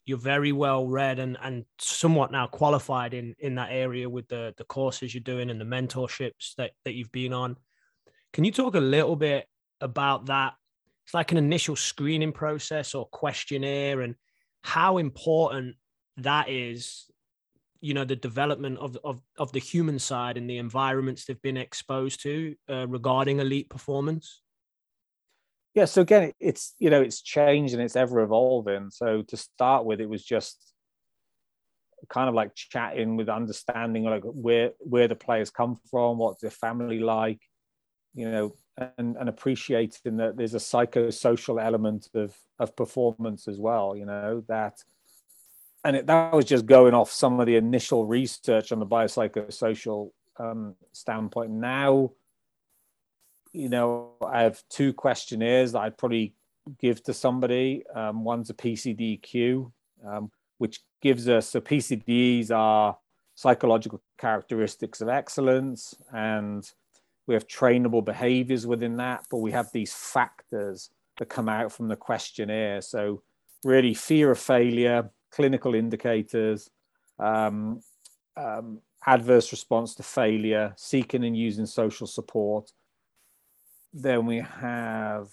you're 0.09 0.17
very 0.17 0.53
well 0.53 0.87
read 0.87 1.19
and 1.19 1.37
and 1.43 1.67
somewhat 1.79 2.33
now 2.33 2.47
qualified 2.47 3.13
in 3.13 3.35
in 3.39 3.57
that 3.57 3.69
area 3.71 4.09
with 4.09 4.27
the 4.29 4.55
the 4.57 4.65
courses 4.65 5.13
you're 5.13 5.21
doing 5.21 5.51
and 5.51 5.61
the 5.61 5.67
mentorships 5.67 6.55
that 6.57 6.71
that 6.85 6.95
you've 6.95 7.13
been 7.13 7.35
on. 7.35 7.57
Can 8.33 8.45
you 8.45 8.53
talk 8.53 8.75
a 8.75 8.81
little 8.81 9.17
bit 9.17 9.47
about 9.83 10.27
that? 10.27 10.55
It's 11.05 11.15
like 11.15 11.31
an 11.33 11.39
initial 11.39 11.77
screening 11.77 12.33
process 12.33 12.95
or 12.95 13.07
questionnaire 13.07 14.01
and 14.01 14.15
how 14.63 14.99
important 14.99 15.77
that 16.19 16.49
is 16.49 17.05
you 17.81 17.95
know 17.95 18.05
the 18.05 18.17
development 18.17 18.79
of 18.79 18.97
of 19.05 19.23
of 19.39 19.53
the 19.53 19.61
human 19.61 19.99
side 19.99 20.37
and 20.37 20.49
the 20.49 20.59
environments 20.59 21.25
they've 21.25 21.43
been 21.43 21.57
exposed 21.57 22.23
to 22.23 22.55
uh, 22.71 22.87
regarding 22.89 23.41
elite 23.41 23.69
performance? 23.69 24.43
Yeah 25.75 25.85
so 25.85 26.03
again 26.03 26.33
it's 26.41 26.75
you 26.79 26.91
know 26.91 27.01
it's 27.01 27.23
changed 27.23 27.75
and 27.75 27.83
it's 27.83 27.97
ever 27.97 28.21
evolving. 28.21 28.91
So 28.91 29.23
to 29.23 29.37
start 29.37 29.85
with 29.85 30.01
it 30.01 30.09
was 30.09 30.25
just 30.25 30.73
kind 32.09 32.29
of 32.29 32.35
like 32.35 32.55
chatting 32.55 33.17
with 33.17 33.29
understanding 33.29 34.05
like 34.05 34.23
where 34.25 34.73
where 34.79 35.09
the 35.09 35.17
players 35.17 35.51
come 35.51 35.79
from 35.91 36.19
what's 36.19 36.41
their 36.41 36.51
family 36.51 37.01
like 37.01 37.41
you 38.15 38.31
know 38.31 38.55
and 38.97 39.17
and 39.17 39.29
appreciating 39.29 40.17
that 40.17 40.37
there's 40.37 40.55
a 40.55 40.59
psychosocial 40.59 41.63
element 41.63 42.09
of 42.15 42.35
of 42.59 42.77
performance 42.77 43.49
as 43.49 43.59
well 43.59 43.97
you 43.97 44.07
know 44.07 44.43
that 44.49 44.79
and 45.85 45.97
it, 45.97 46.07
that 46.07 46.33
was 46.33 46.45
just 46.45 46.67
going 46.67 46.95
off 46.95 47.11
some 47.11 47.41
of 47.41 47.47
the 47.47 47.57
initial 47.57 48.07
research 48.07 48.73
on 48.73 48.79
the 48.79 48.87
biopsychosocial 48.87 50.11
um, 50.39 50.75
standpoint 50.93 51.51
now 51.51 52.11
you 53.53 53.69
know, 53.69 54.13
I 54.25 54.43
have 54.43 54.63
two 54.69 54.93
questionnaires 54.93 55.73
that 55.73 55.81
I'd 55.81 55.99
probably 55.99 56.35
give 56.79 57.03
to 57.05 57.15
somebody. 57.15 57.85
Um, 57.95 58.25
one's 58.25 58.51
a 58.51 58.55
PCDQ, 58.55 59.71
um, 60.07 60.31
which 60.59 60.81
gives 61.01 61.29
us 61.29 61.49
so 61.51 61.61
PCDs 61.61 62.51
are 62.51 62.97
psychological 63.35 64.03
characteristics 64.19 65.01
of 65.01 65.09
excellence, 65.09 65.95
and 66.13 66.71
we 67.27 67.35
have 67.35 67.47
trainable 67.47 68.05
behaviors 68.05 68.67
within 68.67 68.97
that, 68.97 69.27
but 69.31 69.39
we 69.39 69.53
have 69.53 69.71
these 69.73 69.93
factors 69.93 70.91
that 71.19 71.29
come 71.29 71.49
out 71.49 71.73
from 71.73 71.89
the 71.89 71.97
questionnaire. 71.97 72.81
So, 72.81 73.23
really, 73.65 73.95
fear 73.95 74.31
of 74.31 74.39
failure, 74.39 75.11
clinical 75.31 75.75
indicators, 75.75 76.71
um, 77.19 77.81
um, 78.37 78.81
adverse 79.07 79.53
response 79.53 79.95
to 79.95 80.03
failure, 80.03 80.73
seeking 80.77 81.25
and 81.25 81.37
using 81.37 81.67
social 81.67 82.07
support. 82.07 82.73
Then 83.93 84.27
we 84.27 84.39
have 84.39 85.29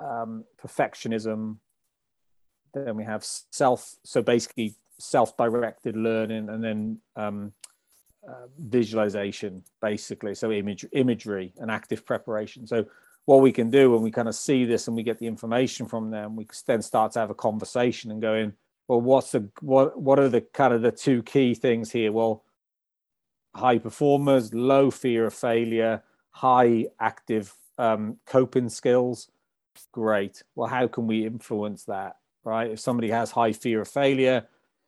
um, 0.00 0.44
perfectionism. 0.62 1.56
Then 2.74 2.96
we 2.96 3.04
have 3.04 3.24
self, 3.24 3.96
so 4.04 4.22
basically 4.22 4.74
self-directed 4.98 5.96
learning, 5.96 6.48
and 6.48 6.62
then 6.62 6.98
um, 7.16 7.52
uh, 8.28 8.46
visualization, 8.58 9.62
basically. 9.80 10.34
So 10.34 10.52
image, 10.52 10.84
imagery 10.92 11.52
and 11.58 11.70
active 11.70 12.04
preparation. 12.04 12.66
So 12.66 12.86
what 13.24 13.42
we 13.42 13.52
can 13.52 13.70
do 13.70 13.90
when 13.90 14.02
we 14.02 14.10
kind 14.10 14.28
of 14.28 14.34
see 14.34 14.64
this 14.64 14.86
and 14.86 14.96
we 14.96 15.02
get 15.02 15.18
the 15.18 15.26
information 15.26 15.86
from 15.86 16.10
them, 16.10 16.34
we 16.34 16.46
then 16.66 16.82
start 16.82 17.12
to 17.12 17.20
have 17.20 17.30
a 17.30 17.34
conversation 17.34 18.10
and 18.10 18.22
go 18.22 18.34
in. 18.34 18.54
Well, 18.88 19.02
what's 19.02 19.32
the 19.32 19.50
what? 19.60 20.00
What 20.00 20.18
are 20.18 20.30
the 20.30 20.40
kind 20.40 20.72
of 20.72 20.82
the 20.82 20.90
two 20.90 21.22
key 21.22 21.54
things 21.54 21.92
here? 21.92 22.10
Well, 22.10 22.44
high 23.54 23.78
performers, 23.78 24.54
low 24.54 24.90
fear 24.90 25.26
of 25.26 25.34
failure, 25.34 26.02
high 26.30 26.86
active 26.98 27.54
um, 27.76 28.16
coping 28.26 28.70
skills. 28.70 29.30
Great. 29.92 30.42
Well, 30.54 30.68
how 30.68 30.88
can 30.88 31.06
we 31.06 31.26
influence 31.26 31.84
that? 31.84 32.16
Right. 32.44 32.70
If 32.70 32.80
somebody 32.80 33.10
has 33.10 33.30
high 33.30 33.52
fear 33.52 33.82
of 33.82 33.88
failure, 33.88 34.46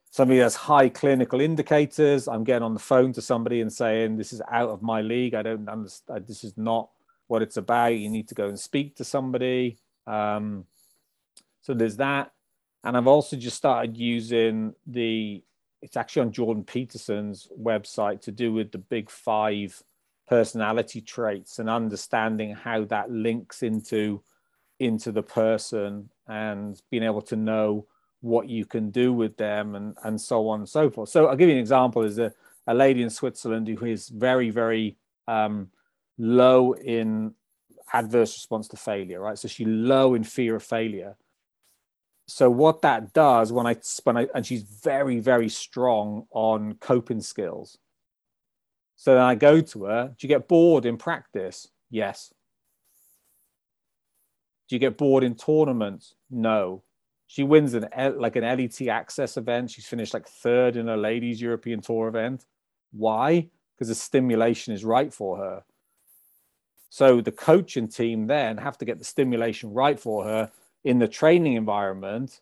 somebody 0.09 0.39
has 0.39 0.55
high 0.55 0.89
clinical 0.89 1.39
indicators, 1.39 2.27
I'm 2.27 2.43
getting 2.43 2.63
on 2.63 2.73
the 2.73 2.79
phone 2.79 3.13
to 3.13 3.21
somebody 3.21 3.61
and 3.61 3.71
saying, 3.71 4.17
This 4.17 4.33
is 4.33 4.41
out 4.49 4.69
of 4.69 4.81
my 4.81 5.01
league. 5.01 5.35
I 5.35 5.43
don't 5.43 5.69
understand. 5.69 6.25
This 6.27 6.43
is 6.43 6.57
not 6.57 6.89
what 7.27 7.41
it's 7.41 7.57
about. 7.57 7.95
You 7.95 8.09
need 8.09 8.27
to 8.29 8.35
go 8.35 8.47
and 8.47 8.59
speak 8.59 8.95
to 8.97 9.03
somebody. 9.03 9.77
Um, 10.07 10.65
so 11.61 11.73
there's 11.73 11.97
that. 11.97 12.31
And 12.83 12.97
I've 12.97 13.07
also 13.07 13.35
just 13.37 13.57
started 13.57 13.97
using 13.97 14.73
the 14.87 15.43
it's 15.81 15.97
actually 15.97 16.23
on 16.23 16.31
Jordan 16.31 16.63
Peterson's 16.63 17.47
website 17.59 18.21
to 18.21 18.31
do 18.31 18.53
with 18.53 18.71
the 18.71 18.77
big 18.77 19.09
five 19.09 19.81
personality 20.27 21.01
traits 21.01 21.57
and 21.59 21.69
understanding 21.69 22.53
how 22.53 22.85
that 22.85 23.11
links 23.11 23.63
into 23.63 24.21
into 24.79 25.11
the 25.11 25.23
person 25.23 26.09
and 26.27 26.81
being 26.89 27.03
able 27.03 27.21
to 27.21 27.35
know 27.35 27.85
what 28.21 28.47
you 28.47 28.65
can 28.65 28.91
do 28.91 29.11
with 29.11 29.35
them 29.37 29.75
and 29.75 29.97
and 30.03 30.19
so 30.19 30.47
on 30.49 30.59
and 30.61 30.69
so 30.69 30.89
forth. 30.89 31.09
So 31.09 31.27
I'll 31.27 31.35
give 31.35 31.49
you 31.49 31.55
an 31.55 31.61
example. 31.61 32.03
Is 32.03 32.19
a, 32.19 32.31
a 32.67 32.73
lady 32.73 33.01
in 33.01 33.09
Switzerland 33.09 33.67
who 33.67 33.85
is 33.85 34.09
very 34.09 34.49
very 34.49 34.97
um, 35.27 35.69
low 36.17 36.73
in 36.73 37.33
adverse 37.93 38.35
response 38.35 38.67
to 38.69 38.77
failure, 38.77 39.19
right? 39.19 39.37
So 39.37 39.47
she's 39.47 39.67
low 39.67 40.13
in 40.13 40.23
fear 40.23 40.55
of 40.55 40.63
failure 40.63 41.15
so 42.27 42.49
what 42.49 42.81
that 42.81 43.13
does 43.13 43.51
when 43.51 43.67
I 43.67 43.75
when 44.03 44.17
I 44.17 44.27
and 44.33 44.45
she's 44.45 44.63
very 44.63 45.19
very 45.19 45.49
strong 45.49 46.27
on 46.31 46.75
coping 46.75 47.21
skills. 47.21 47.77
So 48.95 49.15
then 49.15 49.23
I 49.23 49.35
go 49.35 49.61
to 49.61 49.85
her. 49.85 50.07
Do 50.09 50.27
you 50.27 50.29
get 50.29 50.47
bored 50.47 50.85
in 50.85 50.97
practice? 50.97 51.67
Yes. 51.89 52.33
Do 54.69 54.75
you 54.75 54.79
get 54.79 54.97
bored 54.97 55.23
in 55.23 55.35
tournaments? 55.35 56.15
No. 56.29 56.83
She 57.27 57.43
wins 57.43 57.73
an 57.73 57.87
like 58.17 58.35
an 58.35 58.43
LET 58.43 58.81
access 58.87 59.37
event. 59.37 59.71
She's 59.71 59.87
finished 59.87 60.13
like 60.13 60.27
third 60.27 60.77
in 60.77 60.87
a 60.87 60.97
ladies 60.97 61.41
European 61.41 61.81
Tour 61.81 62.07
event. 62.07 62.45
Why? 62.91 63.49
Because 63.75 63.87
the 63.87 63.95
stimulation 63.95 64.73
is 64.73 64.85
right 64.85 65.13
for 65.13 65.37
her. 65.37 65.63
So 66.89 67.21
the 67.21 67.31
coaching 67.31 67.87
team 67.87 68.27
then 68.27 68.57
have 68.57 68.77
to 68.77 68.85
get 68.85 68.99
the 68.99 69.05
stimulation 69.05 69.73
right 69.73 69.99
for 69.99 70.23
her 70.25 70.51
in 70.83 70.99
the 70.99 71.07
training 71.07 71.53
environment 71.53 72.41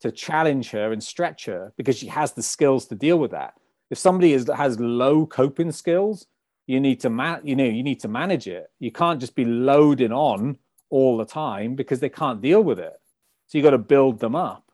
to 0.00 0.10
challenge 0.10 0.70
her 0.70 0.92
and 0.92 1.02
stretch 1.02 1.46
her 1.46 1.72
because 1.76 1.96
she 1.96 2.08
has 2.08 2.32
the 2.32 2.42
skills 2.42 2.86
to 2.86 2.94
deal 2.94 3.18
with 3.18 3.30
that. 3.30 3.54
If 3.90 3.98
somebody 3.98 4.32
is, 4.32 4.50
has 4.54 4.78
low 4.80 5.26
coping 5.26 5.72
skills, 5.72 6.26
you 6.66 6.80
need 6.80 7.00
to 7.00 7.40
you 7.44 7.56
know, 7.56 7.64
you 7.64 7.82
need 7.82 8.00
to 8.00 8.08
manage 8.08 8.46
it. 8.46 8.70
You 8.78 8.90
can't 8.90 9.20
just 9.20 9.34
be 9.34 9.44
loading 9.44 10.12
on 10.12 10.58
all 10.90 11.16
the 11.16 11.24
time 11.24 11.74
because 11.74 12.00
they 12.00 12.08
can't 12.08 12.40
deal 12.40 12.62
with 12.62 12.78
it. 12.78 13.00
So 13.46 13.58
you 13.58 13.64
got 13.64 13.70
to 13.70 13.78
build 13.78 14.18
them 14.18 14.34
up. 14.34 14.70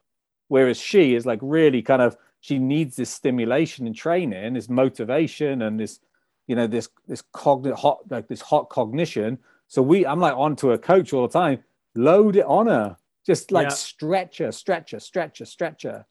Whereas 0.49 0.79
she 0.79 1.15
is 1.15 1.27
like 1.27 1.41
really 1.43 1.83
kind 1.83 2.03
of 2.03 2.17
she 2.41 2.59
needs 2.59 2.97
this 2.97 3.11
stimulation 3.11 3.87
and 3.87 3.97
training, 3.97 4.55
this 4.55 4.69
motivation 4.69 5.63
and 5.63 5.81
this, 5.81 6.01
you 6.47 6.57
know, 6.57 6.67
this 6.67 6.89
this 7.07 7.23
cognitive 7.33 7.79
hot 7.79 7.99
like 8.11 8.29
this 8.29 8.41
hot 8.41 8.69
cognition. 8.69 9.39
So 9.67 9.83
we 9.83 10.07
I'm 10.07 10.21
like 10.21 10.37
onto 10.37 10.71
a 10.73 10.79
coach 10.79 11.13
all 11.13 11.27
the 11.27 11.33
time 11.33 11.65
load 11.99 12.37
it 12.37 12.45
on 12.47 12.69
her, 12.69 12.97
just 13.27 13.51
like 13.51 13.69
yeah. 13.69 13.75
stretch 13.75 14.39
her, 14.39 14.53
stretch 14.53 14.93
her, 14.93 15.01
stretch 15.01 15.41
her, 15.41 15.45
stretch 15.45 15.83
her. 15.83 16.07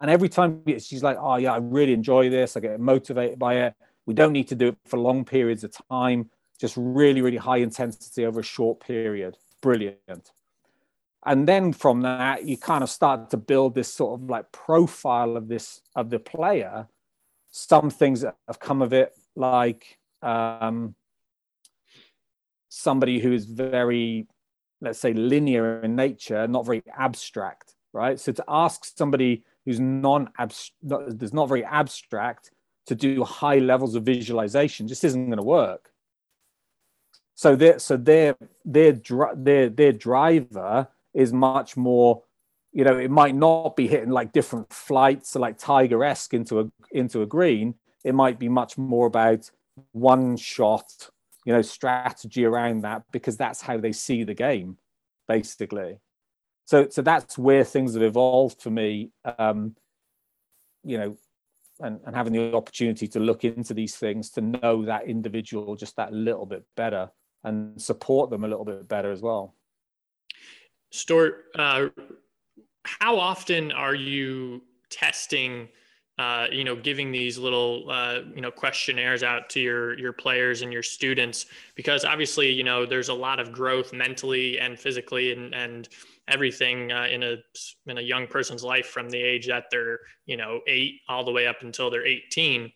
And 0.00 0.10
every 0.10 0.28
time 0.28 0.62
she's 0.78 1.02
like, 1.02 1.16
oh, 1.18 1.36
yeah, 1.36 1.52
I 1.52 1.58
really 1.58 1.92
enjoy 1.92 2.30
this. 2.30 2.56
I 2.56 2.60
get 2.60 2.78
motivated 2.78 3.38
by 3.38 3.54
it. 3.56 3.74
We 4.06 4.14
don't 4.14 4.32
need 4.32 4.48
to 4.48 4.54
do 4.54 4.68
it 4.68 4.78
for 4.86 4.98
long 4.98 5.24
periods 5.24 5.64
of 5.64 5.74
time, 5.90 6.30
just 6.60 6.74
really, 6.76 7.22
really 7.22 7.36
high 7.36 7.58
intensity 7.58 8.24
over 8.24 8.40
a 8.40 8.44
short 8.44 8.80
period. 8.80 9.36
Brilliant. 9.62 10.30
And 11.26 11.46
then 11.46 11.72
from 11.72 12.02
that, 12.02 12.44
you 12.44 12.56
kind 12.56 12.82
of 12.82 12.90
start 12.90 13.30
to 13.30 13.36
build 13.36 13.74
this 13.74 13.92
sort 13.92 14.20
of 14.20 14.30
like 14.30 14.52
profile 14.52 15.36
of 15.36 15.48
this, 15.48 15.80
of 15.96 16.08
the 16.10 16.18
player. 16.18 16.86
Some 17.50 17.90
things 17.90 18.20
that 18.20 18.36
have 18.46 18.60
come 18.60 18.80
of 18.80 18.92
it, 18.92 19.12
like 19.36 19.98
um, 20.22 20.94
somebody 22.68 23.18
who 23.18 23.32
is 23.32 23.44
very 23.44 24.28
let's 24.80 24.98
say 24.98 25.12
linear 25.12 25.82
in 25.82 25.94
nature 25.94 26.46
not 26.48 26.66
very 26.66 26.82
abstract 26.96 27.74
right? 27.92 28.18
So 28.18 28.32
to 28.32 28.44
ask 28.48 28.84
somebody 28.96 29.44
who's 29.64 29.80
non 29.80 30.28
that's 30.82 31.32
not 31.32 31.48
very 31.48 31.64
abstract 31.64 32.50
to 32.86 32.94
do 32.94 33.24
high 33.24 33.58
levels 33.58 33.94
of 33.94 34.04
visualization 34.04 34.88
just 34.88 35.04
isn't 35.04 35.26
going 35.26 35.38
to 35.38 35.44
work. 35.44 35.90
So 37.34 37.56
their 37.56 37.78
so 37.78 37.96
their 37.96 38.36
their 38.64 39.00
their 39.34 39.68
their 39.68 39.92
driver 39.92 40.88
is 41.14 41.32
much 41.32 41.76
more 41.76 42.22
you 42.72 42.84
know 42.84 42.96
it 42.98 43.10
might 43.10 43.34
not 43.34 43.76
be 43.76 43.88
hitting 43.88 44.10
like 44.10 44.32
different 44.32 44.72
flights 44.72 45.34
like 45.34 45.58
tiger-esque 45.58 46.34
into 46.34 46.60
a 46.60 46.70
into 46.92 47.22
a 47.22 47.26
green. 47.26 47.74
It 48.04 48.14
might 48.14 48.38
be 48.38 48.48
much 48.48 48.78
more 48.78 49.06
about 49.06 49.50
one 49.92 50.36
shot 50.36 51.10
you 51.50 51.56
know 51.56 51.62
strategy 51.62 52.44
around 52.44 52.82
that 52.82 53.02
because 53.10 53.36
that's 53.36 53.60
how 53.60 53.76
they 53.76 53.90
see 53.90 54.22
the 54.22 54.34
game 54.34 54.78
basically. 55.26 55.98
So 56.66 56.88
so 56.88 57.02
that's 57.02 57.36
where 57.36 57.64
things 57.64 57.94
have 57.94 58.04
evolved 58.04 58.62
for 58.62 58.70
me 58.70 59.10
um 59.38 59.74
you 60.84 60.96
know 60.96 61.16
and, 61.80 61.98
and 62.06 62.14
having 62.14 62.32
the 62.32 62.54
opportunity 62.54 63.08
to 63.08 63.18
look 63.18 63.42
into 63.42 63.74
these 63.74 63.96
things 63.96 64.30
to 64.30 64.40
know 64.40 64.84
that 64.84 65.08
individual 65.08 65.74
just 65.74 65.96
that 65.96 66.12
little 66.12 66.46
bit 66.46 66.62
better 66.76 67.10
and 67.42 67.82
support 67.82 68.30
them 68.30 68.44
a 68.44 68.48
little 68.48 68.64
bit 68.64 68.86
better 68.86 69.10
as 69.10 69.22
well. 69.22 69.56
Stuart, 70.92 71.46
uh, 71.58 71.88
how 72.84 73.18
often 73.18 73.72
are 73.72 73.94
you 73.94 74.62
testing 74.90 75.68
uh, 76.20 76.46
you 76.52 76.64
know, 76.64 76.76
giving 76.76 77.10
these 77.10 77.38
little, 77.38 77.90
uh, 77.90 78.18
you 78.34 78.42
know, 78.42 78.50
questionnaires 78.50 79.22
out 79.22 79.48
to 79.48 79.58
your 79.58 79.98
your 79.98 80.12
players 80.12 80.60
and 80.60 80.70
your 80.70 80.82
students, 80.82 81.46
because 81.74 82.04
obviously, 82.04 82.52
you 82.52 82.62
know, 82.62 82.84
there's 82.84 83.08
a 83.08 83.14
lot 83.14 83.40
of 83.40 83.50
growth 83.52 83.94
mentally 83.94 84.60
and 84.60 84.78
physically 84.78 85.32
and 85.32 85.54
and 85.54 85.88
everything 86.28 86.92
uh, 86.92 87.06
in 87.10 87.22
a 87.22 87.36
in 87.86 87.96
a 87.96 88.02
young 88.02 88.26
person's 88.26 88.62
life 88.62 88.84
from 88.84 89.08
the 89.08 89.18
age 89.18 89.46
that 89.46 89.64
they're, 89.70 90.00
you 90.26 90.36
know, 90.36 90.60
eight 90.66 91.00
all 91.08 91.24
the 91.24 91.32
way 91.32 91.46
up 91.46 91.62
until 91.62 91.90
they're 91.90 92.06
18. 92.06 92.70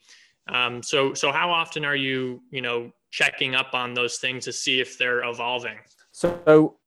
Um, 0.48 0.82
so 0.82 1.12
so 1.12 1.30
how 1.30 1.50
often 1.50 1.84
are 1.84 1.96
you, 1.96 2.40
you 2.50 2.62
know, 2.62 2.92
checking 3.10 3.54
up 3.54 3.74
on 3.74 3.92
those 3.92 4.16
things 4.16 4.46
to 4.46 4.54
see 4.54 4.80
if 4.80 4.96
they're 4.96 5.22
evolving? 5.22 5.76
So 6.12 6.78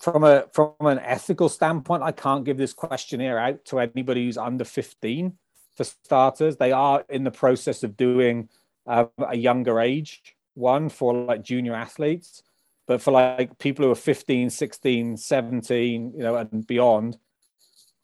from 0.00 0.24
a 0.24 0.46
from 0.54 0.72
an 0.80 0.98
ethical 1.00 1.50
standpoint, 1.50 2.02
I 2.02 2.12
can't 2.12 2.46
give 2.46 2.56
this 2.56 2.72
questionnaire 2.72 3.38
out 3.38 3.66
to 3.66 3.80
anybody 3.80 4.24
who's 4.24 4.38
under 4.38 4.64
15 4.64 5.36
for 5.78 5.84
starters. 5.84 6.56
They 6.56 6.72
are 6.72 7.04
in 7.08 7.24
the 7.24 7.30
process 7.30 7.82
of 7.82 7.96
doing 7.96 8.50
uh, 8.86 9.06
a 9.26 9.36
younger 9.36 9.80
age 9.80 10.36
one 10.54 10.88
for 10.88 11.14
like 11.14 11.42
junior 11.42 11.74
athletes, 11.74 12.42
but 12.88 13.00
for 13.00 13.12
like 13.12 13.58
people 13.58 13.84
who 13.84 13.92
are 13.92 13.94
15, 13.94 14.50
16, 14.50 15.16
17, 15.16 16.12
you 16.16 16.22
know, 16.22 16.36
and 16.36 16.66
beyond, 16.66 17.16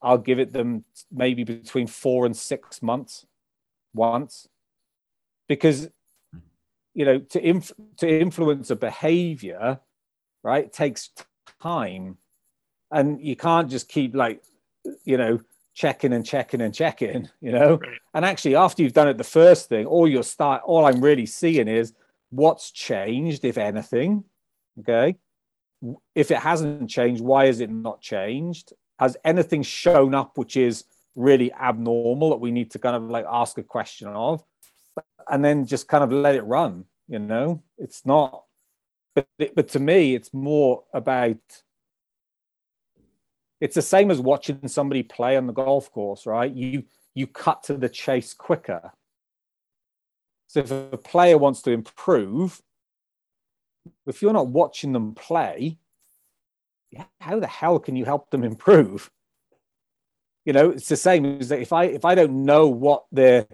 I'll 0.00 0.18
give 0.18 0.38
it 0.38 0.52
them 0.52 0.84
maybe 1.10 1.42
between 1.42 1.88
four 1.88 2.26
and 2.26 2.36
six 2.36 2.80
months 2.80 3.26
once 3.92 4.48
because 5.48 5.88
you 6.94 7.04
know 7.04 7.18
to 7.18 7.44
inf- 7.44 7.72
to 7.96 8.08
influence 8.08 8.70
a 8.70 8.76
behavior 8.76 9.80
right 10.42 10.72
takes 10.72 11.10
time 11.62 12.18
and 12.90 13.20
you 13.20 13.36
can't 13.36 13.70
just 13.70 13.88
keep 13.88 14.14
like 14.14 14.42
you 15.04 15.16
know 15.16 15.40
checking 15.74 16.12
and 16.12 16.24
checking 16.24 16.60
and 16.60 16.74
checking 16.74 17.28
you 17.40 17.52
know? 17.52 17.78
Right. 17.78 17.98
and 18.14 18.24
actually 18.24 18.56
after 18.56 18.82
you've 18.82 18.92
done 18.92 19.08
it 19.08 19.18
the 19.18 19.24
first 19.24 19.68
thing 19.68 19.86
all 19.86 20.08
you'll 20.08 20.22
start 20.22 20.62
all 20.64 20.86
i'm 20.86 21.00
really 21.00 21.26
seeing 21.26 21.68
is 21.68 21.92
what's 22.30 22.70
changed 22.70 23.44
if 23.44 23.58
anything 23.58 24.24
okay? 24.80 25.16
If 26.14 26.30
it 26.30 26.38
hasn't 26.38 26.88
changed 26.90 27.22
why 27.22 27.46
is 27.46 27.60
it 27.60 27.70
not 27.70 28.00
changed? 28.00 28.72
Has 28.98 29.16
anything 29.24 29.62
shown 29.62 30.14
up 30.14 30.38
which 30.38 30.56
is 30.56 30.84
really 31.14 31.52
abnormal 31.52 32.30
that 32.30 32.40
we 32.40 32.50
need 32.50 32.70
to 32.72 32.78
kind 32.78 32.96
of 32.96 33.04
like 33.04 33.26
ask 33.30 33.58
a 33.58 33.62
question 33.62 34.08
of? 34.08 34.42
And 35.28 35.44
then 35.44 35.66
just 35.66 35.88
kind 35.88 36.04
of 36.04 36.12
let 36.12 36.34
it 36.34 36.42
run 36.42 36.84
you 37.08 37.18
know? 37.18 37.62
It's 37.78 38.04
not 38.06 38.44
but 39.14 39.28
but 39.54 39.68
to 39.68 39.78
me 39.78 40.14
it's 40.14 40.34
more 40.34 40.84
about 40.92 41.38
it's 43.60 43.74
the 43.74 43.82
same 43.82 44.10
as 44.10 44.20
watching 44.20 44.66
somebody 44.68 45.02
play 45.02 45.36
on 45.36 45.46
the 45.46 45.52
golf 45.52 45.90
course 45.92 46.26
right? 46.26 46.52
You 46.52 46.84
you 47.14 47.26
cut 47.26 47.62
to 47.64 47.76
the 47.76 47.88
chase 47.88 48.34
quicker. 48.34 48.92
So 50.48 50.60
if 50.60 50.70
a 50.70 50.96
player 50.96 51.38
wants 51.38 51.62
to 51.62 51.70
improve 51.70 52.60
if 54.06 54.22
you're 54.22 54.32
not 54.32 54.48
watching 54.48 54.92
them 54.92 55.14
play 55.14 55.78
how 57.20 57.40
the 57.40 57.46
hell 57.46 57.78
can 57.78 57.96
you 57.96 58.04
help 58.04 58.30
them 58.30 58.44
improve? 58.44 59.10
You 60.44 60.52
know 60.52 60.70
it's 60.70 60.88
the 60.88 60.96
same 60.96 61.24
as 61.24 61.48
that 61.48 61.60
if 61.60 61.72
i 61.72 61.84
if 61.84 62.04
i 62.04 62.14
don't 62.14 62.44
know 62.44 62.68
what 62.68 63.06
they're 63.10 63.46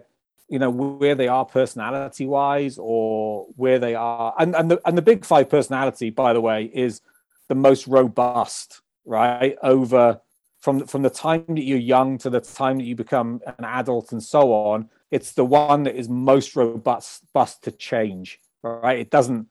you 0.48 0.59
know 0.59 0.70
where 0.70 1.14
they 1.14 1.28
are 1.28 1.44
personality 1.44 2.26
wise 2.26 2.78
or 2.80 3.46
where 3.55 3.78
they 3.78 3.94
are 3.94 4.34
and 4.40 4.57
and 4.57 4.72
the, 4.72 4.80
and 4.84 4.98
the 4.98 5.03
big 5.03 5.24
five 5.24 5.48
personality 5.48 6.11
by 6.11 6.32
the 6.32 6.40
way 6.40 6.64
is 6.74 7.01
the 7.48 7.55
most 7.55 7.86
robust 7.86 8.82
right 9.05 9.57
over 9.62 10.20
from 10.61 10.86
from 10.86 11.03
the 11.03 11.11
time 11.11 11.44
that 11.48 11.64
you're 11.64 11.78
young 11.78 12.18
to 12.18 12.30
the 12.30 12.40
time 12.40 12.78
that 12.78 12.84
you 12.84 12.94
become 12.94 13.40
an 13.59 13.64
adult 13.64 14.12
and 14.12 14.22
so 14.22 14.53
on 14.53 14.88
it's 15.11 15.32
the 15.32 15.44
one 15.44 15.82
that 15.84 15.96
is 15.96 16.09
most 16.09 16.55
robust 16.55 17.24
to 17.62 17.70
change 17.72 18.38
right 18.62 18.98
it 18.98 19.11
doesn't 19.11 19.46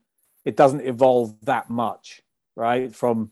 it 0.45 0.55
doesn't 0.55 0.81
evolve 0.81 1.35
that 1.43 1.69
much 1.69 2.21
right 2.55 2.95
from 2.95 3.31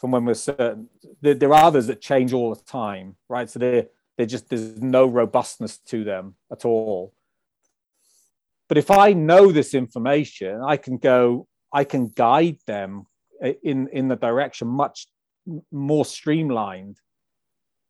from 0.00 0.12
when 0.12 0.24
we're 0.24 0.34
certain. 0.34 0.88
There, 1.20 1.34
there 1.34 1.52
are 1.52 1.64
others 1.64 1.86
that 1.88 2.00
change 2.00 2.32
all 2.32 2.54
the 2.54 2.62
time, 2.62 3.16
right? 3.28 3.48
So 3.48 3.58
they 3.58 3.86
they 4.16 4.24
just 4.24 4.48
there's 4.48 4.80
no 4.80 5.06
robustness 5.06 5.78
to 5.88 6.04
them 6.04 6.36
at 6.50 6.64
all. 6.64 7.12
But 8.66 8.78
if 8.78 8.90
I 8.90 9.12
know 9.12 9.52
this 9.52 9.74
information, 9.74 10.62
I 10.62 10.78
can 10.78 10.96
go, 10.96 11.46
I 11.72 11.84
can 11.84 12.08
guide 12.08 12.58
them 12.66 13.06
in 13.62 13.88
in 13.88 14.08
the 14.08 14.16
direction 14.16 14.68
much 14.68 15.06
more 15.70 16.04
streamlined. 16.04 16.98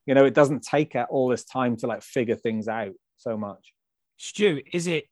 You 0.06 0.14
know, 0.14 0.24
it 0.24 0.34
doesn't 0.34 0.62
take 0.62 0.96
all 1.08 1.28
this 1.28 1.44
time 1.44 1.76
to 1.78 1.86
like 1.86 2.02
figure 2.02 2.36
things 2.36 2.68
out 2.68 2.92
so 3.18 3.36
much. 3.36 3.72
Stu, 4.16 4.60
is 4.72 4.86
it 4.86 5.06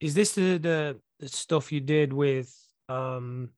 is 0.00 0.14
this 0.14 0.34
the 0.34 0.58
the, 0.58 1.00
the 1.20 1.28
stuff 1.28 1.72
you 1.72 1.80
did 1.80 2.12
with 2.12 2.54
um 2.88 3.50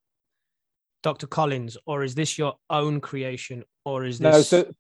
Dr. 1.02 1.26
Collins, 1.26 1.76
or 1.86 2.02
is 2.02 2.14
this 2.14 2.38
your 2.38 2.54
own 2.70 3.00
creation, 3.00 3.64
or 3.84 4.04
is 4.04 4.18
this? 4.18 4.34
No, 4.34 4.40
so 4.40 4.74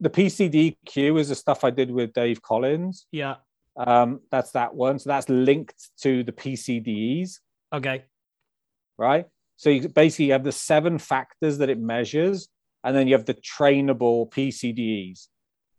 the 0.00 0.10
PCDQ 0.10 1.18
is 1.18 1.28
the 1.28 1.34
stuff 1.34 1.64
I 1.64 1.70
did 1.70 1.90
with 1.90 2.12
Dave 2.12 2.42
Collins. 2.42 3.06
Yeah. 3.12 3.36
Um, 3.76 4.20
that's 4.30 4.50
that 4.52 4.74
one. 4.74 4.98
So 4.98 5.08
that's 5.08 5.28
linked 5.28 5.90
to 6.02 6.22
the 6.22 6.32
PCDs. 6.32 7.38
Okay. 7.72 8.04
Right. 8.98 9.26
So 9.56 9.70
you 9.70 9.88
basically 9.88 10.28
have 10.28 10.44
the 10.44 10.52
seven 10.52 10.98
factors 10.98 11.58
that 11.58 11.70
it 11.70 11.78
measures, 11.78 12.48
and 12.84 12.96
then 12.96 13.06
you 13.06 13.14
have 13.14 13.26
the 13.26 13.34
trainable 13.34 14.30
PCDs. 14.30 15.28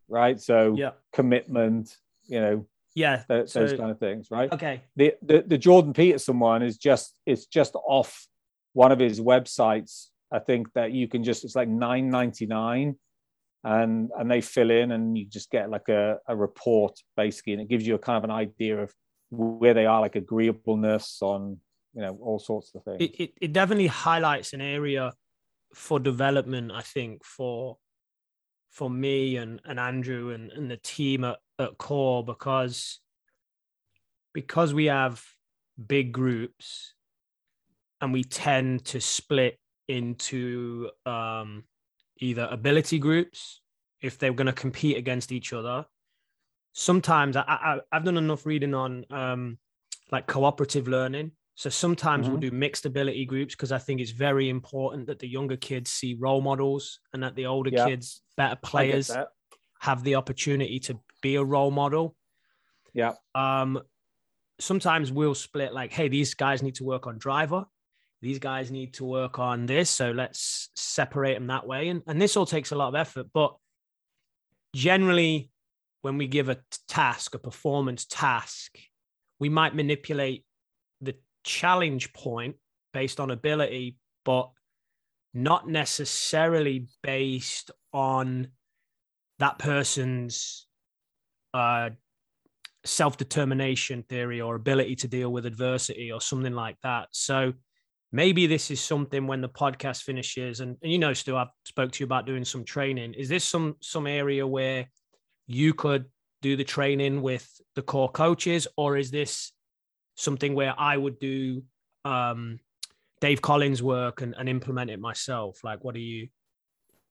Right. 0.08 0.40
So 0.40 0.74
yeah. 0.76 0.90
commitment, 1.12 1.96
you 2.26 2.40
know, 2.40 2.66
yeah, 2.94 3.22
th- 3.28 3.48
so, 3.48 3.60
those 3.60 3.78
kind 3.78 3.90
of 3.90 3.98
things. 3.98 4.28
Right. 4.30 4.52
Okay. 4.52 4.82
The, 4.96 5.14
the 5.22 5.44
the 5.46 5.58
Jordan 5.58 5.92
Peterson 5.92 6.38
one 6.38 6.62
is 6.62 6.76
just 6.76 7.14
it's 7.26 7.46
just 7.46 7.74
off 7.74 8.26
one 8.74 8.92
of 8.92 8.98
his 8.98 9.20
websites. 9.20 10.08
I 10.30 10.38
think 10.38 10.72
that 10.74 10.92
you 10.92 11.08
can 11.08 11.24
just 11.24 11.44
it's 11.44 11.56
like 11.56 11.68
nine 11.68 12.10
ninety 12.10 12.46
nine, 12.46 12.96
and 13.64 14.10
and 14.18 14.30
they 14.30 14.40
fill 14.40 14.70
in 14.70 14.92
and 14.92 15.16
you 15.16 15.24
just 15.26 15.50
get 15.50 15.70
like 15.70 15.88
a, 15.88 16.18
a 16.28 16.36
report 16.36 16.98
basically, 17.16 17.54
and 17.54 17.62
it 17.62 17.68
gives 17.68 17.86
you 17.86 17.94
a 17.94 17.98
kind 17.98 18.18
of 18.18 18.24
an 18.24 18.30
idea 18.30 18.82
of 18.82 18.92
where 19.30 19.74
they 19.74 19.86
are, 19.86 20.00
like 20.00 20.16
agreeableness 20.16 21.18
on 21.22 21.58
you 21.94 22.02
know 22.02 22.18
all 22.20 22.38
sorts 22.38 22.74
of 22.74 22.84
things. 22.84 22.98
It 23.00 23.14
it, 23.18 23.32
it 23.40 23.52
definitely 23.52 23.86
highlights 23.86 24.52
an 24.52 24.60
area 24.60 25.12
for 25.74 25.98
development. 25.98 26.72
I 26.72 26.82
think 26.82 27.24
for 27.24 27.78
for 28.70 28.88
me 28.88 29.36
and, 29.36 29.60
and 29.66 29.78
Andrew 29.78 30.30
and, 30.30 30.50
and 30.50 30.70
the 30.70 30.78
team 30.78 31.24
at, 31.24 31.38
at 31.58 31.76
core 31.76 32.24
because 32.24 33.00
because 34.32 34.72
we 34.72 34.86
have 34.86 35.22
big 35.86 36.12
groups 36.12 36.94
and 38.00 38.12
we 38.12 38.24
tend 38.24 38.84
to 38.86 39.00
split 39.00 39.58
into 39.88 40.90
um, 41.04 41.64
either 42.18 42.48
ability 42.50 42.98
groups 42.98 43.60
if 44.00 44.18
they're 44.18 44.32
going 44.32 44.46
to 44.46 44.52
compete 44.52 44.96
against 44.96 45.32
each 45.32 45.52
other. 45.52 45.84
Sometimes 46.72 47.36
I, 47.36 47.44
I, 47.46 47.78
have 47.92 48.04
done 48.04 48.16
enough 48.16 48.46
reading 48.46 48.74
on 48.74 49.04
um, 49.10 49.58
like 50.10 50.26
cooperative 50.26 50.88
learning. 50.88 51.32
So 51.54 51.68
sometimes 51.70 52.24
mm-hmm. 52.24 52.32
we'll 52.32 52.50
do 52.50 52.50
mixed 52.50 52.86
ability 52.86 53.26
groups 53.26 53.54
because 53.54 53.72
I 53.72 53.78
think 53.78 54.00
it's 54.00 54.10
very 54.10 54.48
important 54.48 55.06
that 55.06 55.18
the 55.18 55.28
younger 55.28 55.56
kids 55.56 55.90
see 55.90 56.16
role 56.18 56.40
models 56.40 57.00
and 57.12 57.22
that 57.22 57.36
the 57.36 57.46
older 57.46 57.70
yeah. 57.70 57.86
kids, 57.86 58.22
better 58.36 58.56
players, 58.62 59.10
have 59.80 60.02
the 60.02 60.14
opportunity 60.14 60.78
to 60.80 60.98
be 61.20 61.36
a 61.36 61.44
role 61.44 61.70
model. 61.70 62.16
Yeah. 62.94 63.12
Um, 63.34 63.80
sometimes 64.60 65.12
we'll 65.12 65.34
split 65.34 65.72
like, 65.74 65.92
hey, 65.92 66.08
these 66.08 66.34
guys 66.34 66.62
need 66.62 66.76
to 66.76 66.84
work 66.84 67.06
on 67.06 67.18
driver 67.18 67.66
these 68.22 68.38
guys 68.38 68.70
need 68.70 68.94
to 68.94 69.04
work 69.04 69.40
on 69.40 69.66
this. 69.66 69.90
So 69.90 70.12
let's 70.12 70.70
separate 70.76 71.34
them 71.34 71.48
that 71.48 71.66
way. 71.66 71.88
And, 71.88 72.02
and 72.06 72.22
this 72.22 72.36
all 72.36 72.46
takes 72.46 72.70
a 72.70 72.76
lot 72.76 72.88
of 72.88 72.94
effort. 72.94 73.26
But 73.34 73.56
generally, 74.74 75.50
when 76.02 76.18
we 76.18 76.28
give 76.28 76.48
a 76.48 76.58
task, 76.88 77.34
a 77.34 77.38
performance 77.38 78.06
task, 78.08 78.78
we 79.40 79.48
might 79.48 79.74
manipulate 79.74 80.44
challenge 81.44 82.12
point 82.12 82.56
based 82.92 83.20
on 83.20 83.30
ability, 83.30 83.96
but 84.24 84.50
not 85.34 85.68
necessarily 85.68 86.88
based 87.02 87.70
on 87.92 88.48
that 89.38 89.58
person's 89.58 90.66
uh, 91.54 91.90
self 92.84 93.16
determination 93.16 94.02
theory 94.08 94.40
or 94.40 94.54
ability 94.54 94.96
to 94.96 95.08
deal 95.08 95.30
with 95.30 95.46
adversity 95.46 96.12
or 96.12 96.20
something 96.20 96.54
like 96.54 96.76
that. 96.82 97.08
So, 97.12 97.54
maybe 98.12 98.46
this 98.46 98.70
is 98.70 98.80
something 98.80 99.26
when 99.26 99.40
the 99.40 99.48
podcast 99.48 100.02
finishes 100.02 100.60
and, 100.60 100.76
and 100.82 100.92
you 100.92 100.98
know 100.98 101.14
stu 101.14 101.36
i've 101.36 101.48
spoke 101.64 101.90
to 101.90 102.00
you 102.00 102.04
about 102.04 102.26
doing 102.26 102.44
some 102.44 102.62
training 102.64 103.14
is 103.14 103.28
this 103.28 103.44
some 103.44 103.74
some 103.80 104.06
area 104.06 104.46
where 104.46 104.86
you 105.46 105.74
could 105.74 106.04
do 106.42 106.56
the 106.56 106.64
training 106.64 107.22
with 107.22 107.48
the 107.74 107.82
core 107.82 108.10
coaches 108.10 108.68
or 108.76 108.96
is 108.96 109.10
this 109.10 109.52
something 110.14 110.54
where 110.54 110.74
i 110.78 110.96
would 110.96 111.18
do 111.18 111.62
um, 112.04 112.58
dave 113.22 113.40
collins 113.40 113.82
work 113.82 114.20
and, 114.20 114.34
and 114.36 114.48
implement 114.48 114.90
it 114.90 114.98
myself. 114.98 115.62
Like 115.62 115.84
what 115.84 115.94
do 115.94 116.00
you 116.00 116.28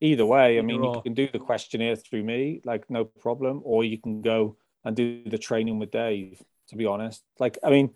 either 0.01 0.25
way 0.25 0.57
i 0.57 0.61
mean 0.61 0.81
or... 0.81 0.95
you 0.95 1.01
can 1.01 1.13
do 1.13 1.29
the 1.31 1.39
questionnaire 1.39 1.95
through 1.95 2.23
me 2.23 2.59
like 2.65 2.89
no 2.89 3.05
problem 3.05 3.61
or 3.63 3.83
you 3.83 3.99
can 3.99 4.21
go 4.21 4.57
and 4.83 4.95
do 4.95 5.23
the 5.27 5.37
training 5.37 5.79
with 5.79 5.91
dave 5.91 6.41
to 6.67 6.75
be 6.75 6.85
honest. 6.85 7.23
Like 7.39 7.57
i 7.63 7.69
mean 7.69 7.91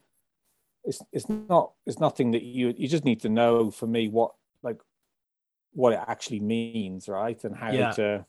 it's 0.86 1.02
it's 1.12 1.28
not 1.28 1.74
it's 1.86 2.00
nothing 2.00 2.32
that 2.32 2.44
you 2.44 2.74
you 2.78 2.88
just 2.88 3.06
need 3.06 3.22
to 3.22 3.30
know 3.30 3.72
for 3.72 3.88
me 3.88 4.08
what 4.08 4.32
like 4.64 4.80
what 5.74 5.94
it 5.94 6.00
actually 6.08 6.40
means 6.40 7.10
right? 7.10 7.44
And 7.44 7.56
how 7.56 7.72
yeah. 7.72 7.92
to 7.92 8.26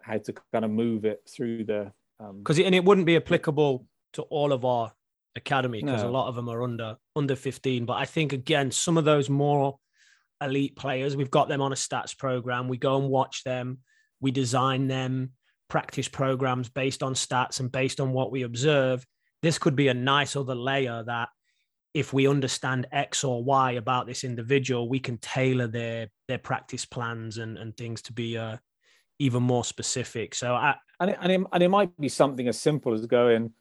how 0.00 0.18
to 0.18 0.32
kind 0.52 0.64
of 0.64 0.70
move 0.70 1.04
it 1.04 1.28
through 1.28 1.64
the 1.64 1.92
because 2.38 2.58
um, 2.58 2.66
and 2.66 2.74
it 2.74 2.84
wouldn't 2.84 3.06
be 3.06 3.16
applicable 3.16 3.84
to 4.14 4.22
all 4.22 4.52
of 4.52 4.64
our 4.64 4.92
academy 5.36 5.82
because 5.82 6.02
no. 6.02 6.08
a 6.08 6.10
lot 6.10 6.28
of 6.28 6.34
them 6.34 6.48
are 6.48 6.62
under 6.62 6.96
under 7.14 7.36
15 7.36 7.84
but 7.84 7.94
i 7.94 8.04
think 8.04 8.32
again 8.32 8.70
some 8.70 8.98
of 8.98 9.04
those 9.04 9.30
more 9.30 9.78
elite 10.42 10.74
players 10.76 11.16
we've 11.16 11.30
got 11.30 11.48
them 11.48 11.60
on 11.60 11.72
a 11.72 11.76
stats 11.76 12.16
program 12.16 12.68
we 12.68 12.76
go 12.76 12.98
and 12.98 13.08
watch 13.08 13.44
them 13.44 13.78
we 14.20 14.30
design 14.30 14.88
them 14.88 15.30
practice 15.68 16.08
programs 16.08 16.68
based 16.68 17.02
on 17.02 17.14
stats 17.14 17.60
and 17.60 17.70
based 17.70 18.00
on 18.00 18.12
what 18.12 18.32
we 18.32 18.42
observe 18.42 19.06
this 19.42 19.58
could 19.58 19.76
be 19.76 19.88
a 19.88 19.94
nice 19.94 20.36
other 20.36 20.54
layer 20.54 21.02
that 21.04 21.28
if 21.92 22.12
we 22.12 22.28
understand 22.28 22.86
X 22.92 23.24
or 23.24 23.42
Y 23.42 23.72
about 23.72 24.06
this 24.06 24.22
individual, 24.22 24.88
we 24.88 25.00
can 25.00 25.18
tailor 25.18 25.66
their 25.66 26.08
their 26.28 26.38
practice 26.38 26.84
plans 26.84 27.38
and, 27.38 27.58
and 27.58 27.76
things 27.76 28.02
to 28.02 28.12
be 28.12 28.38
uh, 28.38 28.56
even 29.18 29.42
more 29.42 29.64
specific. 29.64 30.34
So, 30.34 30.54
I, 30.54 30.76
and 31.00 31.10
it, 31.10 31.18
and 31.20 31.32
it, 31.32 31.40
and 31.52 31.62
it 31.62 31.68
might 31.68 31.96
be 31.98 32.08
something 32.08 32.46
as 32.46 32.60
simple 32.60 32.94
as 32.94 33.06
going, 33.06 33.52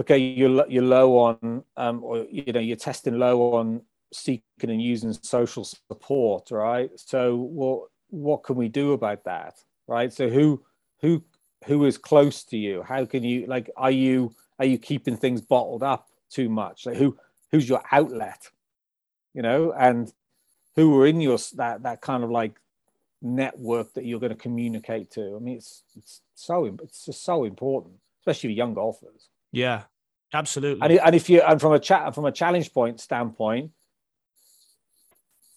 okay, 0.00 0.18
you're 0.18 0.68
you're 0.68 0.82
low 0.82 1.18
on, 1.18 1.64
um, 1.76 2.02
or 2.02 2.26
you 2.30 2.52
know, 2.52 2.60
you're 2.60 2.76
testing 2.76 3.18
low 3.18 3.54
on 3.54 3.82
seeking 4.12 4.70
and 4.70 4.82
using 4.82 5.12
social 5.12 5.64
support, 5.64 6.50
right? 6.50 6.90
So, 6.96 7.36
what 7.36 7.88
what 8.10 8.44
can 8.44 8.56
we 8.56 8.68
do 8.68 8.92
about 8.92 9.24
that, 9.24 9.60
right? 9.86 10.12
So, 10.12 10.28
who 10.28 10.62
who 11.00 11.22
who 11.66 11.84
is 11.84 11.98
close 11.98 12.44
to 12.44 12.56
you? 12.56 12.82
How 12.82 13.04
can 13.04 13.22
you 13.22 13.46
like? 13.46 13.70
Are 13.76 13.90
you 13.90 14.32
are 14.58 14.66
you 14.66 14.78
keeping 14.78 15.16
things 15.16 15.40
bottled 15.40 15.82
up 15.82 16.08
too 16.30 16.48
much? 16.48 16.86
Like, 16.86 16.96
who 16.96 17.16
who's 17.50 17.68
your 17.68 17.82
outlet? 17.92 18.50
You 19.32 19.42
know, 19.42 19.72
and 19.72 20.12
who 20.76 21.00
are 21.00 21.06
in 21.06 21.20
your 21.20 21.38
that 21.54 21.82
that 21.82 22.00
kind 22.00 22.24
of 22.24 22.30
like 22.30 22.60
network 23.22 23.94
that 23.94 24.04
you're 24.04 24.20
going 24.20 24.30
to 24.30 24.38
communicate 24.38 25.10
to. 25.12 25.36
I 25.36 25.38
mean, 25.38 25.56
it's 25.56 25.82
it's 25.96 26.20
so 26.34 26.66
it's 26.82 27.06
just 27.06 27.24
so 27.24 27.44
important, 27.44 27.94
especially 28.20 28.50
for 28.50 28.52
young 28.58 28.74
golfers. 28.74 29.28
Yeah, 29.54 29.82
absolutely. 30.32 30.82
And, 30.82 31.00
and 31.00 31.14
if 31.14 31.30
you 31.30 31.40
and 31.42 31.60
from 31.60 31.72
a 31.72 31.78
chat 31.78 32.14
from 32.14 32.24
a 32.24 32.32
challenge 32.32 32.72
point 32.72 33.00
standpoint, 33.00 33.70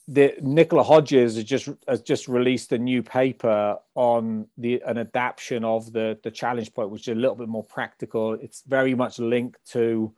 the 0.07 0.35
Nicola 0.41 0.83
Hodges 0.83 1.35
has 1.35 1.43
just 1.43 1.69
has 1.87 2.01
just 2.01 2.27
released 2.27 2.71
a 2.71 2.77
new 2.77 3.03
paper 3.03 3.77
on 3.95 4.47
the 4.57 4.81
an 4.85 4.97
adaptation 4.97 5.65
of 5.65 5.91
the 5.91 6.17
the 6.23 6.31
challenge 6.31 6.73
point, 6.73 6.89
which 6.89 7.07
is 7.07 7.17
a 7.17 7.19
little 7.19 7.35
bit 7.35 7.49
more 7.49 7.63
practical. 7.63 8.33
It's 8.33 8.61
very 8.61 8.95
much 8.95 9.19
linked 9.19 9.59
to 9.71 10.13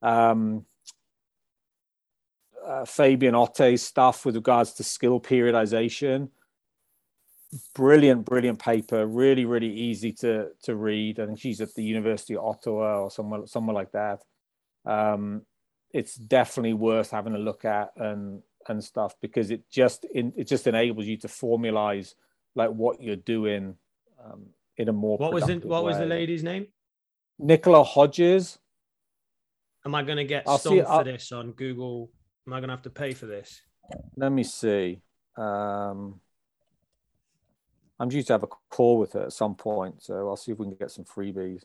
um, 0.00 0.64
uh, 2.66 2.84
Fabian 2.84 3.34
Otte's 3.34 3.82
stuff 3.82 4.24
with 4.24 4.36
regards 4.36 4.72
to 4.74 4.84
skill 4.84 5.20
periodization. 5.20 6.28
Brilliant, 7.74 8.24
brilliant 8.24 8.58
paper. 8.58 9.06
Really, 9.06 9.44
really 9.44 9.72
easy 9.72 10.12
to 10.12 10.48
to 10.62 10.74
read. 10.74 11.20
I 11.20 11.26
think 11.26 11.38
she's 11.38 11.60
at 11.60 11.74
the 11.74 11.84
University 11.84 12.36
of 12.36 12.44
Ottawa 12.44 13.02
or 13.02 13.10
somewhere 13.10 13.46
somewhere 13.46 13.74
like 13.74 13.92
that. 13.92 14.22
Um, 14.84 15.42
it's 15.92 16.16
definitely 16.16 16.74
worth 16.74 17.10
having 17.10 17.34
a 17.34 17.38
look 17.38 17.64
at 17.64 17.92
and 17.96 18.42
and 18.68 18.82
stuff 18.82 19.14
because 19.20 19.50
it 19.50 19.62
just 19.70 20.04
in, 20.06 20.32
it 20.36 20.48
just 20.48 20.66
enables 20.66 21.06
you 21.06 21.16
to 21.18 21.28
formalize 21.28 22.14
like 22.54 22.70
what 22.70 23.00
you're 23.00 23.16
doing 23.16 23.76
um, 24.24 24.46
in 24.76 24.88
a 24.88 24.92
more 24.92 25.16
what 25.18 25.32
was 25.32 25.46
the 25.46 25.56
what 25.58 25.84
way. 25.84 25.90
was 25.90 25.98
the 25.98 26.06
lady's 26.06 26.42
name 26.42 26.66
nicola 27.38 27.82
hodges 27.82 28.58
am 29.84 29.94
i 29.94 30.02
going 30.02 30.16
to 30.16 30.24
get 30.24 30.48
stung 30.48 30.84
for 30.84 31.04
this 31.04 31.32
on 31.32 31.52
google 31.52 32.10
am 32.46 32.52
i 32.52 32.58
going 32.58 32.68
to 32.68 32.74
have 32.74 32.82
to 32.82 32.90
pay 32.90 33.12
for 33.12 33.26
this 33.26 33.60
let 34.16 34.32
me 34.32 34.44
see 34.44 35.00
um, 35.36 36.20
i'm 38.04 38.10
due 38.10 38.22
to 38.22 38.32
have 38.32 38.42
a 38.42 38.48
call 38.70 38.98
with 38.98 39.12
her 39.12 39.24
at 39.24 39.32
some 39.32 39.54
point 39.54 40.02
so 40.02 40.28
i'll 40.28 40.36
see 40.36 40.52
if 40.52 40.58
we 40.58 40.66
can 40.66 40.74
get 40.74 40.90
some 40.90 41.04
freebies 41.04 41.62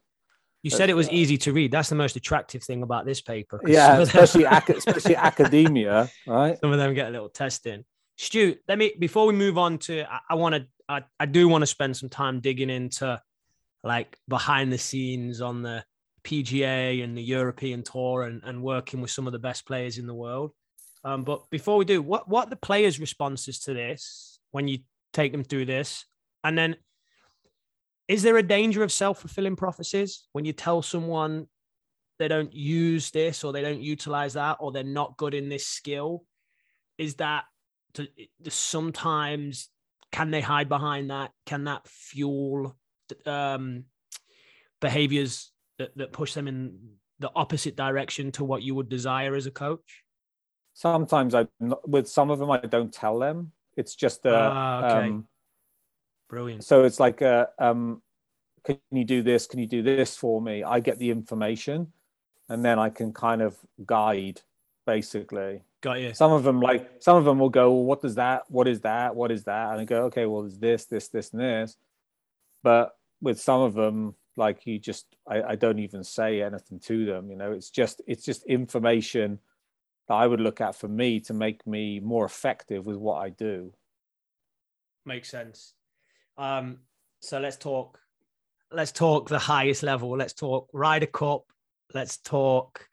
you 0.61 0.69
said 0.69 0.89
it 0.89 0.93
was 0.93 1.09
easy 1.09 1.37
to 1.37 1.53
read. 1.53 1.71
That's 1.71 1.89
the 1.89 1.95
most 1.95 2.15
attractive 2.17 2.63
thing 2.63 2.83
about 2.83 3.05
this 3.05 3.21
paper. 3.21 3.61
Yeah, 3.65 3.99
especially 3.99 4.45
ac- 4.45 4.73
especially 4.77 5.15
academia, 5.15 6.09
right? 6.27 6.59
Some 6.59 6.71
of 6.71 6.77
them 6.77 6.93
get 6.93 7.07
a 7.07 7.11
little 7.11 7.29
testing. 7.29 7.85
Stu, 8.17 8.57
let 8.67 8.77
me 8.77 8.93
before 8.99 9.25
we 9.25 9.33
move 9.33 9.57
on 9.57 9.77
to 9.79 10.03
I, 10.11 10.19
I 10.31 10.35
want 10.35 10.55
to 10.55 10.67
I, 10.89 11.03
I 11.19 11.25
do 11.27 11.47
want 11.47 11.61
to 11.61 11.67
spend 11.67 11.95
some 11.95 12.09
time 12.09 12.41
digging 12.41 12.69
into 12.69 13.21
like 13.83 14.17
behind 14.27 14.73
the 14.73 14.77
scenes 14.77 15.39
on 15.39 15.61
the 15.61 15.85
PGA 16.25 17.01
and 17.01 17.17
the 17.17 17.23
European 17.23 17.81
tour 17.83 18.23
and, 18.23 18.41
and 18.43 18.61
working 18.61 18.99
with 18.99 19.11
some 19.11 19.27
of 19.27 19.31
the 19.31 19.39
best 19.39 19.65
players 19.65 19.97
in 19.97 20.07
the 20.07 20.13
world. 20.13 20.51
Um, 21.05 21.23
but 21.23 21.49
before 21.49 21.77
we 21.77 21.85
do, 21.85 22.01
what 22.01 22.27
what 22.27 22.49
the 22.49 22.57
players' 22.57 22.99
responses 22.99 23.59
to 23.61 23.73
this 23.73 24.39
when 24.51 24.67
you 24.67 24.79
take 25.13 25.31
them 25.31 25.45
through 25.45 25.65
this, 25.65 26.03
and 26.43 26.57
then 26.57 26.75
is 28.07 28.23
there 28.23 28.37
a 28.37 28.43
danger 28.43 28.83
of 28.83 28.91
self-fulfilling 28.91 29.55
prophecies 29.55 30.27
when 30.33 30.43
you 30.43 30.53
tell 30.53 30.81
someone 30.81 31.47
they 32.17 32.27
don't 32.27 32.53
use 32.53 33.11
this 33.11 33.43
or 33.43 33.53
they 33.53 33.61
don't 33.61 33.81
utilize 33.81 34.33
that 34.33 34.57
or 34.59 34.71
they're 34.71 34.83
not 34.83 35.15
good 35.17 35.33
in 35.33 35.47
this 35.47 35.67
skill? 35.67 36.23
Is 36.97 37.15
that 37.15 37.45
to, 37.93 38.07
sometimes 38.49 39.69
can 40.11 40.31
they 40.31 40.41
hide 40.41 40.69
behind 40.69 41.11
that? 41.11 41.31
Can 41.45 41.65
that 41.65 41.87
fuel 41.87 42.75
um, 43.25 43.85
behaviors 44.81 45.51
that, 45.77 45.95
that 45.97 46.11
push 46.11 46.33
them 46.33 46.47
in 46.47 46.77
the 47.19 47.31
opposite 47.35 47.75
direction 47.75 48.31
to 48.33 48.43
what 48.43 48.63
you 48.63 48.75
would 48.75 48.89
desire 48.89 49.35
as 49.35 49.45
a 49.45 49.51
coach? 49.51 50.03
Sometimes 50.73 51.35
i 51.35 51.45
with 51.85 52.07
some 52.07 52.29
of 52.29 52.39
them 52.39 52.49
i 52.49 52.57
don't 52.57 52.93
tell 52.93 53.19
them. 53.19 53.51
It's 53.75 53.95
just 53.95 54.25
a 54.25 54.35
uh, 54.35 54.81
okay. 54.83 55.09
um, 55.09 55.27
Brilliant. 56.29 56.63
So 56.63 56.83
it's 56.83 56.99
like, 56.99 57.21
uh, 57.21 57.47
um, 57.57 58.01
can 58.63 58.77
you 58.91 59.03
do 59.03 59.21
this? 59.23 59.47
Can 59.47 59.59
you 59.59 59.67
do 59.67 59.81
this 59.81 60.15
for 60.15 60.41
me? 60.41 60.63
I 60.63 60.79
get 60.79 60.99
the 60.99 61.09
information, 61.09 61.91
and 62.47 62.63
then 62.63 62.77
I 62.77 62.89
can 62.89 63.13
kind 63.13 63.41
of 63.41 63.57
guide, 63.85 64.41
basically. 64.85 65.63
Got 65.81 66.01
you. 66.01 66.13
Some 66.13 66.31
of 66.31 66.43
them, 66.43 66.61
like 66.61 66.89
some 66.99 67.17
of 67.17 67.25
them, 67.25 67.39
will 67.39 67.49
go, 67.49 67.71
well, 67.73 67.83
"What 67.83 68.01
does 68.01 68.15
that? 68.15 68.43
What 68.49 68.67
is 68.67 68.81
that? 68.81 69.15
What 69.15 69.31
is 69.31 69.43
that?" 69.45 69.71
And 69.71 69.81
I 69.81 69.85
go, 69.85 70.03
"Okay, 70.05 70.25
well, 70.25 70.41
there's 70.41 70.59
this, 70.59 70.85
this, 70.85 71.07
this, 71.07 71.31
and 71.31 71.41
this." 71.41 71.77
But 72.61 72.95
with 73.21 73.39
some 73.39 73.61
of 73.61 73.73
them, 73.73 74.15
like 74.35 74.67
you 74.67 74.77
just, 74.77 75.05
I, 75.27 75.41
I 75.41 75.55
don't 75.55 75.79
even 75.79 76.03
say 76.03 76.41
anything 76.43 76.79
to 76.81 77.05
them. 77.05 77.31
You 77.31 77.37
know, 77.37 77.53
it's 77.53 77.69
just, 77.69 78.01
it's 78.05 78.23
just 78.23 78.43
information 78.45 79.39
that 80.07 80.15
I 80.15 80.27
would 80.27 80.41
look 80.41 80.61
at 80.61 80.75
for 80.75 80.87
me 80.87 81.21
to 81.21 81.33
make 81.33 81.65
me 81.65 81.99
more 81.99 82.25
effective 82.25 82.85
with 82.85 82.97
what 82.97 83.21
I 83.21 83.29
do. 83.29 83.73
Makes 85.05 85.29
sense. 85.29 85.73
Um, 86.39 86.77
so 87.19 87.37
let's 87.39 87.57
talk. 87.57 87.99
Let's 88.71 88.91
talk 88.91 89.29
the 89.29 89.39
highest 89.39 89.83
level. 89.83 90.09
Let's 90.11 90.33
talk 90.33 90.69
Ryder 90.73 91.07
Cup. 91.07 91.43
Let's 91.93 92.17
talk 92.17 92.87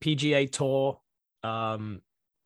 PGA 0.00 0.50
Tour. 0.50 1.00
Um, 1.42 2.00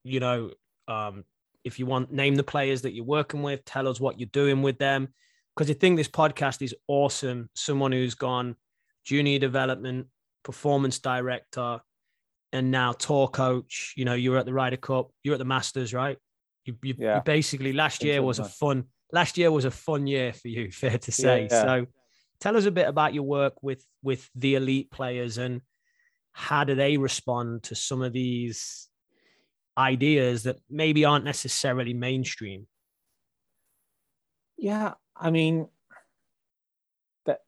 you 0.05 0.21
know, 0.21 0.51
um, 0.89 1.25
if 1.65 1.79
you 1.79 1.87
want, 1.87 2.13
name 2.13 2.35
the 2.35 2.43
players 2.43 2.83
that 2.83 2.93
you're 2.93 3.05
working 3.05 3.43
with. 3.43 3.65
Tell 3.65 3.87
us 3.87 4.01
what 4.01 4.19
you're 4.19 4.29
doing 4.33 4.63
with 4.63 4.79
them. 4.79 5.09
Because 5.55 5.71
I 5.71 5.75
think 5.75 5.97
this 5.97 6.09
podcast 6.09 6.61
is 6.61 6.75
awesome. 6.89 7.49
Someone 7.55 7.93
who's 7.93 8.15
gone 8.15 8.57
junior 9.05 9.39
development, 9.39 10.09
performance 10.43 10.99
director, 10.99 11.81
and 12.53 12.71
now 12.71 12.93
tour 12.93 13.29
coach. 13.29 13.95
You 13.97 14.05
know, 14.05 14.15
you 14.15 14.33
were 14.33 14.39
at 14.39 14.47
the 14.47 14.53
Ryder 14.53 14.77
Cup. 14.77 15.11
You're 15.23 15.35
at 15.35 15.39
the 15.39 15.45
Masters, 15.45 15.95
right? 15.95 16.19
You, 16.65 16.77
you, 16.83 16.95
yeah. 16.99 17.17
you 17.17 17.23
basically 17.23 17.73
last 17.73 18.03
year 18.03 18.23
was 18.23 18.39
a 18.39 18.45
fun 18.45 18.85
last 19.13 19.39
year 19.39 19.51
was 19.51 19.65
a 19.65 19.71
fun 19.71 20.07
year 20.07 20.33
for 20.33 20.49
you, 20.49 20.71
fair 20.73 20.99
to 20.99 21.13
say. 21.13 21.49
Yeah. 21.51 21.63
So 21.63 21.87
tell 22.41 22.57
us 22.57 22.67
a 22.67 22.71
bit 22.71 22.89
about 22.89 23.15
your 23.15 23.25
work 23.25 23.63
with 23.63 23.85
with 24.03 24.29
the 24.35 24.55
elite 24.55 24.91
players 24.91 25.39
and 25.39 25.63
how 26.33 26.65
do 26.65 26.75
they 26.75 26.99
respond 26.99 27.63
to 27.63 27.75
some 27.75 28.03
of 28.03 28.13
these 28.13 28.89
ideas 29.79 30.43
that 30.43 30.57
maybe 30.69 31.05
aren't 31.05 31.25
necessarily 31.25 31.95
mainstream? 31.95 32.67
Yeah, 34.59 34.95
I 35.17 35.31
mean, 35.31 35.69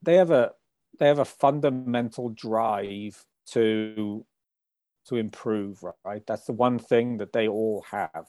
they 0.03 0.15
have 0.15 0.31
a 0.31 0.53
they 0.99 1.07
have 1.07 1.19
a 1.19 1.25
fundamental 1.25 2.31
drive 2.31 3.23
to 3.51 4.25
to 5.09 5.17
improve, 5.17 5.83
right? 6.05 6.23
That's 6.27 6.45
the 6.45 6.53
one 6.53 6.79
thing 6.79 7.19
that 7.19 7.33
they 7.33 7.49
all 7.49 7.85
have, 7.91 8.27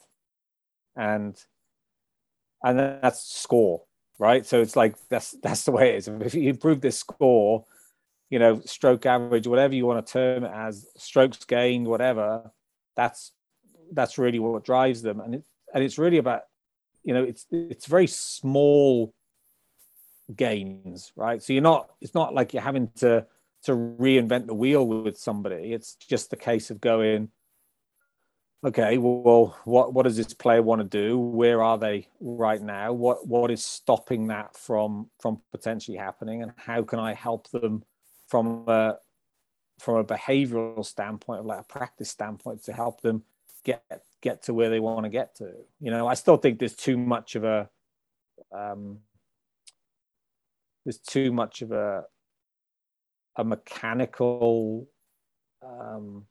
and 0.96 1.36
and 2.62 2.78
that's 2.78 3.20
score, 3.22 3.82
right? 4.18 4.44
So 4.44 4.60
it's 4.60 4.76
like 4.76 4.96
that's 5.08 5.32
that's 5.42 5.64
the 5.64 5.72
way 5.72 5.90
it 5.90 5.96
is. 5.96 6.08
If 6.08 6.34
you 6.34 6.50
improve 6.50 6.80
this 6.80 6.98
score, 6.98 7.64
you 8.28 8.38
know, 8.38 8.60
stroke 8.64 9.06
average, 9.06 9.46
whatever 9.46 9.74
you 9.74 9.86
want 9.86 10.06
to 10.06 10.12
term 10.12 10.44
it 10.44 10.52
as, 10.54 10.86
strokes 10.96 11.44
gained, 11.44 11.86
whatever, 11.86 12.50
that's 12.96 13.32
that's 13.92 14.18
really 14.18 14.38
what 14.38 14.64
drives 14.64 15.02
them, 15.02 15.20
and 15.20 15.36
it 15.36 15.44
and 15.74 15.84
it's 15.84 15.98
really 15.98 16.18
about, 16.18 16.42
you 17.04 17.14
know, 17.14 17.22
it's 17.24 17.46
it's 17.50 17.86
very 17.86 18.06
small 18.06 19.14
gains, 20.34 21.12
right? 21.16 21.42
So 21.42 21.52
you're 21.52 21.62
not 21.62 21.90
it's 22.00 22.14
not 22.14 22.34
like 22.34 22.52
you're 22.52 22.62
having 22.62 22.90
to 22.96 23.26
to 23.64 23.72
reinvent 23.72 24.46
the 24.46 24.54
wheel 24.54 24.86
with 24.86 25.18
somebody. 25.18 25.72
It's 25.72 25.94
just 25.94 26.30
the 26.30 26.36
case 26.36 26.70
of 26.70 26.80
going, 26.80 27.30
okay, 28.64 28.98
well, 28.98 29.56
what 29.64 29.92
what 29.94 30.04
does 30.04 30.16
this 30.16 30.34
player 30.34 30.62
want 30.62 30.80
to 30.80 30.86
do? 30.86 31.18
Where 31.18 31.62
are 31.62 31.78
they 31.78 32.08
right 32.20 32.60
now? 32.60 32.92
What 32.92 33.26
what 33.26 33.50
is 33.50 33.64
stopping 33.64 34.28
that 34.28 34.56
from 34.56 35.10
from 35.20 35.40
potentially 35.52 35.96
happening? 35.96 36.42
And 36.42 36.52
how 36.56 36.82
can 36.82 36.98
I 36.98 37.14
help 37.14 37.50
them 37.50 37.82
from 38.28 38.64
a 38.68 38.96
from 39.78 39.96
a 39.96 40.04
behavioral 40.04 40.84
standpoint, 40.84 41.46
like 41.46 41.60
a 41.60 41.64
practice 41.64 42.10
standpoint, 42.10 42.64
to 42.64 42.72
help 42.72 43.00
them 43.00 43.22
get 43.64 43.82
get 44.20 44.42
to 44.44 44.54
where 44.54 44.70
they 44.70 44.80
want 44.80 45.04
to 45.04 45.10
get 45.10 45.36
to? 45.36 45.52
You 45.80 45.90
know, 45.90 46.06
I 46.06 46.14
still 46.14 46.36
think 46.36 46.58
there's 46.58 46.76
too 46.76 46.98
much 46.98 47.36
of 47.36 47.44
a 47.44 47.68
um, 48.52 48.98
there's 50.84 50.98
too 50.98 51.32
much 51.32 51.62
of 51.62 51.72
a 51.72 52.04
a 53.36 53.44
mechanical 53.44 54.88
um, 55.62 56.26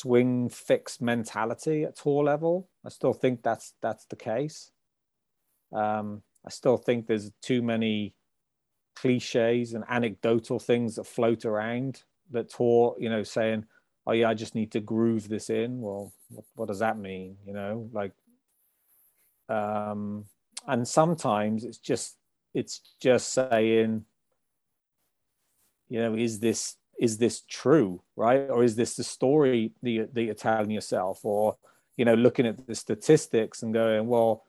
swing 0.00 0.48
fix 0.48 1.00
mentality 1.00 1.84
at 1.84 1.96
tour 1.96 2.24
level. 2.24 2.68
I 2.84 2.88
still 2.88 3.12
think 3.12 3.42
that's 3.42 3.74
that's 3.80 4.04
the 4.06 4.16
case. 4.16 4.70
Um, 5.72 6.22
I 6.46 6.50
still 6.50 6.76
think 6.76 7.06
there's 7.06 7.30
too 7.42 7.62
many 7.62 8.14
cliches 8.96 9.74
and 9.74 9.84
anecdotal 9.88 10.58
things 10.58 10.96
that 10.96 11.04
float 11.04 11.44
around 11.44 12.02
that 12.30 12.50
taught, 12.50 13.00
you 13.00 13.08
know, 13.08 13.22
saying, 13.22 13.64
"Oh 14.06 14.12
yeah, 14.12 14.28
I 14.28 14.34
just 14.34 14.54
need 14.54 14.72
to 14.72 14.80
groove 14.80 15.28
this 15.28 15.50
in." 15.50 15.80
Well, 15.80 16.12
what, 16.30 16.44
what 16.54 16.68
does 16.68 16.78
that 16.78 16.98
mean? 16.98 17.36
You 17.46 17.54
know, 17.54 17.88
like, 17.92 18.12
um, 19.48 20.24
and 20.66 20.86
sometimes 20.86 21.64
it's 21.64 21.78
just 21.78 22.16
it's 22.54 22.80
just 23.00 23.32
saying, 23.32 24.04
you 25.88 26.00
know, 26.00 26.14
is 26.14 26.40
this 26.40 26.76
is 26.98 27.18
this 27.18 27.42
true, 27.48 28.02
right, 28.16 28.48
or 28.50 28.64
is 28.64 28.76
this 28.76 28.96
the 28.96 29.04
story 29.04 29.72
that, 29.82 30.10
you're 30.14 30.34
telling 30.34 30.70
yourself, 30.70 31.24
or 31.24 31.56
you 31.96 32.04
know, 32.04 32.14
looking 32.14 32.46
at 32.46 32.66
the 32.66 32.74
statistics 32.74 33.62
and 33.62 33.74
going, 33.74 34.06
well, 34.06 34.44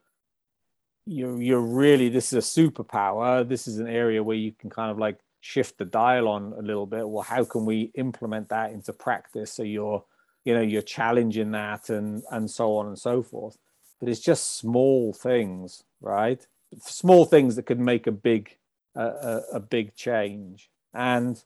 you're 1.05 1.41
you're 1.41 1.61
really 1.61 2.09
this 2.09 2.31
is 2.33 2.57
a 2.57 2.61
superpower. 2.61 3.47
This 3.47 3.67
is 3.67 3.79
an 3.79 3.87
area 3.87 4.23
where 4.23 4.37
you 4.37 4.51
can 4.51 4.69
kind 4.69 4.91
of 4.91 4.99
like 4.99 5.19
shift 5.41 5.77
the 5.77 5.85
dial 5.85 6.27
on 6.27 6.53
a 6.53 6.61
little 6.61 6.85
bit. 6.85 7.07
Well, 7.07 7.23
how 7.23 7.43
can 7.45 7.65
we 7.65 7.91
implement 7.95 8.49
that 8.49 8.71
into 8.71 8.93
practice 8.93 9.51
so 9.51 9.63
you're 9.63 10.03
you 10.45 10.53
know 10.53 10.61
you're 10.61 10.81
challenging 10.81 11.51
that 11.51 11.89
and 11.89 12.23
and 12.31 12.49
so 12.49 12.77
on 12.77 12.87
and 12.87 12.99
so 12.99 13.23
forth. 13.23 13.57
But 13.99 14.09
it's 14.09 14.21
just 14.21 14.57
small 14.57 15.13
things, 15.13 15.83
right? 16.01 16.45
Small 16.79 17.25
things 17.25 17.55
that 17.55 17.63
could 17.63 17.79
make 17.79 18.07
a 18.07 18.11
big 18.11 18.57
a, 18.95 19.41
a 19.53 19.59
big 19.59 19.95
change. 19.95 20.69
And 20.93 21.41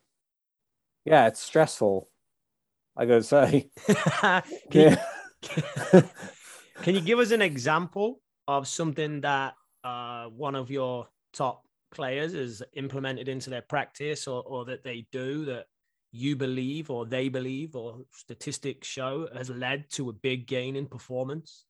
yeah, 1.05 1.27
it's 1.27 1.39
stressful. 1.39 2.09
I 2.95 3.05
gotta 3.05 3.23
say. 3.23 3.69
can, 3.87 4.43
yeah. 4.71 5.03
you, 5.93 6.03
can 6.81 6.95
you 6.95 7.01
give 7.01 7.19
us 7.19 7.31
an 7.31 7.41
example 7.41 8.21
of 8.47 8.67
something 8.67 9.21
that 9.21 9.55
uh, 9.83 10.25
one 10.25 10.55
of 10.55 10.69
your 10.69 11.07
top 11.33 11.63
players 11.91 12.33
has 12.33 12.61
implemented 12.73 13.27
into 13.27 13.49
their 13.49 13.61
practice 13.61 14.27
or, 14.27 14.43
or 14.43 14.65
that 14.65 14.83
they 14.83 15.05
do 15.11 15.45
that 15.45 15.65
you 16.11 16.35
believe 16.35 16.89
or 16.89 17.05
they 17.05 17.27
believe 17.27 17.75
or 17.75 18.01
statistics 18.11 18.87
show 18.87 19.27
has 19.35 19.49
led 19.49 19.89
to 19.89 20.09
a 20.09 20.13
big 20.13 20.45
gain 20.47 20.75
in 20.75 20.85
performance? 20.85 21.65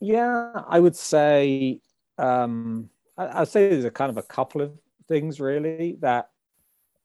Yeah, 0.00 0.52
I 0.68 0.80
would 0.80 0.96
say 0.96 1.80
um, 2.18 2.90
I, 3.16 3.40
would 3.40 3.48
say 3.48 3.70
there's 3.70 3.84
a 3.84 3.90
kind 3.90 4.10
of 4.10 4.16
a 4.16 4.22
couple 4.22 4.60
of 4.60 4.72
things 5.08 5.40
really 5.40 5.96
that 6.00 6.28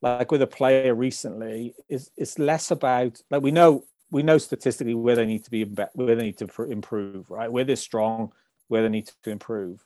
like 0.01 0.31
with 0.31 0.41
a 0.41 0.47
player 0.47 0.93
recently 0.93 1.73
is 1.89 2.11
it's 2.17 2.37
less 2.37 2.71
about 2.71 3.21
like 3.31 3.41
we 3.41 3.51
know 3.51 3.83
we 4.11 4.23
know 4.23 4.37
statistically 4.37 4.93
where 4.93 5.15
they 5.15 5.25
need 5.25 5.43
to 5.43 5.51
be 5.51 5.63
where 5.93 6.15
they 6.15 6.23
need 6.23 6.37
to 6.37 6.63
improve 6.63 7.29
right? 7.29 7.51
Where 7.51 7.63
they're 7.63 7.75
strong 7.75 8.31
where 8.67 8.83
they 8.83 8.89
need 8.89 9.09
to 9.23 9.29
improve. 9.29 9.85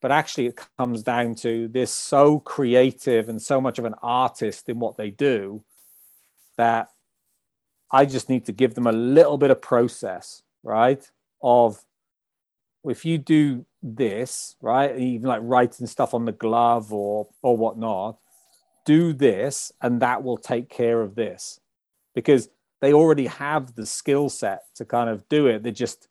But 0.00 0.12
actually 0.12 0.46
it 0.46 0.60
comes 0.78 1.02
down 1.02 1.34
to 1.36 1.68
they're 1.68 1.86
so 1.86 2.40
creative 2.40 3.28
and 3.28 3.40
so 3.40 3.60
much 3.60 3.78
of 3.78 3.84
an 3.84 3.94
artist 4.02 4.68
in 4.68 4.78
what 4.78 4.96
they 4.96 5.10
do 5.10 5.64
that 6.58 6.90
i 7.90 8.04
just 8.04 8.28
need 8.28 8.44
to 8.44 8.52
give 8.52 8.74
them 8.74 8.86
a 8.86 8.92
little 8.92 9.38
bit 9.38 9.50
of 9.50 9.62
process 9.62 10.42
right? 10.62 11.10
Of 11.42 11.84
if 12.84 13.04
you 13.04 13.18
do 13.18 13.64
this 13.82 14.56
right 14.60 14.96
even 14.98 15.28
like 15.28 15.40
writing 15.42 15.86
stuff 15.86 16.14
on 16.14 16.24
the 16.24 16.32
glove 16.32 16.92
or 16.92 17.28
or 17.42 17.56
whatnot 17.56 18.16
do 18.84 19.12
this 19.12 19.72
and 19.80 20.00
that 20.00 20.22
will 20.22 20.36
take 20.36 20.68
care 20.68 21.00
of 21.00 21.14
this. 21.14 21.60
Because 22.14 22.48
they 22.80 22.92
already 22.92 23.26
have 23.26 23.74
the 23.74 23.86
skill 23.86 24.28
set 24.28 24.62
to 24.74 24.84
kind 24.84 25.08
of 25.08 25.28
do 25.28 25.46
it. 25.46 25.62
They're 25.62 25.72
just 25.72 26.08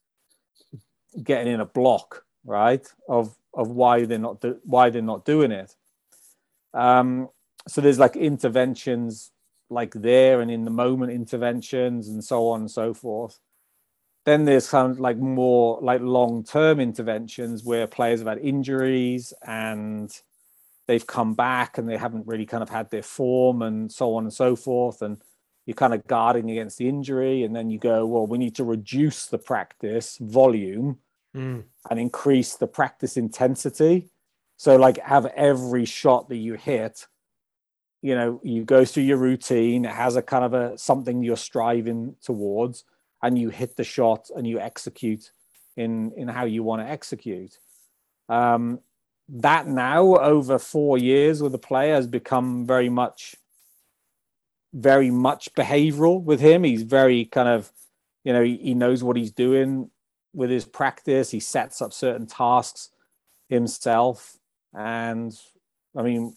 getting 1.22 1.54
in 1.54 1.60
a 1.60 1.66
block 1.66 2.26
right 2.46 2.88
of 3.08 3.36
of 3.54 3.70
why 3.70 4.06
they're 4.06 4.18
not 4.18 4.40
do, 4.40 4.58
why 4.64 4.90
they're 4.90 5.02
not 5.02 5.26
doing 5.26 5.52
it. 5.52 5.76
Um 6.74 7.30
so 7.68 7.82
there's 7.82 8.00
like 8.00 8.16
interventions 8.16 9.32
like 9.70 9.94
there 9.94 10.42
and 10.42 10.50
in 10.50 10.66
the 10.66 10.72
moment 10.72 11.12
interventions 11.12 12.08
and 12.08 12.24
so 12.24 12.48
on 12.48 12.62
and 12.62 12.72
so 12.72 12.94
forth. 12.94 13.40
Then 14.26 14.46
there's 14.46 14.70
kind 14.70 14.92
of 14.92 15.00
like 15.00 15.18
more 15.18 15.80
like 15.82 16.02
long 16.02 16.44
term 16.44 16.80
interventions 16.80 17.64
where 17.64 17.88
players 17.88 18.20
have 18.20 18.28
had 18.28 18.40
injuries 18.40 19.34
and 19.46 20.12
they've 20.88 21.06
come 21.08 21.34
back 21.34 21.78
and 21.78 21.88
they 21.88 21.98
haven't 21.98 22.28
really 22.28 22.46
kind 22.46 22.64
of 22.64 22.70
had 22.70 22.90
their 22.90 23.04
form 23.04 23.62
and 23.62 23.92
so 23.92 24.16
on 24.16 24.24
and 24.24 24.34
so 24.34 24.56
forth 24.56 25.02
and 25.02 25.22
you're 25.66 25.76
kind 25.76 25.94
of 25.94 26.06
guarding 26.08 26.50
against 26.50 26.78
the 26.78 26.90
injury 26.90 27.44
and 27.44 27.56
then 27.56 27.70
you 27.70 27.80
go 27.80 28.06
well 28.06 28.28
we 28.28 28.38
need 28.38 28.56
to 28.56 28.64
reduce 28.64 29.28
the 29.28 29.38
practice 29.38 30.18
volume 30.20 30.98
mm. 31.36 31.64
and 31.90 32.00
increase 32.00 32.56
the 32.56 32.68
practice 32.68 33.18
intensity 33.18 34.10
so 34.58 34.76
like 34.76 34.98
have 35.00 35.26
every 35.28 35.86
shot 35.86 36.30
that 36.30 36.38
you 36.38 36.56
hit 36.56 37.08
you 38.02 38.16
know 38.16 38.40
you 38.44 38.64
go 38.64 38.84
through 38.84 39.04
your 39.04 39.18
routine 39.18 39.86
it 39.86 39.92
has 39.92 40.16
a 40.16 40.22
kind 40.22 40.44
of 40.44 40.54
a 40.54 40.78
something 40.78 41.24
you're 41.24 41.38
striving 41.38 42.16
towards 42.22 42.84
and 43.24 43.38
you 43.38 43.50
hit 43.50 43.76
the 43.76 43.84
shot 43.84 44.30
and 44.36 44.48
you 44.48 44.60
execute 44.60 45.32
in 45.78 46.12
in 46.18 46.28
how 46.28 46.46
you 46.46 46.64
want 46.64 46.82
to 46.82 46.90
execute 46.90 47.58
um 48.30 48.80
that 49.32 49.68
now 49.68 50.16
over 50.18 50.60
four 50.60 50.98
years 50.98 51.42
with 51.42 51.52
the 51.52 51.58
player 51.58 51.96
has 51.96 52.08
become 52.08 52.68
very 52.68 52.90
much 52.90 53.36
very 54.74 55.12
much 55.12 55.54
behavioral 55.54 56.22
with 56.22 56.40
him 56.40 56.64
he's 56.64 56.84
very 56.84 57.26
kind 57.26 57.50
of 57.50 57.72
you 58.24 58.34
know 58.34 58.44
he, 58.44 58.58
he 58.58 58.74
knows 58.74 59.04
what 59.04 59.18
he's 59.18 59.32
doing 59.32 59.90
with 60.34 60.50
his 60.50 60.66
practice 60.66 61.32
he 61.32 61.40
sets 61.40 61.82
up 61.82 61.92
certain 61.92 62.28
tasks 62.28 62.90
himself 63.50 64.38
and 64.74 65.38
i 65.96 66.02
mean 66.02 66.34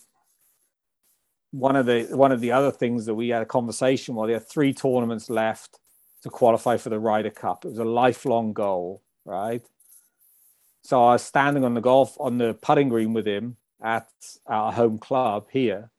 one 1.55 1.77
of 1.77 1.87
the 1.87 2.03
one 2.11 2.33
of 2.33 2.41
the 2.41 2.51
other 2.51 2.73
things 2.73 3.07
that 3.07 3.15
we 3.15 3.29
had 3.29 3.43
a 3.43 3.47
conversation 3.47 4.17
while 4.17 4.27
there 4.27 4.37
are 4.37 4.41
three 4.41 4.75
tournaments 4.75 5.31
left 5.31 5.79
to 6.23 6.29
qualify 6.29 6.77
for 6.77 6.89
the 6.89 6.99
Ryder 6.99 7.31
Cup. 7.31 7.65
It 7.65 7.69
was 7.69 7.79
a 7.79 7.85
lifelong 7.85 8.53
goal, 8.53 9.03
right? 9.25 9.63
So 10.85 11.03
I 11.03 11.13
was 11.13 11.23
standing 11.23 11.65
on 11.65 11.73
the 11.73 11.81
golf 11.81 12.15
on 12.21 12.37
the 12.37 12.53
putting 12.55 12.91
green 12.91 13.15
with 13.15 13.27
him 13.27 13.57
at 13.83 14.07
our 14.47 14.71
home 14.71 14.99
club 14.99 15.47
here. 15.51 15.91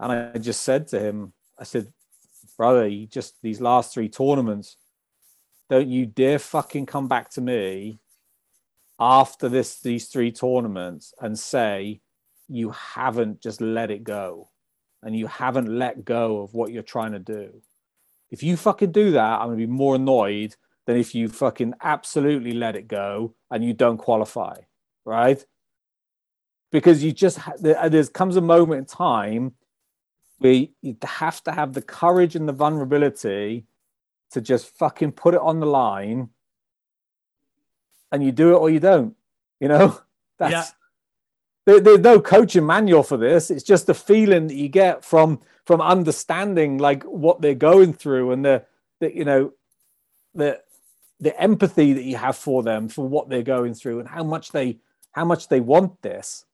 And 0.00 0.10
I 0.10 0.38
just 0.38 0.62
said 0.62 0.88
to 0.88 0.98
him, 0.98 1.34
I 1.58 1.64
said, 1.64 1.92
brother, 2.56 2.86
you 2.88 3.06
just 3.06 3.34
these 3.42 3.60
last 3.60 3.92
three 3.92 4.08
tournaments, 4.08 4.76
don't 5.68 5.88
you 5.88 6.06
dare 6.06 6.38
fucking 6.38 6.86
come 6.86 7.08
back 7.08 7.30
to 7.32 7.42
me 7.42 8.00
after 8.98 9.50
this 9.50 9.80
these 9.80 10.06
three 10.08 10.32
tournaments 10.32 11.12
and 11.20 11.38
say 11.38 12.00
you 12.48 12.70
haven't 12.70 13.42
just 13.42 13.60
let 13.60 13.90
it 13.90 14.02
go 14.02 14.48
and 15.02 15.14
you 15.14 15.26
haven't 15.26 15.68
let 15.68 16.04
go 16.04 16.40
of 16.40 16.54
what 16.54 16.72
you're 16.72 16.82
trying 16.82 17.12
to 17.12 17.18
do. 17.18 17.60
If 18.30 18.42
you 18.42 18.56
fucking 18.56 18.92
do 18.92 19.10
that, 19.12 19.40
I'm 19.40 19.48
gonna 19.48 19.56
be 19.56 19.66
more 19.66 19.96
annoyed 19.96 20.56
than 20.86 20.96
if 20.96 21.14
you 21.14 21.28
fucking 21.28 21.74
absolutely 21.82 22.52
let 22.52 22.76
it 22.76 22.88
go 22.88 23.34
and 23.50 23.64
you 23.64 23.72
don't 23.72 23.98
qualify, 23.98 24.56
right? 25.04 25.44
Because 26.70 27.02
you 27.02 27.12
just 27.12 27.38
there 27.60 27.78
uh, 27.78 28.04
comes 28.12 28.36
a 28.36 28.40
moment 28.40 28.78
in 28.78 28.84
time 28.84 29.52
where 30.38 30.66
you 30.82 30.96
have 31.02 31.42
to 31.44 31.52
have 31.52 31.72
the 31.72 31.82
courage 31.82 32.36
and 32.36 32.48
the 32.48 32.52
vulnerability 32.52 33.66
to 34.32 34.40
just 34.40 34.66
fucking 34.76 35.12
put 35.12 35.34
it 35.34 35.40
on 35.40 35.60
the 35.60 35.66
line, 35.66 36.30
and 38.10 38.24
you 38.24 38.32
do 38.32 38.54
it 38.54 38.58
or 38.58 38.68
you 38.68 38.80
don't. 38.80 39.14
You 39.60 39.68
know, 39.68 40.00
that's 40.38 40.52
yeah. 40.52 40.64
there, 41.64 41.80
there's 41.80 42.00
no 42.00 42.20
coaching 42.20 42.66
manual 42.66 43.04
for 43.04 43.16
this. 43.16 43.50
It's 43.50 43.62
just 43.62 43.86
the 43.86 43.94
feeling 43.94 44.48
that 44.48 44.54
you 44.54 44.68
get 44.68 45.04
from 45.04 45.40
from 45.64 45.80
understanding 45.80 46.78
like 46.78 47.04
what 47.04 47.40
they're 47.40 47.54
going 47.54 47.94
through 47.94 48.32
and 48.32 48.44
the, 48.44 48.64
the 49.00 49.16
you 49.16 49.24
know 49.24 49.52
the 50.34 50.60
the 51.20 51.38
empathy 51.40 51.92
that 51.92 52.04
you 52.04 52.16
have 52.16 52.36
for 52.36 52.62
them 52.62 52.88
for 52.88 53.06
what 53.06 53.28
they're 53.28 53.42
going 53.42 53.74
through 53.74 54.00
and 54.00 54.08
how 54.08 54.24
much 54.24 54.50
they 54.52 54.78
how 55.12 55.24
much 55.24 55.48
they 55.48 55.60
want 55.60 56.02
this. 56.02 56.44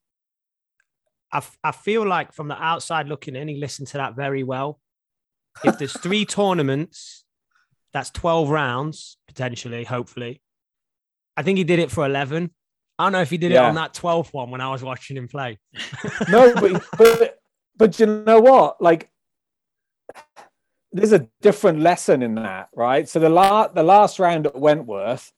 I, 1.33 1.43
I 1.63 1.73
feel 1.73 2.07
like 2.07 2.33
from 2.33 2.49
the 2.49 2.61
outside 2.61 3.09
looking 3.09 3.37
in 3.37 3.49
he 3.49 3.57
listened 3.57 3.89
to 3.89 3.99
that 3.99 4.17
very 4.17 4.43
well. 4.43 4.81
If 5.65 5.79
there's 5.79 5.93
three 6.01 6.25
tournaments 6.25 7.25
that's 7.93 8.11
12 8.11 8.51
rounds 8.51 9.17
potentially 9.27 9.85
hopefully. 9.85 10.43
I 11.37 11.43
think 11.43 11.59
he 11.59 11.65
did 11.65 11.79
it 11.79 11.91
for 11.91 12.05
11 12.05 12.51
i 12.99 13.05
don't 13.05 13.13
know 13.13 13.23
if 13.23 13.31
he 13.31 13.39
did 13.39 13.51
yeah. 13.51 13.65
it 13.65 13.69
on 13.69 13.77
that 13.77 13.95
12th 13.95 14.31
one 14.35 14.51
when 14.51 14.61
i 14.61 14.71
was 14.71 14.83
watching 14.83 15.17
him 15.17 15.27
play. 15.27 15.59
No 16.29 16.53
but, 16.55 16.85
but 16.99 17.41
but 17.81 17.99
you 17.99 18.07
know 18.07 18.41
what? 18.41 18.81
Like 18.81 19.11
there's 20.93 21.13
a 21.13 21.29
different 21.41 21.81
lesson 21.81 22.23
in 22.23 22.35
that, 22.37 22.69
right? 22.75 23.09
So 23.09 23.21
the 23.21 23.29
last 23.29 23.75
the 23.75 23.83
last 23.83 24.19
round 24.19 24.47
at 24.47 24.59
Wentworth, 24.59 25.33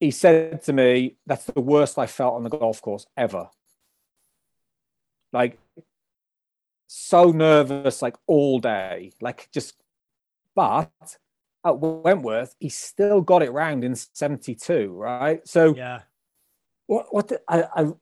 he 0.00 0.10
said 0.10 0.62
to 0.64 0.72
me, 0.72 1.16
"That's 1.26 1.44
the 1.44 1.60
worst 1.60 1.98
I 1.98 2.06
felt 2.06 2.34
on 2.34 2.42
the 2.42 2.50
golf 2.50 2.82
course 2.82 3.06
ever." 3.16 3.48
Like 5.32 5.58
so 6.86 7.30
nervous, 7.30 8.02
like 8.02 8.16
all 8.26 8.58
day, 8.58 9.12
like 9.20 9.48
just. 9.52 9.76
But 10.54 10.90
at 11.64 11.78
Wentworth, 11.78 12.54
he 12.60 12.68
still 12.68 13.22
got 13.22 13.42
it 13.42 13.52
round 13.52 13.84
in 13.84 13.94
seventy 13.94 14.54
two, 14.54 14.92
right? 14.92 15.46
So 15.48 15.74
yeah, 15.74 16.02
what 16.86 17.06
what 17.14 17.28
the, 17.28 17.40
I, 17.48 17.64
I 17.74 17.92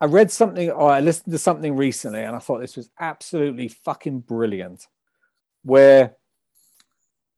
I 0.00 0.06
read 0.06 0.30
something 0.30 0.70
or 0.70 0.90
I 0.90 1.00
listened 1.00 1.32
to 1.32 1.38
something 1.38 1.76
recently, 1.76 2.22
and 2.22 2.34
I 2.34 2.38
thought 2.38 2.60
this 2.60 2.76
was 2.76 2.90
absolutely 2.98 3.68
fucking 3.68 4.20
brilliant. 4.20 4.86
Where 5.62 6.16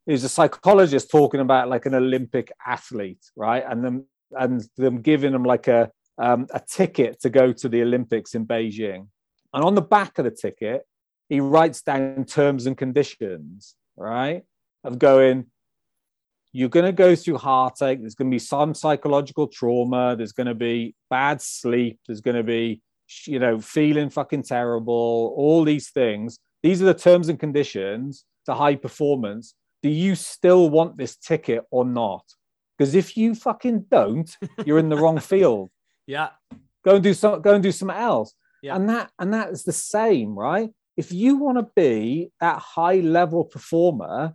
it 0.07 0.13
was 0.13 0.25
a 0.25 0.29
psychologist 0.29 1.11
talking 1.11 1.41
about 1.41 1.69
like 1.69 1.87
an 1.87 1.95
Olympic 1.95 2.53
athlete, 2.65 3.31
right? 3.37 3.65
And 3.69 3.85
them 3.85 4.07
and 4.33 4.65
them 4.77 5.03
giving 5.03 5.33
them 5.33 5.45
like 5.45 5.69
a 5.69 5.91
um, 6.19 6.47
a 6.53 6.61
ticket 6.61 7.21
to 7.23 7.31
go 7.31 7.53
to 7.53 7.69
the 7.69 7.83
Olympics 7.83 8.35
in 8.35 8.47
Beijing. 8.47 9.09
And 9.55 9.65
on 9.65 9.75
the 9.75 9.83
back 9.83 10.19
of 10.19 10.25
the 10.25 10.31
ticket, 10.31 10.87
he 11.29 11.41
writes 11.41 11.83
down 11.83 12.25
terms 12.25 12.67
and 12.67 12.77
conditions, 12.77 13.75
right? 13.97 14.43
Of 14.85 14.99
going, 14.99 15.47
you're 16.53 16.69
going 16.69 16.87
to 16.87 16.93
go 16.93 17.17
through 17.17 17.39
heartache. 17.39 18.01
There's 18.01 18.15
going 18.15 18.31
to 18.31 18.35
be 18.35 18.39
some 18.39 18.75
psychological 18.75 19.47
trauma. 19.47 20.15
There's 20.17 20.33
going 20.33 20.47
to 20.47 20.55
be 20.55 20.95
bad 21.09 21.41
sleep. 21.41 21.99
There's 22.07 22.21
going 22.21 22.37
to 22.37 22.43
be, 22.43 22.83
you 23.27 23.39
know, 23.39 23.59
feeling 23.59 24.11
fucking 24.11 24.43
terrible, 24.43 25.35
all 25.37 25.65
these 25.65 25.91
things. 25.91 26.39
These 26.63 26.83
are 26.83 26.87
the 26.87 26.95
terms 26.95 27.29
and 27.29 27.41
conditions 27.41 28.25
to 28.47 28.55
high 28.55 28.77
performance. 28.77 29.55
Do 29.83 29.89
you 29.89 30.15
still 30.15 30.69
want 30.69 30.97
this 30.97 31.17
ticket 31.17 31.63
or 31.71 31.85
not? 31.85 32.25
Because 32.77 32.95
if 32.95 33.17
you 33.17 33.35
fucking 33.35 33.87
don't, 33.91 34.37
you're 34.67 34.79
in 34.79 34.91
the 34.91 34.97
wrong 34.97 35.19
field. 35.19 35.71
Yeah. 36.07 36.31
Go 36.85 36.97
and 36.97 37.05
do 37.05 37.15
some. 37.15 37.41
Go 37.41 37.55
and 37.55 37.63
do 37.63 37.73
something 37.73 37.97
else. 37.97 38.35
Yeah. 38.63 38.77
And 38.77 38.89
that 38.89 39.11
and 39.19 39.33
that 39.33 39.51
is 39.51 39.65
the 39.65 39.73
same, 39.73 40.39
right? 40.39 40.71
If 40.97 41.13
you 41.13 41.37
want 41.37 41.59
to 41.59 41.69
be 41.75 42.31
that 42.41 42.59
high 42.59 42.97
level 42.97 43.45
performer, 43.45 44.35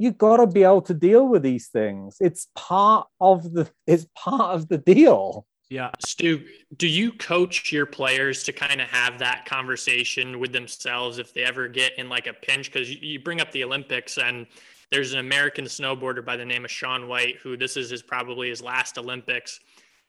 you 0.00 0.12
got 0.12 0.38
to 0.38 0.46
be 0.46 0.62
able 0.62 0.80
to 0.80 0.94
deal 0.94 1.28
with 1.28 1.42
these 1.42 1.68
things. 1.68 2.16
It's 2.20 2.48
part 2.56 3.06
of 3.20 3.52
the. 3.52 3.70
It's 3.86 4.06
part 4.16 4.54
of 4.54 4.66
the 4.66 4.78
deal. 4.78 5.46
Yeah. 5.68 5.90
Stu, 6.04 6.42
do 6.78 6.88
you 6.88 7.12
coach 7.12 7.70
your 7.70 7.84
players 7.84 8.42
to 8.44 8.52
kind 8.52 8.80
of 8.80 8.88
have 8.88 9.18
that 9.18 9.44
conversation 9.44 10.40
with 10.40 10.52
themselves 10.52 11.18
if 11.18 11.34
they 11.34 11.42
ever 11.42 11.68
get 11.68 11.98
in 11.98 12.08
like 12.08 12.26
a 12.26 12.32
pinch? 12.32 12.72
Because 12.72 12.90
you 12.90 13.20
bring 13.20 13.42
up 13.42 13.52
the 13.52 13.62
Olympics 13.62 14.16
and 14.16 14.46
there's 14.90 15.12
an 15.12 15.20
American 15.20 15.66
snowboarder 15.66 16.24
by 16.24 16.36
the 16.36 16.46
name 16.46 16.64
of 16.64 16.70
Shaun 16.70 17.06
White 17.06 17.36
who 17.36 17.58
this 17.58 17.76
is 17.76 17.90
his 17.90 18.02
probably 18.02 18.48
his 18.48 18.62
last 18.62 18.96
Olympics, 18.96 19.60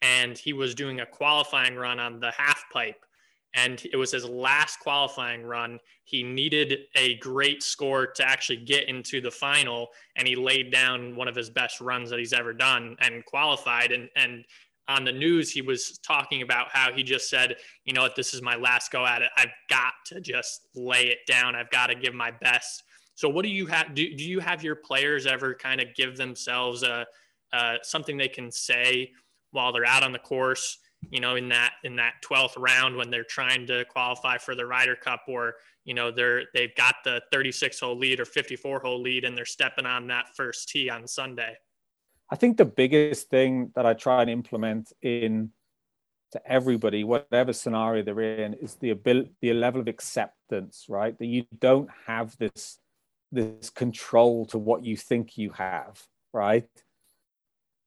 and 0.02 0.38
he 0.38 0.54
was 0.54 0.74
doing 0.74 1.02
a 1.02 1.06
qualifying 1.06 1.76
run 1.76 2.00
on 2.00 2.22
the 2.22 2.32
half 2.32 2.64
pipe. 2.72 3.06
And 3.54 3.86
it 3.92 3.98
was 3.98 4.12
his 4.12 4.26
last 4.26 4.80
qualifying 4.80 5.44
run. 5.44 5.80
He 6.06 6.24
needed 6.24 6.80
a 6.96 7.18
great 7.18 7.64
score 7.64 8.08
to 8.08 8.26
actually 8.26 8.58
get 8.58 8.88
into 8.88 9.20
the 9.20 9.32
final, 9.32 9.90
and 10.16 10.28
he 10.28 10.36
laid 10.36 10.72
down 10.72 11.16
one 11.16 11.28
of 11.28 11.36
his 11.36 11.50
best 11.50 11.82
runs 11.82 12.10
that 12.10 12.20
he's 12.20 12.34
ever 12.34 12.54
done 12.54 12.96
and 13.00 13.26
qualified. 13.26 13.92
And 13.92 14.10
and 14.16 14.46
on 14.88 15.06
the 15.06 15.12
news, 15.12 15.52
he 15.52 15.62
was 15.62 16.00
talking 16.00 16.42
about 16.42 16.68
how 16.72 16.92
he 16.92 17.04
just 17.04 17.30
said, 17.30 17.56
you 17.86 17.94
know 17.94 18.02
what, 18.02 18.16
this 18.16 18.34
is 18.34 18.42
my 18.42 18.56
last 18.56 18.92
go 18.92 19.06
at 19.06 19.22
it. 19.22 19.30
I've 19.38 19.52
got 19.70 19.94
to 20.08 20.20
just 20.20 20.68
lay 20.76 21.04
it 21.08 21.20
down. 21.28 21.56
I've 21.56 21.70
got 21.70 21.88
to 21.88 21.96
give 21.96 22.14
my 22.14 22.32
best. 22.32 22.84
So, 23.16 23.30
what 23.30 23.44
do 23.44 23.50
you 23.50 23.66
have? 23.68 23.94
Do, 23.94 24.16
do 24.16 24.24
you 24.24 24.40
have 24.40 24.64
your 24.64 24.76
players 24.76 25.26
ever 25.26 25.54
kind 25.54 25.82
of 25.82 25.88
give 25.96 26.18
themselves 26.18 26.84
a 26.84 27.06
uh, 27.54 27.76
something 27.84 28.18
they 28.18 28.28
can 28.28 28.52
say 28.52 29.12
while 29.52 29.72
they're 29.72 29.86
out 29.86 30.04
on 30.04 30.12
the 30.12 30.20
course? 30.20 30.78
You 31.10 31.20
know, 31.20 31.36
in 31.36 31.50
that 31.50 31.74
in 31.84 31.96
that 31.98 32.22
twelfth 32.22 32.56
round 32.58 32.96
when 32.96 33.10
they're 33.10 33.24
trying 33.24 33.66
to 33.68 33.86
qualify 33.86 34.38
for 34.38 34.56
the 34.56 34.66
Ryder 34.66 34.96
Cup, 34.96 35.24
or 35.28 35.56
you 35.84 35.94
know 35.94 36.12
they're 36.12 36.44
they've 36.54 36.76
got 36.76 36.96
the 37.04 37.22
36 37.32 37.80
hole 37.80 37.98
lead 37.98 38.20
or 38.20 38.26
54 38.26 38.80
hole 38.80 39.02
lead, 39.02 39.26
and 39.26 39.36
they're 39.36 39.46
stepping 39.46 39.86
on 39.86 40.08
that 40.08 40.36
first 40.36 40.70
tee 40.70 40.90
on 40.90 41.08
Sunday. 41.08 41.56
I 42.30 42.36
think 42.36 42.58
the 42.58 42.66
biggest 42.66 43.30
thing 43.30 43.72
that 43.76 43.86
I 43.86 43.94
try 43.94 44.22
and 44.22 44.30
implement 44.30 44.94
in 45.02 45.52
to 46.32 46.42
everybody, 46.50 47.04
whatever 47.04 47.52
scenario 47.52 48.04
they're 48.04 48.22
in, 48.22 48.54
is 48.54 48.76
the 48.76 48.92
ability, 48.92 49.32
the 49.42 49.54
level 49.54 49.82
of 49.82 49.88
acceptance, 49.88 50.86
right? 50.88 51.18
That 51.18 51.26
you 51.26 51.46
don't 51.60 51.90
have 52.08 52.38
this 52.38 52.80
this 53.32 53.70
control 53.70 54.46
to 54.46 54.58
what 54.58 54.84
you 54.84 54.98
think 54.98 55.38
you 55.38 55.52
have, 55.52 56.02
right? 56.34 56.68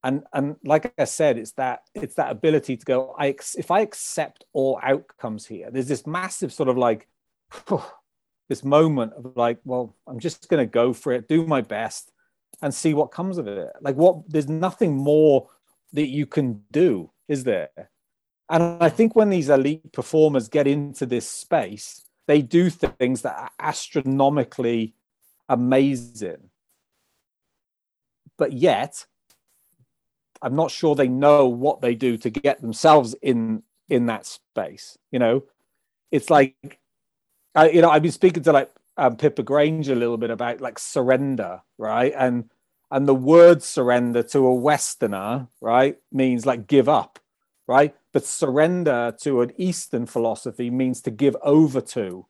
And 0.04 0.22
and 0.34 0.56
like 0.64 0.92
I 0.98 1.04
said, 1.04 1.38
it's 1.38 1.52
that 1.52 1.80
it's 1.94 2.14
that 2.16 2.30
ability 2.30 2.76
to 2.76 2.84
go. 2.84 3.16
I 3.18 3.34
if 3.56 3.70
I 3.70 3.80
accept 3.80 4.44
all 4.52 4.78
outcomes 4.82 5.46
here, 5.46 5.70
there's 5.70 5.88
this 5.88 6.06
massive 6.06 6.52
sort 6.52 6.68
of 6.68 6.76
like 6.76 7.08
this 8.50 8.62
moment 8.62 9.14
of 9.14 9.34
like, 9.34 9.58
well, 9.64 9.96
I'm 10.06 10.20
just 10.20 10.48
going 10.50 10.64
to 10.64 10.70
go 10.70 10.92
for 10.92 11.12
it, 11.12 11.26
do 11.26 11.46
my 11.46 11.62
best, 11.62 12.12
and 12.60 12.72
see 12.72 12.92
what 12.92 13.12
comes 13.12 13.38
of 13.38 13.48
it. 13.48 13.70
Like 13.80 13.96
what 13.96 14.28
there's 14.28 14.48
nothing 14.48 14.94
more 14.94 15.48
that 15.94 16.08
you 16.08 16.26
can 16.26 16.62
do, 16.70 17.10
is 17.26 17.44
there? 17.44 17.70
And 18.50 18.76
I 18.82 18.90
think 18.90 19.16
when 19.16 19.30
these 19.30 19.48
elite 19.48 19.90
performers 19.92 20.48
get 20.48 20.66
into 20.66 21.06
this 21.06 21.26
space, 21.26 22.04
they 22.26 22.42
do 22.42 22.68
things 22.68 23.22
that 23.22 23.38
are 23.38 23.50
astronomically 23.58 24.94
amazing. 25.48 26.50
But 28.36 28.52
yet, 28.52 29.06
I'm 30.44 30.54
not 30.54 30.70
sure 30.70 30.94
they 30.94 31.08
know 31.08 31.48
what 31.48 31.80
they 31.80 31.94
do 31.94 32.18
to 32.18 32.30
get 32.30 32.60
themselves 32.60 33.14
in 33.22 33.62
in 33.88 34.06
that 34.06 34.26
space. 34.26 34.98
You 35.10 35.18
know, 35.18 35.44
it's 36.12 36.30
like, 36.30 36.78
I, 37.54 37.70
you 37.70 37.80
know, 37.80 37.90
I've 37.90 38.02
been 38.02 38.12
speaking 38.12 38.42
to 38.44 38.52
like 38.52 38.70
um, 38.96 39.16
Pippa 39.16 39.42
Grange 39.42 39.88
a 39.88 39.94
little 39.94 40.18
bit 40.18 40.30
about 40.30 40.60
like 40.60 40.78
surrender, 40.78 41.62
right? 41.78 42.12
And 42.16 42.50
and 42.90 43.08
the 43.08 43.14
word 43.14 43.62
surrender 43.62 44.22
to 44.22 44.46
a 44.46 44.54
Westerner, 44.54 45.48
right, 45.60 45.96
means 46.12 46.46
like 46.46 46.66
give 46.66 46.88
up, 46.88 47.18
right? 47.66 47.94
But 48.12 48.24
surrender 48.24 49.16
to 49.22 49.40
an 49.40 49.52
Eastern 49.56 50.06
philosophy 50.06 50.70
means 50.70 51.00
to 51.02 51.10
give 51.10 51.36
over 51.42 51.80
to, 51.80 52.26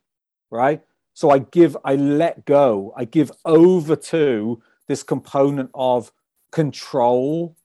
right? 0.51 0.83
So 1.13 1.31
I 1.31 1.41
give, 1.41 1.77
I 1.85 1.97
let 1.97 2.45
go, 2.45 2.95
I 2.97 3.05
give 3.05 3.31
over 3.45 3.97
to 3.97 4.63
this 4.89 5.03
component 5.03 5.71
of 5.75 6.13
control. 6.51 7.57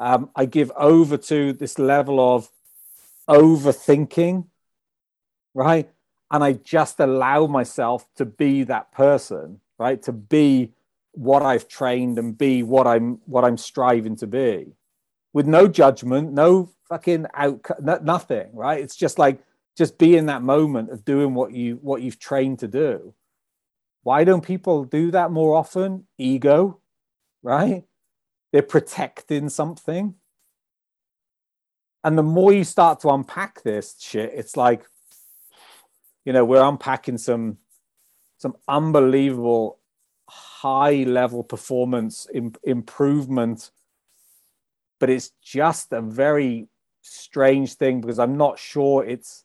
Um, 0.00 0.30
I 0.34 0.46
give 0.46 0.72
over 0.76 1.16
to 1.16 1.52
this 1.52 1.78
level 1.78 2.18
of 2.18 2.48
overthinking, 3.28 4.46
right? 5.54 5.90
And 6.30 6.42
I 6.42 6.54
just 6.54 6.98
allow 7.00 7.46
myself 7.46 8.06
to 8.16 8.24
be 8.24 8.64
that 8.64 8.92
person, 8.92 9.60
right? 9.78 10.02
To 10.04 10.12
be 10.12 10.72
what 11.12 11.42
I've 11.42 11.68
trained 11.68 12.18
and 12.18 12.36
be 12.36 12.62
what 12.62 12.86
I'm 12.86 13.20
what 13.26 13.44
I'm 13.44 13.58
striving 13.58 14.16
to 14.16 14.26
be, 14.26 14.72
with 15.32 15.46
no 15.46 15.68
judgment, 15.68 16.32
no 16.32 16.70
fucking 16.88 17.26
outcome, 17.34 17.84
nothing, 18.02 18.48
right? 18.54 18.80
It's 18.80 18.96
just 18.96 19.18
like 19.18 19.40
just 19.76 19.98
be 19.98 20.16
in 20.16 20.26
that 20.26 20.42
moment 20.42 20.90
of 20.90 21.04
doing 21.04 21.34
what 21.34 21.52
you 21.52 21.78
what 21.82 22.02
you've 22.02 22.18
trained 22.18 22.58
to 22.60 22.68
do 22.68 23.14
why 24.02 24.24
don't 24.24 24.44
people 24.44 24.84
do 24.84 25.10
that 25.10 25.30
more 25.30 25.54
often 25.54 26.06
ego 26.18 26.80
right 27.42 27.84
they're 28.52 28.62
protecting 28.62 29.48
something. 29.48 30.14
And 32.02 32.16
the 32.16 32.22
more 32.22 32.52
you 32.52 32.64
start 32.64 33.00
to 33.00 33.10
unpack 33.10 33.62
this 33.62 33.96
shit 33.98 34.32
it's 34.34 34.56
like 34.56 34.84
you 36.24 36.32
know 36.32 36.44
we're 36.44 36.62
unpacking 36.62 37.18
some 37.18 37.58
some 38.38 38.56
unbelievable 38.68 39.78
high 40.28 41.02
level 41.02 41.44
performance 41.44 42.26
Im- 42.32 42.54
improvement. 42.62 43.70
But 44.98 45.10
it's 45.10 45.30
just 45.42 45.92
a 45.92 46.00
very 46.00 46.68
strange 47.02 47.74
thing 47.74 47.98
because 48.02 48.18
i'm 48.18 48.36
not 48.36 48.58
sure 48.58 49.02
it's 49.02 49.44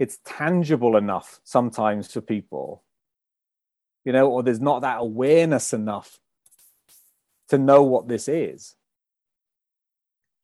it's 0.00 0.18
tangible 0.24 0.96
enough 0.96 1.40
sometimes 1.44 2.12
for 2.12 2.20
people. 2.20 2.82
You 4.04 4.12
know 4.12 4.30
or 4.30 4.42
there's 4.42 4.60
not 4.60 4.82
that 4.82 4.98
awareness 5.00 5.72
enough 5.72 6.20
to 7.56 7.62
know 7.62 7.82
what 7.82 8.08
this 8.08 8.28
is. 8.28 8.74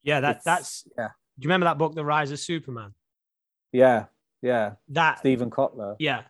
Yeah 0.03 0.19
that 0.21 0.29
It's- 0.37 0.43
that's 0.43 0.87
yeah. 0.97 1.09
do 1.39 1.43
you 1.43 1.47
remember 1.49 1.65
that 1.65 1.77
book 1.77 1.93
the 1.95 2.05
rise 2.05 2.31
of 2.31 2.39
superman? 2.39 2.93
Yeah 3.71 4.05
yeah. 4.41 4.73
That 4.89 5.19
steven 5.19 5.49
kotler. 5.51 5.95
Yeah. 5.99 6.23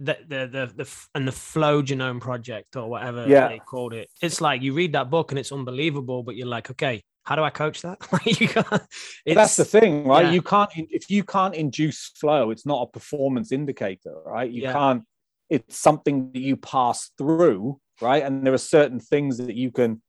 The 0.00 0.18
the 0.28 0.46
the, 0.46 0.72
the 0.84 1.06
and 1.14 1.26
the 1.26 1.32
flow 1.32 1.82
genome 1.82 2.20
project 2.20 2.76
or 2.76 2.88
whatever 2.90 3.26
Yeah. 3.26 3.48
they 3.48 3.58
called 3.58 3.94
it. 3.94 4.10
It's 4.20 4.40
like 4.40 4.60
you 4.60 4.74
read 4.74 4.92
that 4.92 5.08
book 5.10 5.32
and 5.32 5.38
it's 5.38 5.52
unbelievable 5.52 6.22
but 6.22 6.36
you're 6.36 6.46
like 6.48 6.70
okay 6.70 7.02
how 7.24 7.36
do 7.36 7.42
i 7.42 7.48
coach 7.48 7.80
that? 7.80 7.98
You 8.26 8.48
can't- 8.48 8.82
that's 9.24 9.56
the 9.56 9.64
thing 9.64 10.06
right? 10.06 10.26
Yeah. 10.26 10.32
you 10.32 10.42
can't 10.42 10.70
if 10.76 11.08
you 11.10 11.24
can't 11.24 11.54
induce 11.54 12.08
flow 12.20 12.50
it's 12.50 12.66
not 12.66 12.82
a 12.82 12.86
performance 12.90 13.50
indicator 13.52 14.14
right? 14.26 14.50
You 14.50 14.62
Yeah. 14.64 14.72
can't 14.72 15.02
it's 15.48 15.78
something 15.78 16.32
that 16.32 16.40
you 16.40 16.56
pass 16.56 17.10
through 17.16 17.80
right? 18.02 18.22
And 18.24 18.44
there 18.44 18.52
are 18.52 18.58
certain 18.58 18.98
things 19.00 19.38
that 19.38 19.54
you 19.54 19.70
can 19.70 20.02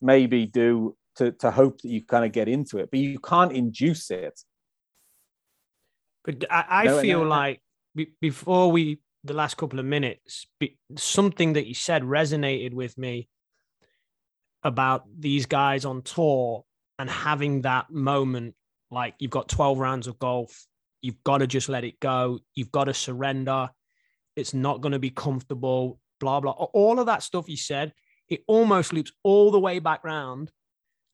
maybe 0.00 0.46
do 0.46 0.96
to, 1.16 1.32
to 1.32 1.50
hope 1.50 1.80
that 1.82 1.88
you 1.88 2.04
kind 2.04 2.24
of 2.24 2.32
get 2.32 2.48
into 2.48 2.78
it 2.78 2.90
but 2.90 3.00
you 3.00 3.18
can't 3.18 3.52
induce 3.52 4.10
it 4.10 4.40
But 6.24 6.44
I, 6.50 6.64
I 6.68 6.84
No, 6.84 6.96
no, 6.96 7.02
feel 7.02 7.22
no. 7.22 7.28
like 7.28 7.62
be, 7.94 8.08
before 8.20 8.70
we 8.70 9.00
the 9.24 9.34
last 9.34 9.56
couple 9.56 9.78
of 9.78 9.84
minutes, 9.84 10.46
be, 10.58 10.78
something 10.96 11.52
that 11.52 11.66
you 11.66 11.74
said 11.74 12.02
resonated 12.02 12.72
with 12.72 12.96
me 12.96 13.28
about 14.62 15.04
these 15.18 15.46
guys 15.46 15.84
on 15.84 16.02
tour 16.02 16.64
and 16.98 17.10
having 17.10 17.62
that 17.62 17.90
moment 17.90 18.54
like 18.90 19.14
you've 19.18 19.30
got 19.30 19.48
12 19.48 19.78
rounds 19.78 20.06
of 20.06 20.18
golf 20.18 20.66
you've 21.00 21.22
got 21.24 21.38
to 21.38 21.46
just 21.46 21.68
let 21.70 21.84
it 21.84 21.98
go 22.00 22.38
you've 22.54 22.72
got 22.72 22.84
to 22.84 22.92
surrender 22.92 23.70
it's 24.36 24.52
not 24.52 24.82
going 24.82 24.92
to 24.92 24.98
be 24.98 25.08
comfortable 25.08 25.98
blah 26.18 26.40
blah 26.40 26.52
all 26.52 26.98
of 27.00 27.06
that 27.06 27.22
stuff 27.22 27.48
you 27.48 27.56
said 27.56 27.94
it 28.30 28.42
almost 28.46 28.92
loops 28.92 29.12
all 29.22 29.50
the 29.50 29.60
way 29.60 29.78
back 29.78 30.02
round 30.04 30.50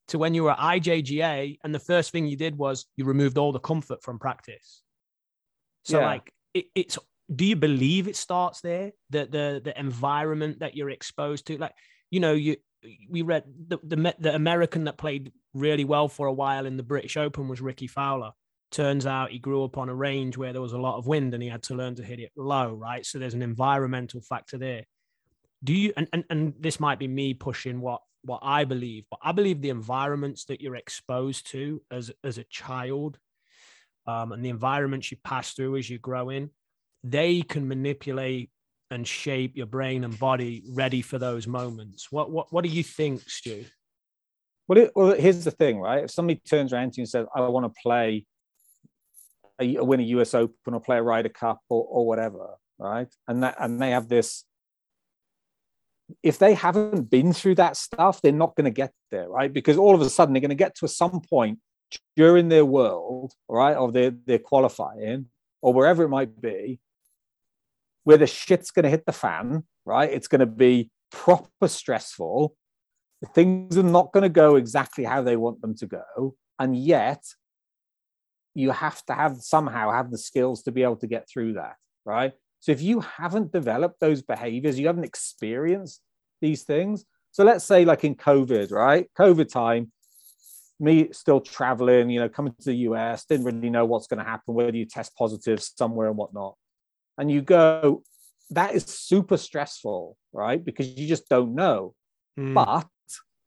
to 0.09 0.19
when 0.19 0.35
you 0.35 0.45
were 0.45 0.53
at 0.53 0.59
IJGA 0.59 1.59
and 1.65 1.75
the 1.75 1.81
first 1.81 2.13
thing 2.13 2.27
you 2.27 2.37
did 2.37 2.57
was 2.57 2.87
you 2.97 3.05
removed 3.05 3.39
all 3.39 3.53
the 3.53 3.59
comfort 3.59 4.03
from 4.03 4.19
practice 4.19 4.83
so 5.85 5.99
Yeah. 6.01 6.07
like 6.07 6.33
it, 6.55 6.67
it's 6.75 6.99
do 7.35 7.45
you 7.45 7.57
believe 7.57 8.07
it 8.07 8.15
starts 8.17 8.61
there 8.61 8.93
the 9.11 9.27
the 9.27 9.61
the 9.65 9.79
environment 9.79 10.61
that 10.61 10.77
you're 10.77 10.91
exposed 10.91 11.47
to 11.49 11.59
like 11.59 11.73
you 12.11 12.21
know 12.21 12.35
you 12.35 12.57
we 13.11 13.23
read 13.23 13.45
the, 13.69 13.79
the 13.83 14.15
the 14.21 14.35
American 14.35 14.85
that 14.85 14.97
played 14.97 15.33
really 15.55 15.85
well 15.85 16.07
for 16.09 16.27
a 16.29 16.33
while 16.33 16.67
in 16.67 16.77
the 16.77 16.83
British 16.85 17.17
Open 17.17 17.49
was 17.49 17.61
Rickie 17.61 17.89
Fowler. 17.89 18.31
Turns 18.71 19.07
out 19.07 19.31
he 19.31 19.39
grew 19.41 19.65
up 19.65 19.77
on 19.79 19.89
a 19.89 19.95
range 19.95 20.37
where 20.37 20.53
there 20.53 20.63
was 20.63 20.73
a 20.75 20.79
lot 20.79 20.99
of 20.99 21.07
wind 21.09 21.35
and 21.35 21.43
he 21.43 21.49
had 21.49 21.63
to 21.65 21.75
learn 21.75 21.95
to 21.97 22.05
hit 22.05 22.21
it 22.21 22.31
low, 22.37 22.75
right? 22.75 23.05
So 23.05 23.19
there's 23.19 23.35
an 23.35 23.43
environmental 23.43 24.21
factor 24.21 24.59
there. 24.59 24.85
Do 25.65 25.73
you 25.73 25.93
and, 25.97 26.09
and, 26.13 26.25
and 26.31 26.55
this 26.61 26.79
might 26.79 26.99
be 26.99 27.09
me 27.09 27.35
pushing 27.35 27.81
what 27.81 28.01
what 28.23 28.41
I 28.43 28.65
believe, 28.65 29.05
but 29.11 29.21
I 29.23 29.33
believe 29.33 29.63
the 29.63 29.71
environments 29.71 30.45
that 30.47 30.61
you're 30.61 30.77
exposed 30.77 31.51
to 31.53 31.81
as 31.91 32.11
as 32.25 32.39
a 32.39 32.45
child 32.45 33.19
um, 34.07 34.33
and 34.33 34.45
the 34.45 34.51
environments 34.51 35.11
you 35.11 35.19
pass 35.25 35.53
through 35.53 35.77
as 35.77 35.89
you 35.89 35.99
grow 35.99 36.31
in, 36.31 36.51
they 37.03 37.43
can 37.43 37.67
manipulate 37.67 38.51
and 38.91 39.07
shape 39.07 39.57
your 39.57 39.67
brain 39.67 40.05
and 40.05 40.19
body 40.19 40.63
ready 40.71 41.03
for 41.03 41.19
those 41.19 41.47
moments. 41.47 42.11
What 42.13 42.31
what 42.31 42.53
what 42.53 42.65
do 42.65 42.71
you 42.71 42.83
think, 42.83 43.29
Stu? 43.29 43.65
Well, 44.69 44.79
it, 44.79 44.93
well, 44.95 45.15
here's 45.15 45.45
the 45.45 45.51
thing, 45.51 45.79
right? 45.79 46.05
If 46.05 46.11
somebody 46.11 46.41
turns 46.49 46.73
around 46.73 46.93
to 46.93 47.01
you 47.01 47.03
and 47.03 47.09
says, 47.09 47.27
"I 47.35 47.41
want 47.43 47.73
to 47.73 47.81
play, 47.81 48.27
a, 49.61 49.85
win 49.85 50.01
a 50.01 50.05
US 50.05 50.35
Open 50.35 50.75
or 50.75 50.81
play 50.81 50.99
a 50.99 51.03
Ryder 51.03 51.29
Cup 51.29 51.61
or, 51.69 51.87
or 51.89 52.07
whatever," 52.07 52.57
right? 52.79 53.09
And 53.29 53.43
that 53.43 53.57
and 53.59 53.81
they 53.81 53.91
have 53.91 54.09
this. 54.09 54.45
If 56.23 56.39
they 56.39 56.55
haven't 56.55 57.11
been 57.11 57.33
through 57.33 57.57
that 57.57 57.77
stuff, 57.77 58.23
they're 58.23 58.33
not 58.33 58.55
going 58.55 58.67
to 58.67 58.71
get 58.71 58.93
there, 59.11 59.29
right? 59.29 59.53
Because 59.53 59.77
all 59.77 59.95
of 59.95 60.01
a 60.01 60.11
sudden 60.11 60.33
they're 60.33 60.41
going 60.41 60.51
to 60.51 60.55
get 60.55 60.77
to 60.77 60.89
some 60.89 61.21
point 61.21 61.59
during 62.17 62.49
their 62.49 62.65
world, 62.65 63.33
right, 63.49 63.77
or 63.77 63.91
their 63.93 64.11
their 64.11 64.39
qualifying 64.39 65.27
or 65.63 65.73
wherever 65.73 66.05
it 66.05 66.09
might 66.09 66.41
be, 66.41 66.79
where 68.05 68.19
the 68.19 68.27
shit's 68.27 68.71
going 68.71 68.85
to 68.85 68.91
hit 68.91 69.07
the 69.07 69.13
fan, 69.13 69.65
right? 69.85 70.11
It's 70.11 70.29
going 70.29 70.41
to 70.41 70.47
be 70.47 70.91
proper 71.11 71.69
stressful 71.69 72.57
things 73.35 73.77
are 73.77 73.83
not 73.83 74.13
going 74.13 74.23
to 74.23 74.29
go 74.29 74.57
exactly 74.57 75.05
how 75.05 75.23
they 75.23 75.37
want 75.37 75.61
them 75.61 75.75
to 75.75 75.87
go 75.87 76.35
and 76.59 76.77
yet 76.77 77.23
you 78.55 78.71
have 78.71 79.05
to 79.07 79.15
have 79.15 79.39
somehow 79.41 79.91
have 79.91 80.11
the 80.11 80.19
skills 80.19 80.63
to 80.63 80.73
be 80.73 80.83
able 80.83 80.97
to 80.97 81.07
get 81.07 81.29
through 81.29 81.55
that 81.55 81.77
right 82.05 82.33
so 82.67 82.73
if 82.73 82.83
you 82.83 82.99
haven't 82.99 83.53
developed 83.53 84.01
those 84.01 84.23
behaviors 84.23 84.77
you 84.77 84.89
haven't 84.89 85.05
experienced 85.05 86.01
these 86.41 86.65
things. 86.65 87.05
So 87.31 87.45
let's 87.45 87.65
say 87.65 87.85
like 87.85 88.03
in 88.03 88.17
covid 88.17 88.73
right? 88.73 89.09
Covid 89.17 89.49
time 89.49 89.93
me 90.81 91.11
still 91.13 91.41
traveling 91.41 92.11
you 92.11 92.19
know 92.19 92.29
coming 92.29 92.53
to 92.63 92.71
the 92.71 92.75
us 92.75 93.25
didn't 93.25 93.47
really 93.47 93.71
know 93.71 93.85
what's 93.85 94.09
going 94.09 94.19
to 94.19 94.29
happen 94.29 94.53
whether 94.53 94.77
you 94.77 94.85
test 94.85 95.15
positive 95.15 95.63
somewhere 95.63 96.09
and 96.09 96.17
whatnot. 96.17 96.57
And 97.17 97.31
you 97.31 97.41
go 97.41 98.03
that 98.51 98.75
is 98.75 98.83
super 98.83 99.37
stressful 99.37 100.17
right? 100.33 100.65
Because 100.65 100.89
you 100.89 101.07
just 101.07 101.29
don't 101.29 101.55
know. 101.55 101.95
Mm, 102.37 102.55
but 102.55 102.89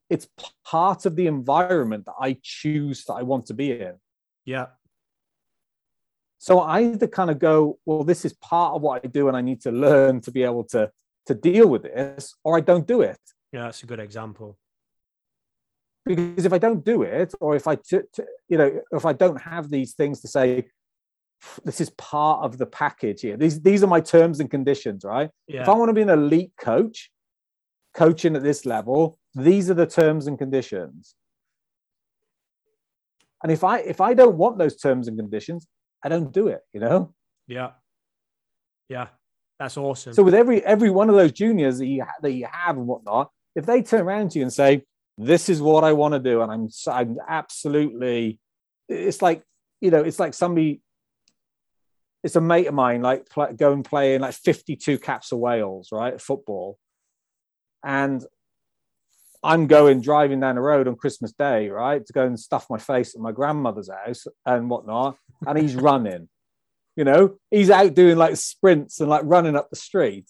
it's 0.10 0.30
part 0.66 1.06
of 1.06 1.18
the 1.18 1.28
environment 1.28 2.06
that 2.06 2.16
I 2.22 2.38
choose 2.42 3.04
that 3.04 3.16
I 3.16 3.24
want 3.24 3.48
to 3.48 3.54
be 3.54 3.74
in. 3.74 3.96
yeah, 4.46 4.68
So 6.42 6.62
I 6.62 6.80
either 6.82 7.08
kind 7.08 7.30
of 7.30 7.38
go, 7.38 7.78
well, 7.86 8.04
this 8.06 8.24
is 8.26 8.34
part 8.34 8.74
of 8.76 8.82
what 8.82 9.04
I 9.04 9.08
do, 9.08 9.28
and 9.28 9.36
I 9.36 9.42
need 9.42 9.62
to 9.62 9.72
learn 9.72 10.22
to 10.22 10.32
be 10.32 10.44
able 10.44 10.64
to 10.76 10.90
to 11.28 11.36
deal 11.36 11.68
with 11.68 11.84
this, 11.84 12.34
or 12.44 12.58
I 12.58 12.62
don't 12.62 12.88
do 12.88 13.02
it. 13.02 13.20
yeah, 13.52 13.64
that's 13.66 13.84
a 13.84 13.86
good 13.86 14.00
example. 14.00 14.58
Because 16.06 16.46
if 16.46 16.54
I 16.54 16.58
don't 16.58 16.84
do 16.84 17.04
it, 17.04 17.36
or 17.40 17.56
if 17.56 17.68
I, 17.68 17.76
t- 17.76 18.00
t- 18.16 18.24
you 18.48 18.58
know, 18.58 18.82
if 18.94 19.06
I 19.06 19.14
don't 19.14 19.40
have 19.42 19.70
these 19.70 19.94
things 19.94 20.22
to 20.22 20.28
say, 20.28 20.66
this 21.66 21.80
is 21.82 21.90
part 21.92 22.44
of 22.44 22.58
the 22.58 22.66
package 22.66 23.22
here. 23.22 23.38
These 23.38 23.62
these 23.62 23.84
are 23.84 23.88
my 23.88 24.02
terms 24.02 24.40
and 24.40 24.50
conditions, 24.50 25.04
right? 25.04 25.30
Yeah, 25.48 25.62
If 25.64 25.70
I 25.70 25.74
want 25.74 25.90
to 25.90 25.94
be 25.94 26.02
an 26.02 26.10
elite 26.10 26.54
coach, 26.60 27.12
coaching 27.94 28.36
at 28.36 28.44
this 28.44 28.66
level, 28.66 29.20
these 29.36 29.70
are 29.70 29.76
the 29.76 29.86
terms 29.86 30.26
and 30.28 30.38
conditions. 30.38 31.16
And 33.44 33.52
if 33.52 33.64
I 33.64 33.80
if 33.80 34.00
I 34.02 34.14
don't 34.14 34.38
want 34.38 34.58
those 34.58 34.78
terms 34.78 35.08
and 35.08 35.18
conditions, 35.18 35.68
I 36.04 36.10
don't 36.10 36.32
do 36.32 36.48
it, 36.48 36.62
you 36.74 36.80
know? 36.80 37.14
yeah, 37.48 37.72
yeah, 38.88 39.08
that's 39.60 39.78
awesome. 39.78 40.14
So 40.14 40.24
with 40.24 40.34
every 40.34 40.64
every 40.64 40.90
one 40.90 41.10
of 41.10 41.16
those 41.16 41.32
juniors 41.32 41.80
that 41.80 41.88
you 41.88 42.04
ha- 42.04 42.16
that 42.22 42.32
you 42.32 42.48
have 42.52 42.78
and 42.78 42.88
whatnot, 42.88 43.32
if 43.56 43.66
they 43.66 43.82
turn 43.82 44.02
around 44.02 44.32
to 44.32 44.40
you 44.40 44.44
and 44.44 44.54
say, 44.54 44.84
"This 45.18 45.50
is 45.50 45.62
what 45.62 45.84
I 45.84 45.94
want 45.94 46.14
to 46.14 46.20
do," 46.20 46.42
and 46.42 46.52
I'm 46.52 46.70
I'm 46.88 47.18
absolutely, 47.28 48.40
it's 48.88 49.22
like 49.22 49.44
you 49.82 49.92
know, 49.92 50.02
it's 50.02 50.20
like 50.20 50.34
somebody, 50.34 50.82
it's 52.24 52.36
a 52.36 52.42
mate 52.42 52.68
of 52.68 52.74
mine, 52.74 53.02
like 53.02 53.30
play, 53.30 53.54
go 53.54 53.74
and 53.74 53.86
play 53.86 54.16
in 54.16 54.22
like 54.22 54.34
52 54.34 54.98
caps 55.00 55.32
of 55.32 55.40
Wales, 55.40 55.90
right, 55.92 56.20
football, 56.20 56.78
and 57.84 58.24
I'm 59.44 59.68
going 59.68 60.02
driving 60.02 60.42
down 60.42 60.56
the 60.56 60.62
road 60.62 60.88
on 60.88 60.96
Christmas 60.96 61.32
Day, 61.32 61.70
right, 61.70 62.06
to 62.06 62.14
go 62.14 62.26
and 62.26 62.40
stuff 62.40 62.68
my 62.70 62.78
face 62.78 63.16
at 63.16 63.22
my 63.22 63.32
grandmother's 63.32 63.90
house 63.90 64.28
and 64.46 64.70
whatnot, 64.70 65.18
and 65.48 65.58
he's 65.58 65.76
running. 65.76 66.30
You 66.96 67.06
know, 67.06 67.36
he's 67.50 67.70
out 67.70 67.94
doing 67.94 68.18
like 68.18 68.36
sprints 68.36 69.00
and 69.00 69.10
like 69.10 69.22
running 69.24 69.56
up 69.56 69.70
the 69.70 69.76
street. 69.76 70.26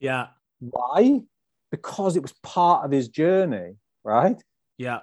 yeah, 0.00 0.28
Why? 0.58 1.20
Because 1.70 2.16
it 2.16 2.22
was 2.22 2.32
part 2.42 2.84
of 2.84 2.90
his 2.90 3.08
journey, 3.08 3.74
right? 4.04 4.42
yeah, 4.78 5.00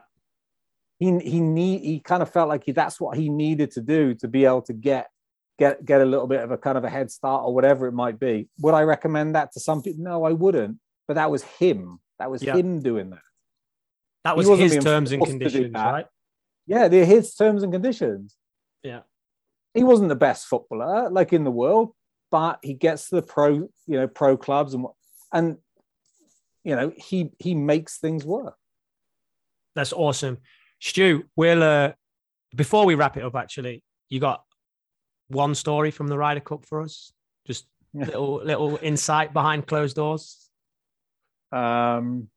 He 0.99 1.17
he 1.19 1.39
need 1.39 1.81
he 1.83 1.99
kind 1.99 2.21
of 2.23 2.29
felt 2.31 2.49
like 2.49 2.63
he, 2.65 2.71
that's 2.71 2.99
what 2.99 3.17
he 3.17 3.29
needed 3.29 3.71
to 3.71 3.81
do 3.81 4.13
to 4.15 4.27
be 4.27 4.45
able 4.45 4.63
to 4.63 4.73
get 4.73 5.09
get 5.59 5.85
get 5.85 6.01
a 6.01 6.05
little 6.05 6.27
bit 6.27 6.41
of 6.41 6.51
a 6.51 6.57
kind 6.57 6.77
of 6.77 6.83
a 6.83 6.89
head 6.89 7.09
start 7.11 7.43
or 7.45 7.53
whatever 7.53 7.87
it 7.87 7.93
might 7.93 8.19
be. 8.19 8.49
Would 8.59 8.73
I 8.73 8.81
recommend 8.81 9.35
that 9.35 9.51
to 9.53 9.59
some 9.59 9.81
people? 9.81 10.03
No, 10.03 10.23
I 10.25 10.31
wouldn't. 10.31 10.79
But 11.07 11.13
that 11.15 11.29
was 11.31 11.43
him. 11.43 11.99
That 12.19 12.31
was 12.31 12.41
Yeah. 12.43 12.55
him 12.57 12.81
doing 12.81 13.11
that. 13.11 13.19
that 14.25 14.35
was 14.35 14.47
his 14.47 14.83
terms 14.83 15.11
and 15.11 15.19
forced 15.19 15.33
to 15.33 15.37
do 15.39 15.45
conditions, 15.45 15.73
right? 15.75 16.07
Yeah, 16.65 16.87
they're 16.87 17.05
his 17.05 17.35
terms 17.35 17.61
and 17.63 17.71
conditions. 17.71 18.35
Yeah. 18.83 19.01
He 19.75 19.83
wasn't 19.83 20.09
the 20.09 20.15
best 20.15 20.47
footballer 20.47 21.09
like 21.09 21.33
in 21.33 21.43
the 21.43 21.51
world, 21.51 21.93
but 22.31 22.59
he 22.63 22.73
gets 22.73 23.09
to 23.09 23.15
the 23.15 23.21
pro, 23.21 23.53
you 23.53 23.69
know, 23.87 24.07
pro 24.07 24.37
clubs 24.37 24.73
and 24.73 24.85
and 25.31 25.57
you 26.63 26.75
know, 26.75 26.91
he 26.95 27.29
he 27.37 27.53
makes 27.53 27.99
things 27.99 28.25
work. 28.25 28.55
That's 29.75 29.93
awesome, 29.93 30.39
Stu. 30.79 31.25
We'll 31.35 31.61
uh, 31.61 31.91
before 32.55 32.85
we 32.85 32.95
wrap 32.95 33.17
it 33.17 33.23
up, 33.23 33.35
actually, 33.35 33.83
you 34.09 34.19
got 34.19 34.43
one 35.27 35.55
story 35.55 35.91
from 35.91 36.07
the 36.07 36.17
Ryder 36.17 36.39
Cup 36.39 36.65
for 36.65 36.81
us? 36.81 37.11
Just 37.45 37.67
little 37.93 38.43
little 38.43 38.79
insight 38.81 39.33
behind 39.33 39.67
closed 39.67 39.95
doors. 39.95 40.49
Um 41.51 42.29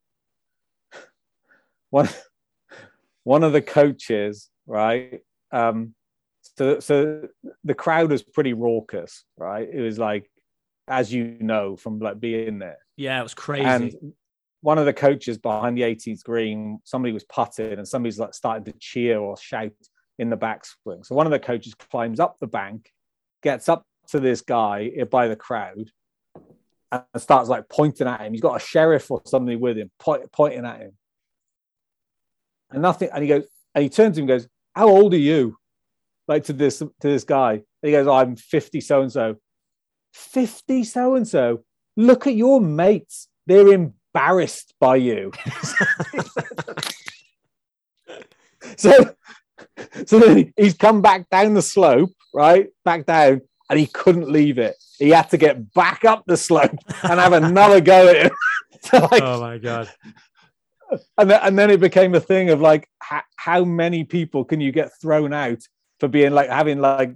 one 1.91 2.09
one 3.25 3.45
of 3.45 3.53
the 3.53 3.63
coaches, 3.63 4.51
right? 4.67 5.21
Um 5.53 5.95
so 6.59 6.81
so 6.81 7.29
the 7.65 7.75
crowd 7.75 8.11
was 8.11 8.23
pretty 8.23 8.53
raucous, 8.53 9.25
right? 9.37 9.69
It 9.71 9.81
was 9.81 9.99
like 9.99 10.31
as 10.89 11.13
you 11.13 11.37
know 11.41 11.77
from 11.77 11.99
like 11.99 12.19
being 12.19 12.59
there. 12.59 12.79
Yeah, 12.97 13.21
it 13.21 13.23
was 13.23 13.35
crazy. 13.35 13.65
And 13.65 14.13
one 14.61 14.79
of 14.79 14.87
the 14.87 14.93
coaches 14.93 15.39
behind 15.39 15.77
the 15.77 15.83
18th 15.83 16.25
green, 16.25 16.81
somebody 16.85 17.13
was 17.13 17.25
putting 17.25 17.79
and 17.79 17.87
somebody's 17.87 18.19
like 18.19 18.35
starting 18.35 18.65
to 18.65 18.79
cheer 18.79 19.19
or 19.19 19.37
shout 19.37 19.73
in 20.19 20.31
the 20.31 20.37
backswing. 20.37 21.05
So 21.07 21.15
one 21.15 21.27
of 21.27 21.33
the 21.33 21.39
coaches 21.39 21.75
climbs 21.75 22.19
up 22.19 22.37
the 22.41 22.49
bank, 22.49 22.91
gets 23.43 23.69
up 23.69 23.85
to 24.09 24.19
this 24.19 24.41
guy 24.41 24.91
by 25.11 25.29
the 25.29 25.37
crowd, 25.37 25.91
and 26.91 27.03
starts 27.17 27.49
like 27.49 27.69
pointing 27.69 28.09
at 28.09 28.21
him. 28.21 28.33
He's 28.33 28.43
got 28.43 28.57
a 28.57 28.65
sheriff 28.65 29.11
or 29.11 29.23
somebody 29.27 29.57
with 29.57 29.79
him, 29.79 29.91
point, 29.99 30.31
pointing 30.33 30.65
at 30.65 30.81
him. 30.81 30.93
And 32.71 32.83
nothing, 32.83 33.11
and 33.13 33.23
he 33.23 33.29
goes, 33.29 33.45
and 33.75 33.83
he 33.83 33.89
turns 33.89 34.17
to 34.17 34.21
him 34.21 34.29
and 34.29 34.41
goes, 34.41 34.49
How 34.75 34.89
old 34.89 35.15
are 35.15 35.19
you? 35.19 35.57
Like 36.29 36.45
to 36.45 36.53
this 36.53 36.79
to 36.79 36.93
this 37.01 37.25
guy. 37.25 37.63
He 37.83 37.91
goes, 37.91 38.07
oh, 38.07 38.13
I'm 38.13 38.37
50 38.37 38.81
so 38.81 39.03
and 39.03 39.11
so. 39.11 39.37
50 40.13 40.85
so 40.85 41.17
and 41.17 41.27
so. 41.27 41.65
Look 41.97 42.27
at 42.27 42.35
your 42.35 42.61
mates. 42.61 43.29
They're 43.47 43.73
embarrassed 43.73 44.75
by 44.79 44.97
you. 44.97 45.33
so, 48.77 49.15
so 50.07 50.45
he's 50.57 50.75
come 50.75 51.01
back 51.03 51.31
down 51.31 51.55
the 51.55 51.63
slope, 51.63 52.13
right? 52.35 52.69
Back 52.85 53.07
down, 53.07 53.41
and 53.71 53.79
he 53.79 53.87
couldn't 53.87 54.31
leave 54.31 54.59
it. 54.59 54.77
He 54.99 55.11
had 55.11 55.31
to 55.31 55.37
get 55.37 55.73
back 55.73 56.05
up 56.05 56.25
the 56.27 56.37
slope 56.37 56.77
and 57.03 57.21
have 57.21 57.33
another 57.33 57.81
go 57.81 58.09
at 58.09 58.27
him. 58.27 58.33
so 58.83 59.09
like, 59.11 59.23
oh 59.23 59.41
my 59.41 59.59
god. 59.59 59.89
and 61.17 61.31
then, 61.31 61.41
and 61.43 61.59
then 61.59 61.71
it 61.71 61.81
became 61.81 62.15
a 62.15 62.21
thing 62.21 62.51
of 62.51 62.61
like, 62.61 62.89
how, 62.99 63.23
how 63.37 63.65
many 63.65 64.05
people 64.05 64.45
can 64.45 64.61
you 64.61 64.73
get 64.73 64.91
thrown 65.01 65.33
out 65.33 65.63
for 66.01 66.09
being 66.09 66.33
like 66.33 66.49
having 66.49 66.81
like 66.81 67.15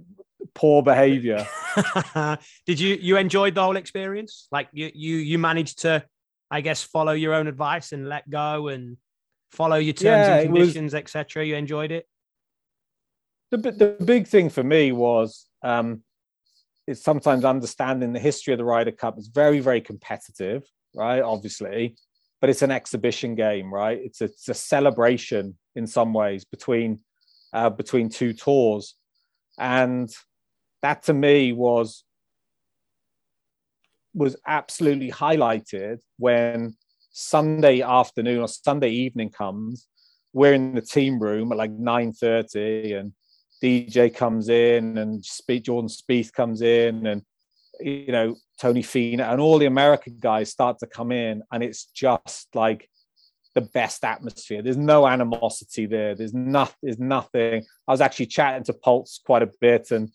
poor 0.53 0.83
behavior? 0.83 1.45
Did 2.65 2.79
you 2.79 2.95
you 2.95 3.17
enjoyed 3.17 3.55
the 3.55 3.61
whole 3.63 3.77
experience? 3.77 4.47
Like 4.51 4.69
you 4.71 4.91
you 4.93 5.17
you 5.17 5.39
managed 5.39 5.79
to, 5.81 6.03
I 6.51 6.61
guess, 6.61 6.83
follow 6.83 7.13
your 7.13 7.33
own 7.33 7.47
advice 7.47 7.91
and 7.91 8.07
let 8.07 8.29
go 8.29 8.67
and 8.67 8.97
follow 9.51 9.77
your 9.77 9.93
terms 9.93 10.27
Yeah, 10.27 10.37
and 10.39 10.53
conditions, 10.53 10.93
etc. 10.93 11.45
You 11.45 11.55
enjoyed 11.55 11.91
it. 11.91 12.07
the, 13.51 13.57
the 13.57 14.03
big 14.03 14.27
thing 14.27 14.49
for 14.49 14.63
me 14.63 14.91
was 14.91 15.47
um, 15.63 16.01
is 16.87 17.03
sometimes 17.03 17.45
understanding 17.45 18.13
the 18.13 18.19
history 18.19 18.53
of 18.53 18.57
the 18.57 18.65
Ryder 18.65 18.91
Cup. 18.91 19.15
It's 19.17 19.27
very, 19.27 19.59
very 19.59 19.79
competitive, 19.81 20.63
right? 20.95 21.21
Obviously, 21.21 21.95
but 22.41 22.49
it's 22.49 22.61
an 22.61 22.71
exhibition 22.71 23.35
game, 23.35 23.73
right? 23.73 23.99
It's 24.03 24.21
a, 24.21 24.25
it's 24.25 24.49
a 24.49 24.53
celebration 24.53 25.57
in 25.75 25.87
some 25.87 26.13
ways 26.13 26.45
between 26.45 26.99
uh, 27.53 27.69
between 27.69 28.09
two 28.09 28.33
tours, 28.33 28.95
and 29.57 30.13
that 30.81 31.03
to 31.03 31.13
me 31.13 31.53
was 31.53 32.03
was 34.15 34.35
absolutely 34.45 35.11
highlighted 35.11 35.99
when 36.17 36.75
Sunday 37.11 37.81
afternoon 37.81 38.39
or 38.39 38.47
Sunday 38.47 38.89
evening 38.89 39.29
comes. 39.29 39.87
We're 40.33 40.53
in 40.53 40.75
the 40.75 40.81
team 40.81 41.19
room 41.19 41.51
at 41.51 41.57
like 41.57 41.71
nine 41.71 42.13
thirty, 42.13 42.93
and 42.93 43.13
DJ 43.63 44.13
comes 44.13 44.49
in 44.49 44.97
and 44.97 45.23
Jordan 45.23 45.87
Spieth 45.87 46.33
comes 46.33 46.61
in 46.61 47.07
and 47.07 47.21
you 47.79 48.11
know 48.11 48.35
Tony 48.59 48.83
Finau 48.83 49.31
and 49.31 49.39
all 49.39 49.57
the 49.57 49.67
American 49.67 50.17
guys 50.19 50.49
start 50.49 50.79
to 50.79 50.87
come 50.87 51.11
in 51.13 51.41
and 51.51 51.63
it's 51.63 51.85
just 51.85 52.53
like 52.55 52.89
the 53.55 53.61
best 53.61 54.03
atmosphere. 54.03 54.61
There's 54.61 54.77
no 54.77 55.07
animosity 55.07 55.85
there. 55.85 56.15
There's 56.15 56.33
nothing. 56.33 56.75
There's 56.81 56.99
nothing. 56.99 57.63
I 57.87 57.91
was 57.91 58.01
actually 58.01 58.27
chatting 58.27 58.63
to 58.65 58.73
Pulse 58.73 59.19
quite 59.23 59.43
a 59.43 59.51
bit 59.61 59.91
and 59.91 60.11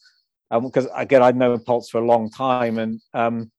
because 0.51 0.89
again 0.95 1.23
I'd 1.23 1.37
known 1.37 1.63
Pulse 1.63 1.91
for 1.91 2.01
a 2.01 2.07
long 2.07 2.31
time 2.31 2.79
and 2.79 3.01
um 3.13 3.51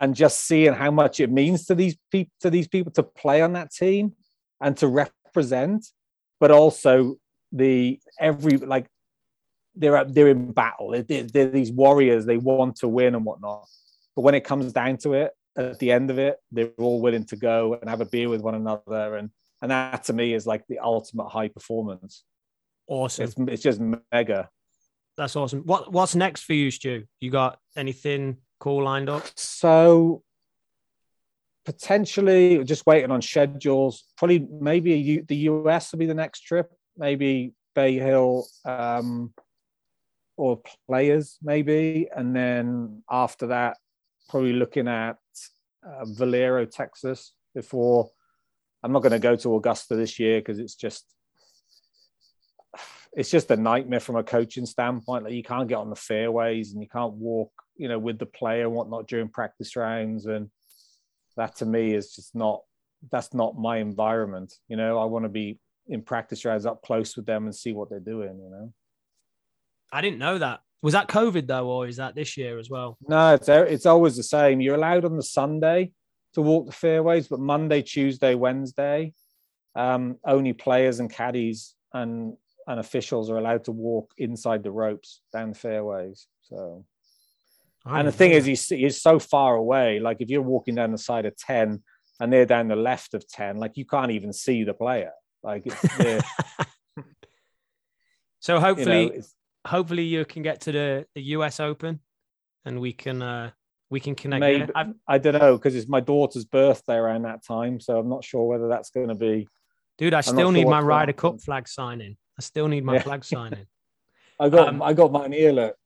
and 0.00 0.14
just 0.14 0.44
seeing 0.44 0.72
how 0.72 0.90
much 0.90 1.20
it 1.20 1.30
means 1.30 1.66
to 1.66 1.74
these 1.74 1.96
people 2.10 2.32
to 2.40 2.50
these 2.50 2.68
people 2.68 2.92
to 2.92 3.02
play 3.02 3.42
on 3.42 3.52
that 3.52 3.70
team 3.70 4.14
and 4.60 4.76
to 4.78 4.88
represent, 4.88 5.86
but 6.40 6.50
also 6.50 7.16
the 7.52 8.00
every 8.18 8.56
like 8.56 8.86
they're 9.74 10.04
they're 10.04 10.28
in 10.28 10.52
battle. 10.52 10.90
They're, 10.90 11.22
they're 11.22 11.50
these 11.50 11.72
warriors. 11.72 12.26
They 12.26 12.38
want 12.38 12.76
to 12.76 12.88
win 12.88 13.14
and 13.14 13.24
whatnot. 13.24 13.66
But 14.16 14.22
when 14.22 14.34
it 14.34 14.44
comes 14.44 14.72
down 14.72 14.96
to 14.98 15.14
it, 15.14 15.30
at 15.58 15.78
the 15.78 15.90
end 15.90 16.10
of 16.10 16.18
it, 16.18 16.38
they're 16.52 16.70
all 16.78 17.00
willing 17.00 17.24
to 17.26 17.36
go 17.36 17.74
and 17.74 17.90
have 17.90 18.00
a 18.00 18.06
beer 18.06 18.28
with 18.28 18.40
one 18.40 18.54
another, 18.54 19.16
and 19.16 19.30
and 19.60 19.70
that 19.70 20.04
to 20.04 20.12
me 20.12 20.34
is 20.34 20.46
like 20.46 20.64
the 20.68 20.78
ultimate 20.78 21.28
high 21.28 21.48
performance. 21.48 22.24
Awesome. 22.86 23.24
It's 23.24 23.34
it's 23.38 23.62
just 23.62 23.80
mega. 24.12 24.48
That's 25.16 25.34
awesome. 25.34 25.60
What 25.60 25.92
what's 25.92 26.14
next 26.14 26.42
for 26.42 26.54
you, 26.54 26.70
Stu? 26.70 27.04
You 27.20 27.30
got 27.30 27.58
anything 27.76 28.38
cool 28.60 28.84
lined 28.84 29.08
up? 29.08 29.24
So 29.36 30.22
potentially 31.64 32.64
just 32.64 32.86
waiting 32.86 33.10
on 33.10 33.20
schedules. 33.20 34.04
Probably 34.16 34.38
maybe 34.38 34.92
U, 34.92 35.24
the 35.26 35.36
US 35.36 35.92
will 35.92 35.98
be 35.98 36.06
the 36.06 36.14
next 36.14 36.40
trip. 36.40 36.72
Maybe 36.96 37.52
Bay 37.74 37.94
Hill 37.94 38.46
um, 38.64 39.34
or 40.36 40.62
players 40.86 41.36
maybe, 41.42 42.08
and 42.14 42.34
then 42.34 43.02
after 43.10 43.48
that, 43.48 43.76
probably 44.28 44.52
looking 44.52 44.88
at 44.88 45.16
uh, 45.88 46.04
Valero, 46.04 46.64
Texas. 46.64 47.32
Before 47.54 48.10
I'm 48.82 48.92
not 48.92 49.02
going 49.02 49.12
to 49.12 49.18
go 49.18 49.36
to 49.36 49.56
Augusta 49.56 49.96
this 49.96 50.18
year 50.18 50.40
because 50.40 50.58
it's 50.58 50.76
just 50.76 51.04
it's 53.12 53.30
just 53.30 53.50
a 53.50 53.56
nightmare 53.56 54.00
from 54.00 54.16
a 54.16 54.22
coaching 54.22 54.66
standpoint. 54.66 55.24
Like 55.24 55.32
you 55.32 55.42
can't 55.42 55.68
get 55.68 55.76
on 55.78 55.90
the 55.90 55.96
fairways 55.96 56.72
and 56.72 56.82
you 56.82 56.88
can't 56.88 57.14
walk, 57.14 57.50
you 57.76 57.88
know, 57.88 57.98
with 57.98 58.18
the 58.18 58.26
player 58.26 58.64
and 58.64 58.74
whatnot 58.74 59.08
during 59.08 59.28
practice 59.28 59.74
rounds. 59.76 60.26
And 60.26 60.50
that 61.36 61.56
to 61.56 61.66
me 61.66 61.94
is 61.94 62.14
just 62.14 62.34
not 62.34 62.62
that's 63.10 63.34
not 63.34 63.56
my 63.56 63.78
environment. 63.78 64.54
You 64.68 64.76
know, 64.76 64.98
I 64.98 65.04
want 65.06 65.24
to 65.24 65.28
be 65.28 65.58
in 65.88 66.02
practice 66.02 66.44
rounds 66.44 66.66
up 66.66 66.82
close 66.82 67.16
with 67.16 67.26
them 67.26 67.44
and 67.46 67.54
see 67.54 67.72
what 67.72 67.90
they're 67.90 68.00
doing, 68.00 68.38
you 68.38 68.50
know. 68.50 68.72
I 69.90 70.00
didn't 70.00 70.18
know 70.18 70.38
that. 70.38 70.60
Was 70.82 70.92
that 70.92 71.08
COVID 71.08 71.46
though, 71.46 71.68
or 71.68 71.88
is 71.88 71.96
that 71.96 72.14
this 72.14 72.36
year 72.36 72.58
as 72.58 72.70
well? 72.70 72.98
No, 73.08 73.34
it's 73.34 73.48
it's 73.48 73.86
always 73.86 74.16
the 74.16 74.22
same. 74.22 74.60
You're 74.60 74.76
allowed 74.76 75.04
on 75.04 75.16
the 75.16 75.22
Sunday 75.22 75.92
to 76.34 76.42
walk 76.42 76.66
the 76.66 76.72
fairways, 76.72 77.26
but 77.28 77.40
Monday, 77.40 77.82
Tuesday, 77.82 78.34
Wednesday, 78.34 79.12
um, 79.74 80.18
only 80.24 80.52
players 80.52 81.00
and 81.00 81.10
caddies 81.10 81.74
and 81.92 82.36
and 82.68 82.78
officials 82.78 83.30
are 83.30 83.38
allowed 83.38 83.64
to 83.64 83.72
walk 83.72 84.12
inside 84.18 84.62
the 84.62 84.70
ropes 84.70 85.22
down 85.32 85.50
the 85.50 85.58
fairways. 85.58 86.26
So, 86.42 86.84
I 87.84 87.98
and 87.98 88.08
the 88.08 88.12
thing 88.12 88.32
is, 88.32 88.44
he's 88.44 88.68
he's 88.68 89.00
so 89.00 89.18
far 89.18 89.56
away. 89.56 89.98
Like 89.98 90.18
if 90.20 90.28
you're 90.28 90.42
walking 90.42 90.76
down 90.76 90.92
the 90.92 90.98
side 90.98 91.26
of 91.26 91.36
ten 91.36 91.82
and 92.20 92.32
they're 92.32 92.46
down 92.46 92.68
the 92.68 92.76
left 92.76 93.14
of 93.14 93.26
ten, 93.26 93.56
like 93.56 93.76
you 93.76 93.84
can't 93.84 94.12
even 94.12 94.32
see 94.32 94.62
the 94.62 94.74
player. 94.74 95.12
Like 95.42 95.62
it's, 95.66 95.80
so 98.40 98.54
you 98.54 98.60
hopefully, 98.60 99.06
know, 99.06 99.12
it's, 99.14 99.34
hopefully 99.66 100.04
you 100.04 100.24
can 100.24 100.42
get 100.42 100.60
to 100.62 100.72
the, 100.72 101.06
the 101.14 101.22
US 101.36 101.60
Open, 101.60 102.00
and 102.64 102.80
we 102.80 102.92
can 102.92 103.22
uh 103.22 103.50
we 103.90 104.00
can 104.00 104.14
connect. 104.14 104.40
maybe. 104.40 104.66
I've- 104.74 104.92
don't 105.18 105.38
know 105.38 105.56
because 105.56 105.74
it's 105.74 105.88
my 105.88 106.00
daughter's 106.00 106.44
birthday 106.44 106.96
around 106.96 107.22
that 107.22 107.44
time, 107.44 107.80
so 107.80 107.98
I'm 107.98 108.08
not 108.08 108.24
sure 108.24 108.44
whether 108.46 108.68
that's 108.68 108.90
going 108.90 109.08
to 109.08 109.14
be. 109.14 109.48
dude, 109.96 110.14
I 110.14 110.18
not 110.18 110.24
still 110.24 110.52
need 110.52 110.62
sure 110.62 110.70
my 110.70 110.80
Ryder. 110.80 111.12
Cup 111.12 111.40
flag 111.40 111.68
signing. 111.68 112.16
I 112.38 112.42
still 112.42 112.68
need 112.68 112.84
my 112.84 112.94
Yeah. 112.94 113.02
flag 113.02 113.24
signing. 113.24 113.66
I 114.40 114.48
got 114.48 114.68
Um, 114.68 114.82
I 114.82 114.92
got 114.92 115.10
mine 115.10 115.32
here. 115.32 115.52
Look. 115.52 115.76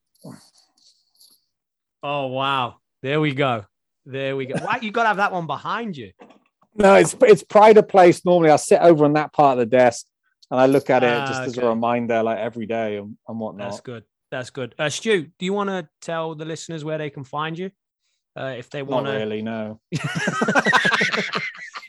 Oh 2.03 2.27
wow! 2.27 2.75
There 3.01 3.19
we 3.21 3.33
go. 3.33 3.65
There 4.05 4.35
we 4.35 4.45
go. 4.45 4.55
Why 4.63 4.79
you 4.81 4.91
got 4.91 5.03
to 5.03 5.07
have 5.07 5.17
that 5.17 5.31
one 5.31 5.47
behind 5.47 5.95
you? 5.95 6.11
No, 6.75 6.95
it's 6.95 7.15
it's 7.21 7.43
pride 7.43 7.77
of 7.77 7.87
place. 7.87 8.25
Normally, 8.25 8.51
I 8.51 8.57
sit 8.57 8.79
over 8.81 9.05
on 9.05 9.13
that 9.13 9.31
part 9.33 9.53
of 9.57 9.59
the 9.59 9.65
desk 9.65 10.05
and 10.53 10.61
I 10.61 10.67
look 10.67 10.91
at 10.91 11.03
it 11.03 11.09
Ah, 11.11 11.25
just 11.25 11.41
as 11.41 11.57
okay. 11.57 11.65
a 11.65 11.69
reminder, 11.71 12.21
like 12.21 12.37
every 12.37 12.67
day 12.67 12.97
and, 12.97 13.17
and 13.27 13.39
whatnot. 13.39 13.71
That's 13.71 13.81
good. 13.81 14.03
That's 14.29 14.51
good. 14.51 14.75
Uh, 14.77 14.87
Stu, 14.89 15.23
do 15.39 15.45
you 15.45 15.51
want 15.53 15.69
to 15.71 15.89
tell 15.99 16.35
the 16.35 16.45
listeners 16.45 16.85
where 16.85 16.99
they 16.99 17.09
can 17.09 17.23
find 17.23 17.57
you? 17.57 17.71
Uh, 18.39 18.53
if 18.57 18.69
they 18.69 18.83
want 18.83 19.07
to, 19.07 19.13
really, 19.13 19.41
no. 19.41 19.79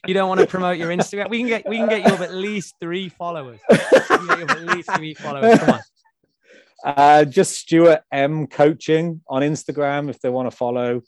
you 0.07 0.15
don't 0.15 0.29
want 0.31 0.41
to 0.41 0.47
promote 0.47 0.79
your 0.79 0.89
Instagram. 0.91 1.29
We 1.29 1.39
can 1.41 1.49
get 1.49 1.69
we 1.69 1.77
can 1.77 1.89
get 1.89 2.07
you 2.07 2.15
up 2.15 2.21
at 2.21 2.33
least 2.35 2.75
three 2.81 3.09
followers. 3.11 3.61
We 3.71 3.77
can 3.79 4.27
get 4.27 4.39
you 4.39 4.45
up 4.45 4.51
at 4.53 4.63
least 4.63 4.91
three 4.95 5.15
followers. 5.15 5.59
Come 5.59 5.71
on. 5.75 5.81
Uh, 6.85 7.25
just 7.25 7.55
Stuart 7.61 8.03
M 8.13 8.47
coaching 8.47 9.23
on 9.27 9.41
Instagram 9.41 10.11
if 10.11 10.21
they 10.21 10.29
want 10.29 10.51
to 10.51 10.55
follow. 10.55 11.01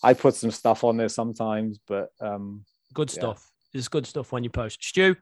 I 0.00 0.14
put 0.14 0.36
some 0.36 0.52
stuff 0.52 0.84
on 0.84 0.96
there 0.96 1.08
sometimes, 1.08 1.80
but 1.88 2.10
um, 2.20 2.64
Good 2.94 3.10
Yeah. 3.10 3.20
stuff. 3.20 3.50
It's 3.74 3.88
good 3.88 4.06
stuff 4.06 4.30
when 4.30 4.44
you 4.44 4.50
post. 4.50 4.78
Stu, 4.80 5.16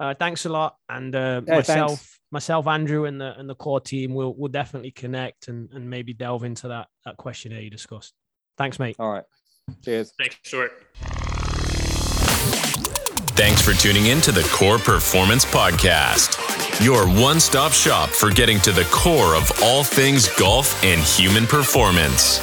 uh, 0.00 0.14
thanks 0.14 0.44
a 0.44 0.48
lot. 0.48 0.76
And 0.88 1.14
uh, 1.14 1.42
Yeah, 1.46 1.56
myself, 1.56 1.90
thanks. 1.90 2.20
myself, 2.30 2.66
Andrew, 2.66 3.04
and 3.04 3.20
the 3.20 3.38
and 3.38 3.48
the 3.48 3.54
core 3.54 3.80
team 3.80 4.14
will 4.14 4.34
will 4.36 4.48
definitely 4.48 4.90
connect 4.90 5.48
and, 5.48 5.70
and 5.72 5.88
maybe 5.90 6.12
delve 6.12 6.44
into 6.44 6.68
that 6.68 6.88
that 7.04 7.16
questionnaire 7.16 7.60
you 7.62 7.70
discussed. 7.70 8.14
Thanks, 8.58 8.78
mate. 8.78 8.96
all 8.98 9.10
right. 9.12 9.24
Cheers. 9.84 10.12
Thanks, 10.18 10.36
Stuart. 10.44 10.72
Thanks 13.36 13.60
for 13.60 13.74
tuning 13.74 14.06
in 14.06 14.20
to 14.22 14.32
the 14.32 14.48
Core 14.52 14.78
Performance 14.78 15.44
Podcast, 15.44 16.82
your 16.82 17.06
one 17.06 17.38
stop 17.38 17.72
shop 17.72 18.08
for 18.08 18.30
getting 18.30 18.58
to 18.60 18.72
the 18.72 18.84
core 18.90 19.34
of 19.34 19.50
all 19.62 19.84
things 19.84 20.28
golf 20.38 20.82
and 20.82 21.00
human 21.02 21.46
performance. 21.46 22.40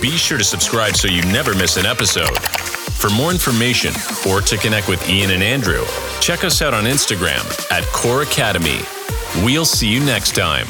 Be 0.00 0.10
sure 0.10 0.38
to 0.38 0.44
subscribe 0.44 0.96
so 0.96 1.06
you 1.06 1.22
never 1.30 1.54
miss 1.54 1.76
an 1.76 1.86
episode. 1.86 2.81
For 3.02 3.10
more 3.10 3.32
information 3.32 3.92
or 4.30 4.40
to 4.42 4.56
connect 4.56 4.88
with 4.88 5.08
Ian 5.08 5.32
and 5.32 5.42
Andrew, 5.42 5.84
check 6.20 6.44
us 6.44 6.62
out 6.62 6.72
on 6.72 6.84
Instagram 6.84 7.42
at 7.72 7.84
Core 7.86 8.22
Academy. 8.22 8.78
We'll 9.44 9.64
see 9.64 9.88
you 9.88 9.98
next 9.98 10.36
time. 10.36 10.68